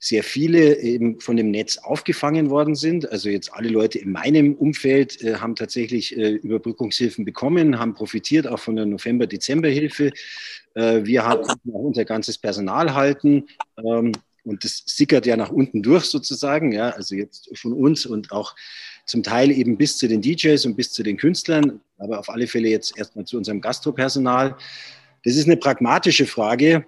sehr 0.00 0.22
viele 0.22 0.78
eben 0.80 1.20
von 1.20 1.36
dem 1.36 1.50
Netz 1.50 1.78
aufgefangen 1.78 2.50
worden 2.50 2.76
sind. 2.76 3.10
Also 3.10 3.28
jetzt 3.28 3.52
alle 3.52 3.68
Leute 3.68 3.98
in 3.98 4.12
meinem 4.12 4.54
Umfeld 4.54 5.22
äh, 5.22 5.36
haben 5.36 5.56
tatsächlich 5.56 6.16
äh, 6.16 6.34
Überbrückungshilfen 6.34 7.24
bekommen, 7.24 7.78
haben 7.78 7.94
profitiert 7.94 8.46
auch 8.46 8.60
von 8.60 8.76
der 8.76 8.86
November-Dezember-Hilfe. 8.86 10.12
Äh, 10.74 11.04
wir 11.04 11.26
hatten 11.26 11.50
auch 11.72 11.80
unser 11.80 12.04
ganzes 12.04 12.38
Personal 12.38 12.94
halten. 12.94 13.46
Ähm, 13.84 14.12
und 14.44 14.64
das 14.64 14.84
sickert 14.86 15.26
ja 15.26 15.36
nach 15.36 15.50
unten 15.50 15.82
durch 15.82 16.04
sozusagen, 16.04 16.72
ja, 16.72 16.90
also 16.90 17.16
jetzt 17.16 17.50
von 17.58 17.72
uns 17.72 18.06
und 18.06 18.30
auch 18.30 18.54
zum 19.04 19.22
Teil 19.22 19.50
eben 19.50 19.76
bis 19.76 19.98
zu 19.98 20.06
den 20.06 20.22
DJs 20.22 20.64
und 20.66 20.76
bis 20.76 20.92
zu 20.92 21.02
den 21.02 21.16
Künstlern, 21.16 21.80
aber 21.98 22.20
auf 22.20 22.28
alle 22.28 22.46
Fälle 22.46 22.68
jetzt 22.68 22.96
erstmal 22.96 23.24
zu 23.24 23.36
unserem 23.36 23.60
Gastropersonal. 23.60 24.56
Das 25.24 25.34
ist 25.34 25.46
eine 25.46 25.56
pragmatische 25.56 26.26
Frage, 26.26 26.86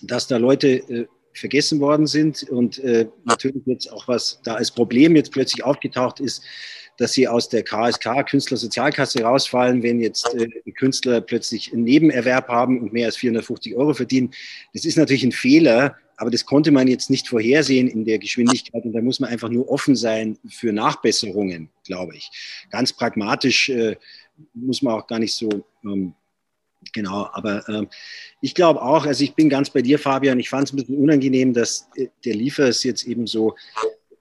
dass 0.00 0.26
da 0.26 0.38
Leute 0.38 0.68
äh, 0.68 1.06
vergessen 1.40 1.80
worden 1.80 2.06
sind 2.06 2.44
und 2.44 2.78
äh, 2.78 3.06
natürlich 3.24 3.62
jetzt 3.66 3.92
auch 3.92 4.06
was 4.06 4.40
da 4.44 4.54
als 4.54 4.70
Problem 4.70 5.16
jetzt 5.16 5.32
plötzlich 5.32 5.64
aufgetaucht 5.64 6.20
ist, 6.20 6.42
dass 6.98 7.14
sie 7.14 7.26
aus 7.26 7.48
der 7.48 7.62
KSK, 7.62 8.26
Künstlersozialkasse, 8.28 9.22
rausfallen, 9.22 9.82
wenn 9.82 10.00
jetzt 10.00 10.34
äh, 10.34 10.48
Künstler 10.72 11.22
plötzlich 11.22 11.72
einen 11.72 11.84
Nebenerwerb 11.84 12.48
haben 12.48 12.80
und 12.80 12.92
mehr 12.92 13.06
als 13.06 13.16
450 13.16 13.74
Euro 13.74 13.94
verdienen. 13.94 14.32
Das 14.74 14.84
ist 14.84 14.98
natürlich 14.98 15.24
ein 15.24 15.32
Fehler, 15.32 15.96
Aber 16.18 16.30
das 16.30 16.44
konnte 16.44 16.70
man 16.70 16.86
jetzt 16.86 17.08
nicht 17.08 17.26
vorhersehen 17.26 17.88
in 17.88 18.04
der 18.04 18.18
Geschwindigkeit 18.18 18.84
und 18.84 18.92
da 18.92 19.00
muss 19.00 19.20
man 19.20 19.30
einfach 19.30 19.48
nur 19.48 19.70
offen 19.70 19.96
sein 19.96 20.36
für 20.46 20.70
Nachbesserungen, 20.70 21.70
glaube 21.86 22.14
ich. 22.14 22.30
Ganz 22.70 22.92
pragmatisch 22.92 23.70
äh, 23.70 23.96
muss 24.52 24.82
man 24.82 24.92
auch 24.92 25.06
gar 25.06 25.18
nicht 25.18 25.32
so 25.32 25.48
ähm, 25.82 26.12
Genau, 26.92 27.28
aber 27.32 27.68
ähm, 27.68 27.88
ich 28.40 28.54
glaube 28.54 28.80
auch, 28.80 29.04
also 29.06 29.22
ich 29.22 29.34
bin 29.34 29.48
ganz 29.48 29.70
bei 29.70 29.82
dir, 29.82 29.98
Fabian, 29.98 30.40
ich 30.40 30.48
fand 30.48 30.68
es 30.68 30.72
ein 30.72 30.76
bisschen 30.76 30.96
unangenehm, 30.96 31.52
dass 31.52 31.88
äh, 31.94 32.08
der 32.24 32.34
Liefers 32.34 32.82
jetzt 32.84 33.04
eben 33.04 33.26
so 33.26 33.54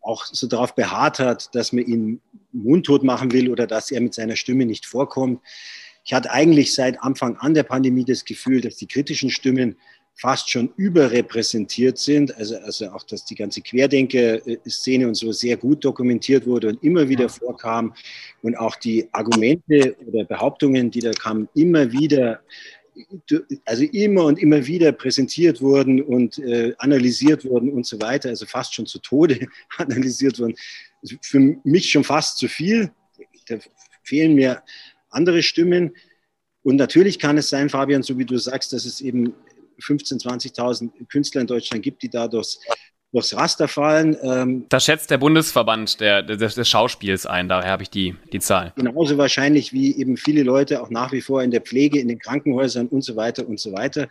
auch 0.02 0.26
so 0.26 0.48
darauf 0.48 0.76
beharrt 0.76 1.20
hat, 1.20 1.54
dass 1.56 1.72
man 1.72 1.86
ihn 1.86 2.22
mundtot 2.52 3.04
machen 3.04 3.32
will 3.32 3.50
oder 3.50 3.68
dass 3.68 3.92
er 3.92 4.02
mit 4.02 4.14
seiner 4.14 4.36
Stimme 4.36 4.66
nicht 4.66 4.86
vorkommt. 4.86 5.42
Ich 6.04 6.14
hatte 6.14 6.32
eigentlich 6.32 6.74
seit 6.74 7.02
Anfang 7.02 7.38
an 7.38 7.54
der 7.54 7.64
Pandemie 7.64 8.06
das 8.06 8.26
Gefühl, 8.26 8.62
dass 8.62 8.78
die 8.78 8.88
kritischen 8.88 9.30
Stimmen 9.30 9.78
fast 10.20 10.50
schon 10.50 10.70
überrepräsentiert 10.76 11.98
sind. 11.98 12.36
Also, 12.36 12.58
also 12.58 12.90
auch, 12.90 13.04
dass 13.04 13.24
die 13.24 13.36
ganze 13.36 13.62
Querdenker-Szene 13.62 15.08
und 15.08 15.16
so 15.16 15.32
sehr 15.32 15.56
gut 15.56 15.86
dokumentiert 15.86 16.46
wurde 16.46 16.68
und 16.68 16.84
immer 16.84 17.08
wieder 17.08 17.30
vorkam. 17.30 17.94
Und 18.42 18.56
auch 18.58 18.76
die 18.76 19.08
Argumente 19.14 19.96
oder 20.06 20.26
Behauptungen, 20.26 20.92
die 20.92 21.00
da 21.00 21.12
kamen, 21.12 21.48
immer 21.56 21.94
wieder, 21.94 22.42
also 23.64 23.86
immer 23.86 24.26
und 24.26 24.40
immer 24.40 24.68
wieder 24.68 24.92
präsentiert 24.92 25.62
wurden 25.62 26.02
und 26.02 26.38
äh, 26.40 26.76
analysiert 26.80 27.46
wurden 27.46 27.72
und 27.72 27.86
so 27.86 28.02
weiter. 28.02 28.28
Also 28.28 28.46
fast 28.46 28.74
schon 28.74 28.88
zu 28.88 29.00
Tode 29.00 29.48
analysiert 29.78 30.38
wurden. 30.38 30.56
Für 31.22 31.40
mich 31.64 31.90
schon 31.90 32.04
fast 32.04 32.38
zu 32.40 32.50
viel. 32.50 32.92
Da 33.48 33.58
fehlen 34.04 34.36
mir 34.36 34.64
andere 35.12 35.44
Stimmen. 35.44 35.96
Und 36.62 36.76
natürlich 36.76 37.20
kann 37.20 37.38
es 37.38 37.48
sein, 37.50 37.70
Fabian, 37.70 38.04
so 38.04 38.18
wie 38.18 38.26
du 38.26 38.38
sagst, 38.38 38.74
dass 38.74 38.84
es 38.84 39.00
eben 39.00 39.34
15.000, 39.80 40.56
20.000 40.56 41.08
Künstler 41.08 41.42
in 41.42 41.48
Deutschland 41.48 41.84
gibt, 41.84 42.04
die 42.04 42.10
da 42.10 42.28
durchs, 42.28 42.60
durchs 43.12 43.36
Raster 43.36 43.68
fallen. 43.68 44.18
Ähm, 44.22 44.66
das 44.70 44.86
schätzt 44.86 45.12
der 45.12 45.18
Bundesverband 45.18 46.00
der, 46.00 46.24
des, 46.24 46.56
des 46.56 46.70
Schauspiels 46.70 47.26
ein, 47.26 47.50
daher 47.50 47.72
habe 47.72 47.84
ich 47.84 47.90
die, 47.90 48.16
die 48.32 48.40
Zahl. 48.40 48.74
Genauso 48.76 49.18
wahrscheinlich 49.18 49.74
wie 49.74 49.96
eben 49.96 50.18
viele 50.18 50.44
Leute 50.44 50.82
auch 50.82 50.90
nach 50.90 51.12
wie 51.12 51.22
vor 51.22 51.44
in 51.44 51.52
der 51.52 51.62
Pflege, 51.62 52.00
in 52.00 52.08
den 52.08 52.20
Krankenhäusern 52.20 52.88
und 52.88 53.04
so 53.04 53.16
weiter 53.16 53.48
und 53.48 53.60
so 53.60 53.74
weiter. 53.74 54.08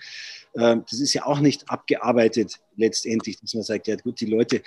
Ähm, 0.57 0.85
das 0.91 1.01
ist 1.01 1.15
ja 1.15 1.27
auch 1.27 1.41
nicht 1.41 1.69
abgearbeitet 1.71 2.55
letztendlich, 2.77 3.41
dass 3.41 3.55
man 3.55 3.63
sagt, 3.63 3.87
ja 3.87 3.97
gut, 3.97 4.21
die 4.21 4.27
Leute, 4.27 4.63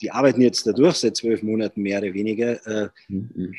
die 0.00 0.10
arbeiten 0.10 0.40
jetzt 0.40 0.66
dadurch 0.66 0.96
seit 0.96 1.16
zwölf 1.16 1.42
Monaten 1.42 1.82
mehr 1.82 2.00
oder 2.00 2.12
weniger. 2.12 2.66
Äh, 2.66 2.88
mhm. 3.08 3.54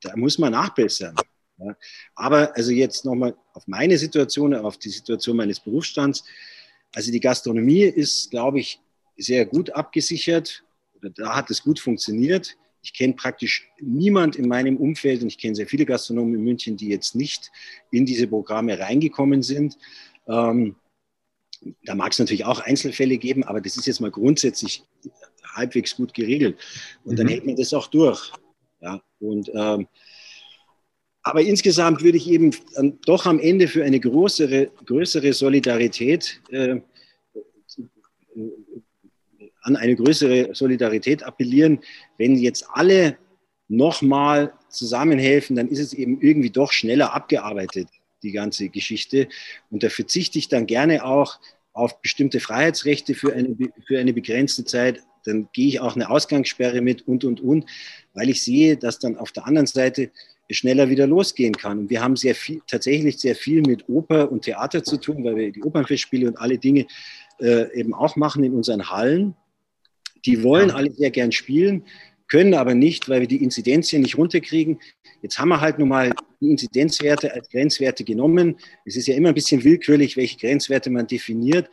Da 0.00 0.16
muss 0.16 0.38
man 0.38 0.52
nachbessern. 0.52 1.14
Ja. 1.58 1.76
Aber 2.14 2.54
also 2.56 2.70
jetzt 2.70 3.04
nochmal 3.04 3.34
auf 3.54 3.66
meine 3.66 3.98
Situation, 3.98 4.54
auf 4.54 4.78
die 4.78 4.90
Situation 4.90 5.36
meines 5.36 5.60
Berufsstands. 5.60 6.24
Also 6.94 7.10
die 7.10 7.20
Gastronomie 7.20 7.82
ist, 7.82 8.30
glaube 8.30 8.60
ich, 8.60 8.80
sehr 9.16 9.46
gut 9.46 9.70
abgesichert. 9.70 10.64
Da 11.14 11.34
hat 11.34 11.50
es 11.50 11.62
gut 11.62 11.78
funktioniert. 11.78 12.56
Ich 12.82 12.92
kenne 12.92 13.14
praktisch 13.14 13.68
niemand 13.80 14.36
in 14.36 14.48
meinem 14.48 14.76
Umfeld 14.76 15.22
und 15.22 15.28
ich 15.28 15.38
kenne 15.38 15.56
sehr 15.56 15.66
viele 15.66 15.84
Gastronomen 15.86 16.34
in 16.34 16.44
München, 16.44 16.76
die 16.76 16.88
jetzt 16.88 17.14
nicht 17.14 17.50
in 17.90 18.06
diese 18.06 18.28
Programme 18.28 18.78
reingekommen 18.78 19.42
sind. 19.42 19.76
Ähm, 20.28 20.76
da 21.84 21.94
mag 21.94 22.12
es 22.12 22.18
natürlich 22.18 22.44
auch 22.44 22.60
Einzelfälle 22.60 23.16
geben, 23.16 23.42
aber 23.44 23.60
das 23.60 23.76
ist 23.76 23.86
jetzt 23.86 24.00
mal 24.00 24.10
grundsätzlich 24.10 24.84
halbwegs 25.54 25.96
gut 25.96 26.14
geregelt. 26.14 26.58
Und 27.04 27.18
dann 27.18 27.26
mhm. 27.26 27.30
hält 27.30 27.46
man 27.46 27.56
das 27.56 27.72
auch 27.74 27.88
durch. 27.88 28.32
Ja, 28.80 29.02
und 29.18 29.50
ähm, 29.54 29.88
aber 31.26 31.40
insgesamt 31.40 32.04
würde 32.04 32.18
ich 32.18 32.30
eben 32.30 32.52
doch 33.04 33.26
am 33.26 33.40
Ende 33.40 33.66
für 33.66 33.84
eine 33.84 33.98
größere, 33.98 34.70
größere 34.84 35.32
Solidarität 35.32 36.40
äh, 36.50 36.76
an 39.62 39.74
eine 39.74 39.96
größere 39.96 40.54
Solidarität 40.54 41.24
appellieren. 41.24 41.80
Wenn 42.16 42.36
jetzt 42.36 42.68
alle 42.72 43.18
nochmal 43.66 44.52
zusammenhelfen, 44.68 45.56
dann 45.56 45.66
ist 45.66 45.80
es 45.80 45.94
eben 45.94 46.20
irgendwie 46.20 46.50
doch 46.50 46.70
schneller 46.70 47.12
abgearbeitet, 47.12 47.88
die 48.22 48.30
ganze 48.30 48.68
Geschichte. 48.68 49.26
Und 49.68 49.82
da 49.82 49.88
verzichte 49.88 50.38
ich 50.38 50.46
dann 50.46 50.66
gerne 50.66 51.04
auch 51.04 51.40
auf 51.72 52.00
bestimmte 52.02 52.38
Freiheitsrechte 52.38 53.14
für 53.14 53.32
eine, 53.32 53.56
für 53.84 53.98
eine 53.98 54.12
begrenzte 54.12 54.64
Zeit. 54.64 55.02
Dann 55.24 55.48
gehe 55.52 55.66
ich 55.66 55.80
auch 55.80 55.96
eine 55.96 56.08
Ausgangssperre 56.08 56.82
mit 56.82 57.02
und, 57.08 57.24
und, 57.24 57.40
und, 57.40 57.66
weil 58.14 58.30
ich 58.30 58.44
sehe, 58.44 58.76
dass 58.76 59.00
dann 59.00 59.16
auf 59.16 59.32
der 59.32 59.44
anderen 59.44 59.66
Seite 59.66 60.12
schneller 60.50 60.88
wieder 60.88 61.06
losgehen 61.06 61.54
kann. 61.54 61.78
Und 61.78 61.90
wir 61.90 62.02
haben 62.02 62.16
sehr 62.16 62.34
viel, 62.34 62.60
tatsächlich 62.66 63.18
sehr 63.18 63.34
viel 63.34 63.62
mit 63.62 63.88
Oper 63.88 64.30
und 64.30 64.42
Theater 64.42 64.84
zu 64.84 64.96
tun, 64.96 65.24
weil 65.24 65.36
wir 65.36 65.52
die 65.52 65.62
Opernfestspiele 65.62 66.28
und 66.28 66.38
alle 66.38 66.58
Dinge 66.58 66.86
äh, 67.40 67.72
eben 67.78 67.94
auch 67.94 68.16
machen 68.16 68.44
in 68.44 68.54
unseren 68.54 68.90
Hallen. 68.90 69.34
Die 70.24 70.42
wollen 70.42 70.70
alle 70.70 70.90
sehr 70.92 71.10
gern 71.10 71.32
spielen, 71.32 71.84
können 72.28 72.54
aber 72.54 72.74
nicht, 72.74 73.08
weil 73.08 73.20
wir 73.20 73.28
die 73.28 73.42
Inzidenzien 73.42 74.02
nicht 74.02 74.18
runterkriegen. 74.18 74.80
Jetzt 75.22 75.38
haben 75.38 75.48
wir 75.48 75.60
halt 75.60 75.78
nun 75.78 75.88
mal 75.88 76.12
die 76.40 76.50
Inzidenzwerte 76.50 77.32
als 77.32 77.48
Grenzwerte 77.48 78.04
genommen. 78.04 78.56
Es 78.84 78.96
ist 78.96 79.06
ja 79.06 79.14
immer 79.14 79.28
ein 79.28 79.34
bisschen 79.34 79.64
willkürlich, 79.64 80.16
welche 80.16 80.38
Grenzwerte 80.38 80.90
man 80.90 81.06
definiert. 81.06 81.68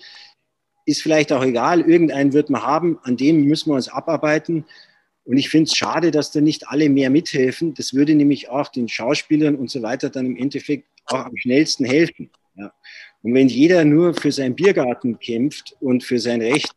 Ist 0.85 1.01
vielleicht 1.01 1.31
auch 1.31 1.43
egal, 1.43 1.81
irgendeinen 1.81 2.33
wird 2.33 2.49
man 2.49 2.61
haben, 2.61 2.99
an 3.03 3.17
dem 3.17 3.43
müssen 3.45 3.69
wir 3.71 3.75
uns 3.75 3.89
abarbeiten. 3.89 4.65
Und 5.25 5.37
ich 5.37 5.49
finde 5.49 5.65
es 5.65 5.75
schade, 5.75 6.11
dass 6.11 6.31
da 6.31 6.41
nicht 6.41 6.67
alle 6.67 6.89
mehr 6.89 7.09
mithelfen. 7.09 7.73
Das 7.73 7.93
würde 7.93 8.13
nämlich 8.13 8.49
auch 8.49 8.67
den 8.67 8.89
Schauspielern 8.89 9.55
und 9.55 9.69
so 9.69 9.81
weiter 9.81 10.09
dann 10.09 10.25
im 10.25 10.37
Endeffekt 10.37 10.85
auch 11.05 11.25
am 11.25 11.37
schnellsten 11.37 11.85
helfen. 11.85 12.29
Ja. 12.55 12.73
Und 13.21 13.33
wenn 13.33 13.47
jeder 13.47 13.85
nur 13.85 14.13
für 14.13 14.31
seinen 14.31 14.55
Biergarten 14.55 15.17
kämpft 15.19 15.75
und 15.79 16.03
für 16.03 16.19
sein 16.19 16.41
Recht, 16.41 16.73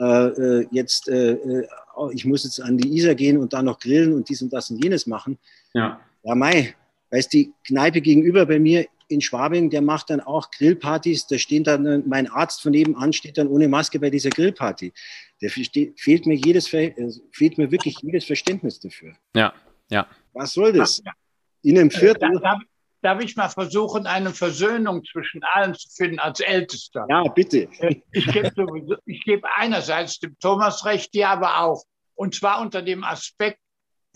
äh, 0.00 0.04
äh 0.04 0.66
jetzt, 0.72 1.08
äh, 1.08 1.32
äh 1.32 1.66
ich 2.12 2.24
muss 2.24 2.44
jetzt 2.44 2.60
an 2.60 2.76
die 2.76 2.94
Isar 2.96 3.14
gehen 3.14 3.38
und 3.38 3.52
da 3.52 3.62
noch 3.62 3.78
grillen 3.78 4.12
und 4.12 4.28
dies 4.28 4.42
und 4.42 4.52
das 4.52 4.68
und 4.70 4.82
jenes 4.84 5.06
machen, 5.06 5.38
ja, 5.72 6.00
ja 6.24 6.34
mei, 6.34 6.74
weiß 7.10 7.28
die 7.28 7.52
Kneipe 7.66 8.00
gegenüber 8.00 8.44
bei 8.44 8.58
mir 8.58 8.86
in 9.08 9.20
Schwabing, 9.20 9.70
der 9.70 9.82
macht 9.82 10.10
dann 10.10 10.20
auch 10.20 10.50
Grillpartys. 10.50 11.26
Da 11.26 11.38
steht 11.38 11.66
dann 11.66 12.02
mein 12.06 12.28
Arzt 12.28 12.62
von 12.62 12.72
nebenan, 12.72 13.12
steht 13.12 13.38
dann 13.38 13.48
ohne 13.48 13.68
Maske 13.68 13.98
bei 14.00 14.10
dieser 14.10 14.30
Grillparty. 14.30 14.92
Da 15.40 15.48
fehlt 15.48 16.26
mir 16.26 16.34
jedes, 16.34 16.72
äh, 16.72 16.92
fehlt 17.32 17.58
mir 17.58 17.70
wirklich 17.70 17.98
jedes 18.02 18.24
Verständnis 18.24 18.80
dafür. 18.80 19.14
Ja, 19.34 19.52
ja. 19.90 20.06
Was 20.32 20.52
soll 20.52 20.72
das? 20.72 21.02
In 21.62 21.78
einem 21.78 21.90
Viertel. 21.90 22.40
Darf, 22.40 22.60
darf 23.02 23.22
ich 23.22 23.36
mal 23.36 23.48
versuchen, 23.48 24.06
eine 24.06 24.30
Versöhnung 24.30 25.04
zwischen 25.04 25.42
allen 25.52 25.74
zu 25.74 25.88
finden 25.90 26.18
als 26.18 26.40
Ältester? 26.40 27.06
Ja, 27.08 27.24
bitte. 27.28 27.68
Äh, 27.78 27.96
ich 28.12 28.26
gebe, 28.26 28.50
ich 29.04 29.24
gebe 29.24 29.48
einerseits 29.56 30.18
dem 30.18 30.36
Thomas 30.40 30.84
recht, 30.84 31.14
dir 31.14 31.28
aber 31.28 31.60
auch. 31.60 31.84
Und 32.14 32.34
zwar 32.34 32.60
unter 32.60 32.82
dem 32.82 33.04
Aspekt, 33.04 33.60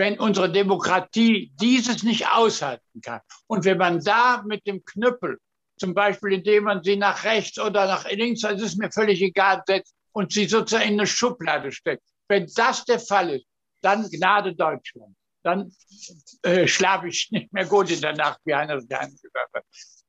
wenn 0.00 0.18
unsere 0.18 0.50
Demokratie 0.50 1.52
dieses 1.60 2.02
nicht 2.02 2.26
aushalten 2.32 3.02
kann. 3.02 3.20
Und 3.46 3.66
wenn 3.66 3.76
man 3.76 4.00
da 4.02 4.42
mit 4.46 4.66
dem 4.66 4.82
Knüppel, 4.82 5.38
zum 5.78 5.92
Beispiel 5.92 6.32
indem 6.32 6.64
man 6.64 6.82
sie 6.82 6.96
nach 6.96 7.24
rechts 7.24 7.58
oder 7.58 7.86
nach 7.86 8.10
links, 8.10 8.40
das 8.40 8.62
ist 8.62 8.78
mir 8.78 8.90
völlig 8.90 9.20
egal, 9.20 9.62
setzt 9.66 9.94
und 10.12 10.32
sie 10.32 10.46
sozusagen 10.46 10.88
in 10.88 10.94
eine 10.94 11.06
Schublade 11.06 11.70
steckt. 11.70 12.02
Wenn 12.28 12.46
das 12.56 12.86
der 12.86 12.98
Fall 12.98 13.28
ist, 13.28 13.46
dann 13.82 14.08
Gnade 14.08 14.54
Deutschland. 14.54 15.14
Dann 15.42 15.70
äh, 16.44 16.66
schlafe 16.66 17.08
ich 17.08 17.28
nicht 17.30 17.52
mehr 17.52 17.66
gut 17.66 17.90
in 17.90 18.00
der 18.00 18.16
Nacht 18.16 18.40
wie 18.44 18.54
eine 18.54 18.82
Geheimgewürfe. 18.82 19.62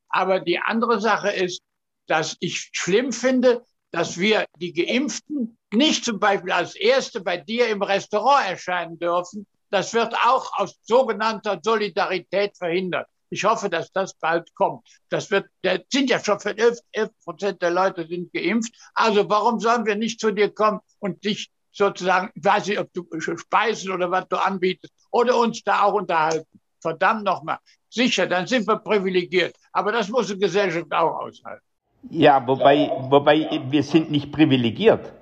Aber 0.08 0.40
die 0.40 0.60
andere 0.60 1.02
Sache 1.02 1.32
ist, 1.32 1.62
dass 2.08 2.38
ich 2.40 2.70
schlimm 2.72 3.12
finde, 3.12 3.66
dass 3.92 4.18
wir 4.18 4.46
die 4.56 4.72
Geimpften 4.72 5.58
nicht 5.74 6.06
zum 6.06 6.18
Beispiel 6.18 6.54
als 6.54 6.76
Erste 6.76 7.20
bei 7.20 7.36
dir 7.36 7.68
im 7.68 7.82
Restaurant 7.82 8.48
erscheinen 8.48 8.98
dürfen, 8.98 9.46
das 9.72 9.94
wird 9.94 10.14
auch 10.26 10.58
aus 10.58 10.80
sogenannter 10.84 11.60
Solidarität 11.64 12.58
verhindert. 12.58 13.08
Ich 13.30 13.46
hoffe, 13.46 13.70
dass 13.70 13.92
das 13.94 14.14
bald 14.16 14.54
kommt. 14.56 14.88
Das 15.10 15.32
wird, 15.32 15.48
da 15.62 15.78
sind 15.92 16.10
ja 16.10 16.20
schon 16.24 16.38
11, 16.40 16.80
11 16.92 17.10
Prozent 17.24 17.62
der 17.62 17.72
Leute 17.72 18.06
sind 18.06 18.32
geimpft. 18.34 18.76
Also 18.94 19.28
warum 19.30 19.60
sollen 19.60 19.86
wir 19.86 19.96
nicht 19.96 20.20
zu 20.20 20.32
dir 20.32 20.54
kommen 20.54 20.82
und 21.00 21.24
dich 21.24 21.50
sozusagen, 21.72 22.30
ich 22.36 22.44
weiß 22.44 22.68
nicht, 22.68 22.80
ob 22.80 22.92
du 22.94 23.08
speisen 23.38 23.92
oder 23.92 24.12
was 24.12 24.28
du 24.28 24.36
anbietest, 24.36 24.94
oder 25.12 25.38
uns 25.38 25.64
da 25.64 25.84
auch 25.84 25.94
unterhalten. 25.94 26.60
Verdammt 26.82 27.24
nochmal. 27.24 27.58
Sicher, 27.90 28.28
dann 28.28 28.48
sind 28.48 28.68
wir 28.68 28.78
privilegiert. 28.78 29.56
Aber 29.72 29.92
das 29.92 30.10
muss 30.10 30.28
die 30.28 30.38
Gesellschaft 30.38 30.92
auch 30.92 31.20
aushalten. 31.22 31.64
Ja, 32.10 32.46
wobei, 32.48 32.92
wobei 33.10 33.62
wir 33.70 33.84
sind 33.84 34.10
nicht 34.10 34.32
privilegiert, 34.32 35.14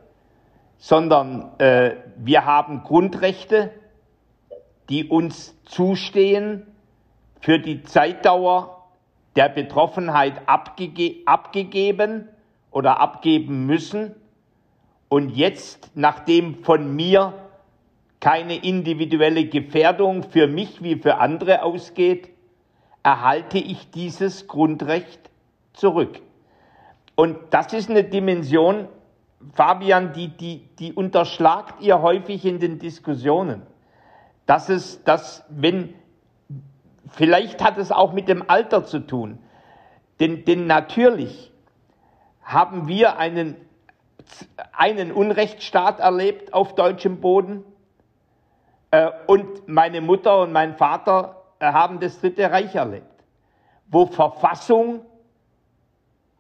sondern 0.78 1.60
äh, 1.60 1.98
wir 2.18 2.46
haben 2.46 2.84
Grundrechte, 2.84 3.72
die 4.90 5.06
uns 5.06 5.56
zustehen 5.66 6.66
für 7.40 7.60
die 7.60 7.84
Zeitdauer 7.84 8.88
der 9.36 9.50
Betroffenheit 9.50 10.48
abgege 10.48 11.18
abgegeben 11.26 12.28
oder 12.72 13.00
abgeben 13.00 13.66
müssen. 13.66 14.16
Und 15.08 15.30
jetzt, 15.30 15.92
nachdem 15.96 16.64
von 16.64 16.96
mir 16.96 17.34
keine 18.20 18.58
individuelle 18.58 19.46
Gefährdung 19.46 20.24
für 20.24 20.48
mich 20.48 20.84
wie 20.84 20.96
für 20.96 21.18
andere 21.18 21.64
ausgeht, 21.64 22.30
erhalte 23.02 23.58
ich 23.58 23.92
dieses 23.92 24.48
Grundrecht 24.48 25.30
zurück. 25.74 26.20
Und 27.16 27.38
das 27.52 27.74
ist 27.74 27.90
eine 27.90 28.04
Dimension, 28.04 28.88
Fabian, 29.54 30.12
die, 30.14 30.28
die, 30.28 30.68
die 30.80 30.94
unterschlagt 30.94 31.82
ihr 31.82 32.02
häufig 32.02 32.46
in 32.46 32.60
den 32.60 32.78
Diskussionen. 32.78 33.62
Dass 34.50 34.68
es, 34.68 35.04
dass, 35.04 35.46
wenn, 35.50 35.94
vielleicht 37.08 37.64
hat 37.64 37.78
es 37.78 37.92
auch 37.92 38.14
mit 38.14 38.28
dem 38.28 38.50
Alter 38.50 38.84
zu 38.84 38.98
tun. 38.98 39.38
Denn, 40.20 40.44
denn 40.44 40.66
natürlich 40.66 41.54
haben 42.42 42.88
wir 42.88 43.20
einen, 43.20 43.56
einen 44.72 45.12
Unrechtsstaat 45.12 46.00
erlebt 46.00 46.52
auf 46.52 46.74
deutschem 46.74 47.22
Boden. 47.22 47.64
Äh, 48.90 49.12
und 49.28 49.68
meine 49.68 50.02
Mutter 50.02 50.42
und 50.42 50.52
mein 50.52 50.74
Vater 50.74 51.44
äh, 51.60 51.72
haben 51.72 52.00
das 52.00 52.20
Dritte 52.20 52.50
Reich 52.50 52.74
erlebt, 52.74 53.24
wo 53.88 54.08
Verfassung 54.08 55.02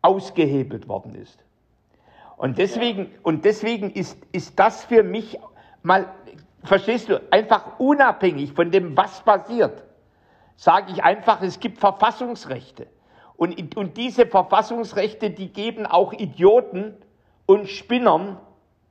ausgehebelt 0.01 0.88
worden 0.88 1.14
ist. 1.14 1.38
Und 2.38 2.57
deswegen, 2.57 3.12
und 3.22 3.45
deswegen 3.45 3.91
ist, 3.91 4.18
ist 4.32 4.57
das 4.57 4.84
für 4.84 5.03
mich 5.03 5.38
mal, 5.84 6.07
verstehst 6.64 7.10
du, 7.10 7.22
einfach 7.32 7.80
unabhängig 7.80 8.53
von 8.53 8.72
dem, 8.72 8.95
was 8.97 9.22
passiert, 9.22 9.84
sage 10.55 10.91
ich 10.91 11.03
einfach, 11.03 11.41
es 11.41 11.60
gibt 11.60 11.80
Verfassungsrechte. 11.80 12.88
Und, 13.38 13.78
und 13.78 13.95
diese 13.95 14.26
Verfassungsrechte, 14.26 15.30
die 15.30 15.53
geben 15.53 15.86
auch 15.86 16.12
Idioten 16.12 16.93
und 17.45 17.70
Spinnern 17.70 18.38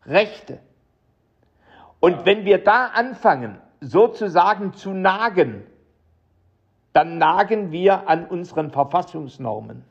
Rechte. 0.07 0.61
Und 2.01 2.25
wenn 2.25 2.45
wir 2.45 2.65
da 2.65 2.87
anfangen, 2.87 3.61
sozusagen 3.81 4.73
zu 4.73 4.91
nagen, 4.91 5.67
dann 6.93 7.19
nagen 7.19 7.71
wir 7.71 8.09
an 8.09 8.25
unseren 8.25 8.71
Verfassungsnormen. 8.71 9.85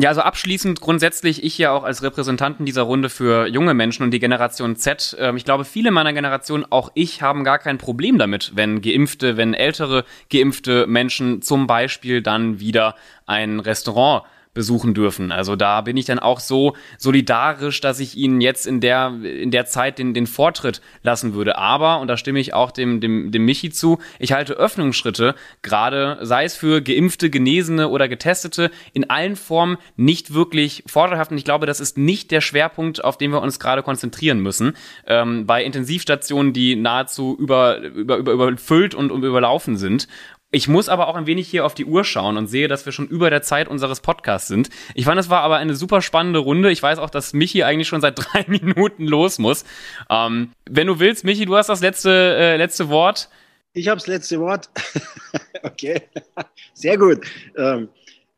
Ja, 0.00 0.10
also 0.10 0.20
abschließend 0.20 0.80
grundsätzlich 0.80 1.42
ich 1.42 1.58
ja 1.58 1.72
auch 1.72 1.82
als 1.82 2.04
Repräsentanten 2.04 2.64
dieser 2.64 2.82
Runde 2.82 3.08
für 3.08 3.48
junge 3.48 3.74
Menschen 3.74 4.04
und 4.04 4.12
die 4.12 4.20
Generation 4.20 4.76
Z. 4.76 5.16
Äh, 5.18 5.34
ich 5.34 5.44
glaube, 5.44 5.64
viele 5.64 5.90
meiner 5.90 6.12
Generation, 6.12 6.64
auch 6.70 6.92
ich, 6.94 7.20
haben 7.20 7.42
gar 7.42 7.58
kein 7.58 7.78
Problem 7.78 8.16
damit, 8.16 8.52
wenn 8.54 8.80
geimpfte, 8.80 9.36
wenn 9.36 9.54
ältere 9.54 10.04
geimpfte 10.30 10.86
Menschen 10.86 11.42
zum 11.42 11.66
Beispiel 11.66 12.22
dann 12.22 12.60
wieder 12.60 12.94
ein 13.26 13.58
Restaurant 13.58 14.22
besuchen 14.58 14.92
dürfen. 14.92 15.30
Also 15.30 15.54
da 15.54 15.82
bin 15.82 15.96
ich 15.96 16.06
dann 16.06 16.18
auch 16.18 16.40
so 16.40 16.74
solidarisch, 16.96 17.80
dass 17.80 18.00
ich 18.00 18.16
ihnen 18.16 18.40
jetzt 18.40 18.66
in 18.66 18.80
der, 18.80 19.14
in 19.22 19.52
der 19.52 19.66
Zeit 19.66 20.00
den, 20.00 20.14
den 20.14 20.26
Vortritt 20.26 20.82
lassen 21.04 21.32
würde. 21.32 21.56
Aber, 21.56 22.00
und 22.00 22.08
da 22.08 22.16
stimme 22.16 22.40
ich 22.40 22.54
auch 22.54 22.72
dem, 22.72 23.00
dem, 23.00 23.30
dem 23.30 23.44
Michi 23.44 23.70
zu, 23.70 24.00
ich 24.18 24.32
halte 24.32 24.54
Öffnungsschritte, 24.54 25.36
gerade 25.62 26.18
sei 26.22 26.42
es 26.42 26.56
für 26.56 26.82
Geimpfte, 26.82 27.30
Genesene 27.30 27.88
oder 27.88 28.08
Getestete, 28.08 28.72
in 28.92 29.08
allen 29.08 29.36
Formen 29.36 29.78
nicht 29.94 30.34
wirklich 30.34 30.82
vorteilhaft. 30.88 31.30
Und 31.30 31.38
ich 31.38 31.44
glaube, 31.44 31.66
das 31.66 31.78
ist 31.78 31.96
nicht 31.96 32.32
der 32.32 32.40
Schwerpunkt, 32.40 33.04
auf 33.04 33.16
den 33.16 33.30
wir 33.30 33.40
uns 33.40 33.60
gerade 33.60 33.84
konzentrieren 33.84 34.40
müssen. 34.40 34.72
Ähm, 35.06 35.46
bei 35.46 35.62
Intensivstationen, 35.62 36.52
die 36.52 36.74
nahezu 36.74 37.36
über, 37.38 37.78
über, 37.78 38.16
über, 38.16 38.32
überfüllt 38.32 38.96
und 38.96 39.10
überlaufen 39.10 39.76
sind. 39.76 40.08
Ich 40.50 40.66
muss 40.66 40.88
aber 40.88 41.08
auch 41.08 41.14
ein 41.14 41.26
wenig 41.26 41.46
hier 41.46 41.66
auf 41.66 41.74
die 41.74 41.84
Uhr 41.84 42.04
schauen 42.04 42.38
und 42.38 42.46
sehe, 42.46 42.68
dass 42.68 42.86
wir 42.86 42.92
schon 42.92 43.06
über 43.06 43.28
der 43.28 43.42
Zeit 43.42 43.68
unseres 43.68 44.00
Podcasts 44.00 44.48
sind. 44.48 44.70
Ich 44.94 45.04
fand, 45.04 45.20
es 45.20 45.28
war 45.28 45.42
aber 45.42 45.58
eine 45.58 45.74
super 45.74 46.00
spannende 46.00 46.38
Runde. 46.38 46.70
Ich 46.70 46.82
weiß 46.82 46.98
auch, 46.98 47.10
dass 47.10 47.34
Michi 47.34 47.64
eigentlich 47.64 47.88
schon 47.88 48.00
seit 48.00 48.18
drei 48.32 48.46
Minuten 48.48 49.06
los 49.06 49.38
muss. 49.38 49.66
Ähm, 50.08 50.52
wenn 50.64 50.86
du 50.86 50.98
willst, 51.00 51.24
Michi, 51.24 51.44
du 51.44 51.54
hast 51.56 51.68
das 51.68 51.82
letzte, 51.82 52.10
äh, 52.10 52.56
letzte 52.56 52.88
Wort. 52.88 53.28
Ich 53.74 53.88
habe 53.88 53.98
das 53.98 54.06
letzte 54.06 54.40
Wort. 54.40 54.70
okay, 55.62 56.00
sehr 56.72 56.96
gut. 56.96 57.26
Ähm, 57.54 57.90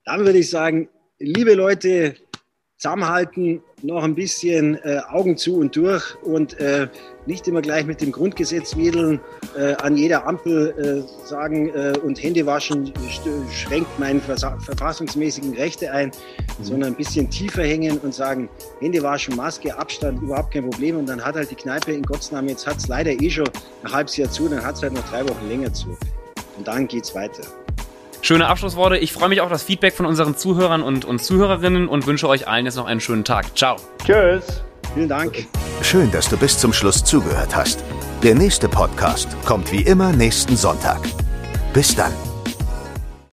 dann 0.05 0.25
würde 0.25 0.39
ich 0.39 0.51
sagen, 0.51 0.89
liebe 1.21 1.55
Leute, 1.55 2.17
zusammenhalten, 2.81 3.63
noch 3.83 4.03
ein 4.03 4.15
bisschen 4.15 4.77
äh, 4.85 5.01
Augen 5.11 5.37
zu 5.37 5.59
und 5.59 5.77
durch 5.77 6.17
und 6.23 6.59
äh, 6.61 6.89
nicht 7.27 7.47
immer 7.47 7.61
gleich 7.61 7.85
mit 7.85 8.01
dem 8.01 8.11
Grundgesetz 8.11 8.75
wedeln, 8.75 9.21
äh, 9.55 9.75
an 9.75 9.99
jeder 9.99 10.27
Ampel 10.27 11.05
äh, 11.07 11.27
sagen 11.29 11.69
äh, 11.75 11.93
und 11.99 12.23
Hände 12.23 12.47
waschen 12.47 12.91
schränkt 13.53 13.99
meine 13.99 14.19
verfassungsmäßigen 14.21 15.55
Rechte 15.55 15.93
ein, 15.93 16.09
mhm. 16.09 16.65
sondern 16.65 16.93
ein 16.93 16.97
bisschen 16.97 17.29
tiefer 17.29 17.65
hängen 17.65 17.99
und 17.99 18.15
sagen, 18.15 18.49
Hände 18.81 19.03
waschen, 19.03 19.37
Maske, 19.37 19.77
Abstand, 19.77 20.23
überhaupt 20.23 20.55
kein 20.55 20.69
Problem. 20.69 20.97
Und 20.97 21.07
dann 21.07 21.23
hat 21.23 21.35
halt 21.35 21.51
die 21.51 21.57
Kneipe 21.57 21.93
in 21.93 22.03
Gottes 22.03 22.33
Namen, 22.33 22.49
jetzt 22.49 22.67
hat 22.67 22.79
es 22.79 22.89
leider 22.89 23.11
eh 23.11 23.29
schon 23.29 23.49
ein 23.85 23.93
halbes 23.93 24.17
Jahr 24.17 24.31
zu, 24.31 24.49
dann 24.49 24.65
hat 24.65 24.77
es 24.77 24.83
halt 24.83 24.95
noch 24.95 25.07
drei 25.11 25.23
Wochen 25.29 25.49
länger 25.49 25.71
zu. 25.75 25.89
Und 26.57 26.67
dann 26.67 26.89
geht's 26.89 27.15
weiter. 27.15 27.43
Schöne 28.23 28.47
Abschlussworte. 28.47 28.97
Ich 28.97 29.13
freue 29.13 29.29
mich 29.29 29.41
auf 29.41 29.51
das 29.51 29.63
Feedback 29.63 29.95
von 29.95 30.07
unseren 30.07 30.37
Zuhörern 30.37 30.83
und, 30.83 31.05
und 31.05 31.23
Zuhörerinnen 31.23 31.89
und 31.89 32.07
wünsche 32.07 32.29
euch 32.29 32.49
allen 32.49 32.67
jetzt 32.67 32.77
noch 32.77 32.87
einen 32.87 33.01
schönen 33.01 33.25
Tag. 33.25 33.57
Ciao. 33.57 33.77
Tschüss. 34.05 34.63
Vielen 34.95 35.09
Dank. 35.09 35.47
Schön, 35.83 36.11
dass 36.11 36.29
du 36.29 36.37
bis 36.37 36.59
zum 36.59 36.73
Schluss 36.73 37.05
zugehört 37.05 37.55
hast. 37.55 37.85
Der 38.23 38.35
nächste 38.35 38.69
Podcast 38.69 39.29
kommt 39.45 39.73
wie 39.73 39.83
immer 39.83 40.13
nächsten 40.13 40.57
Sonntag. 40.57 41.01
Bis 41.73 41.95
dann. 41.95 42.13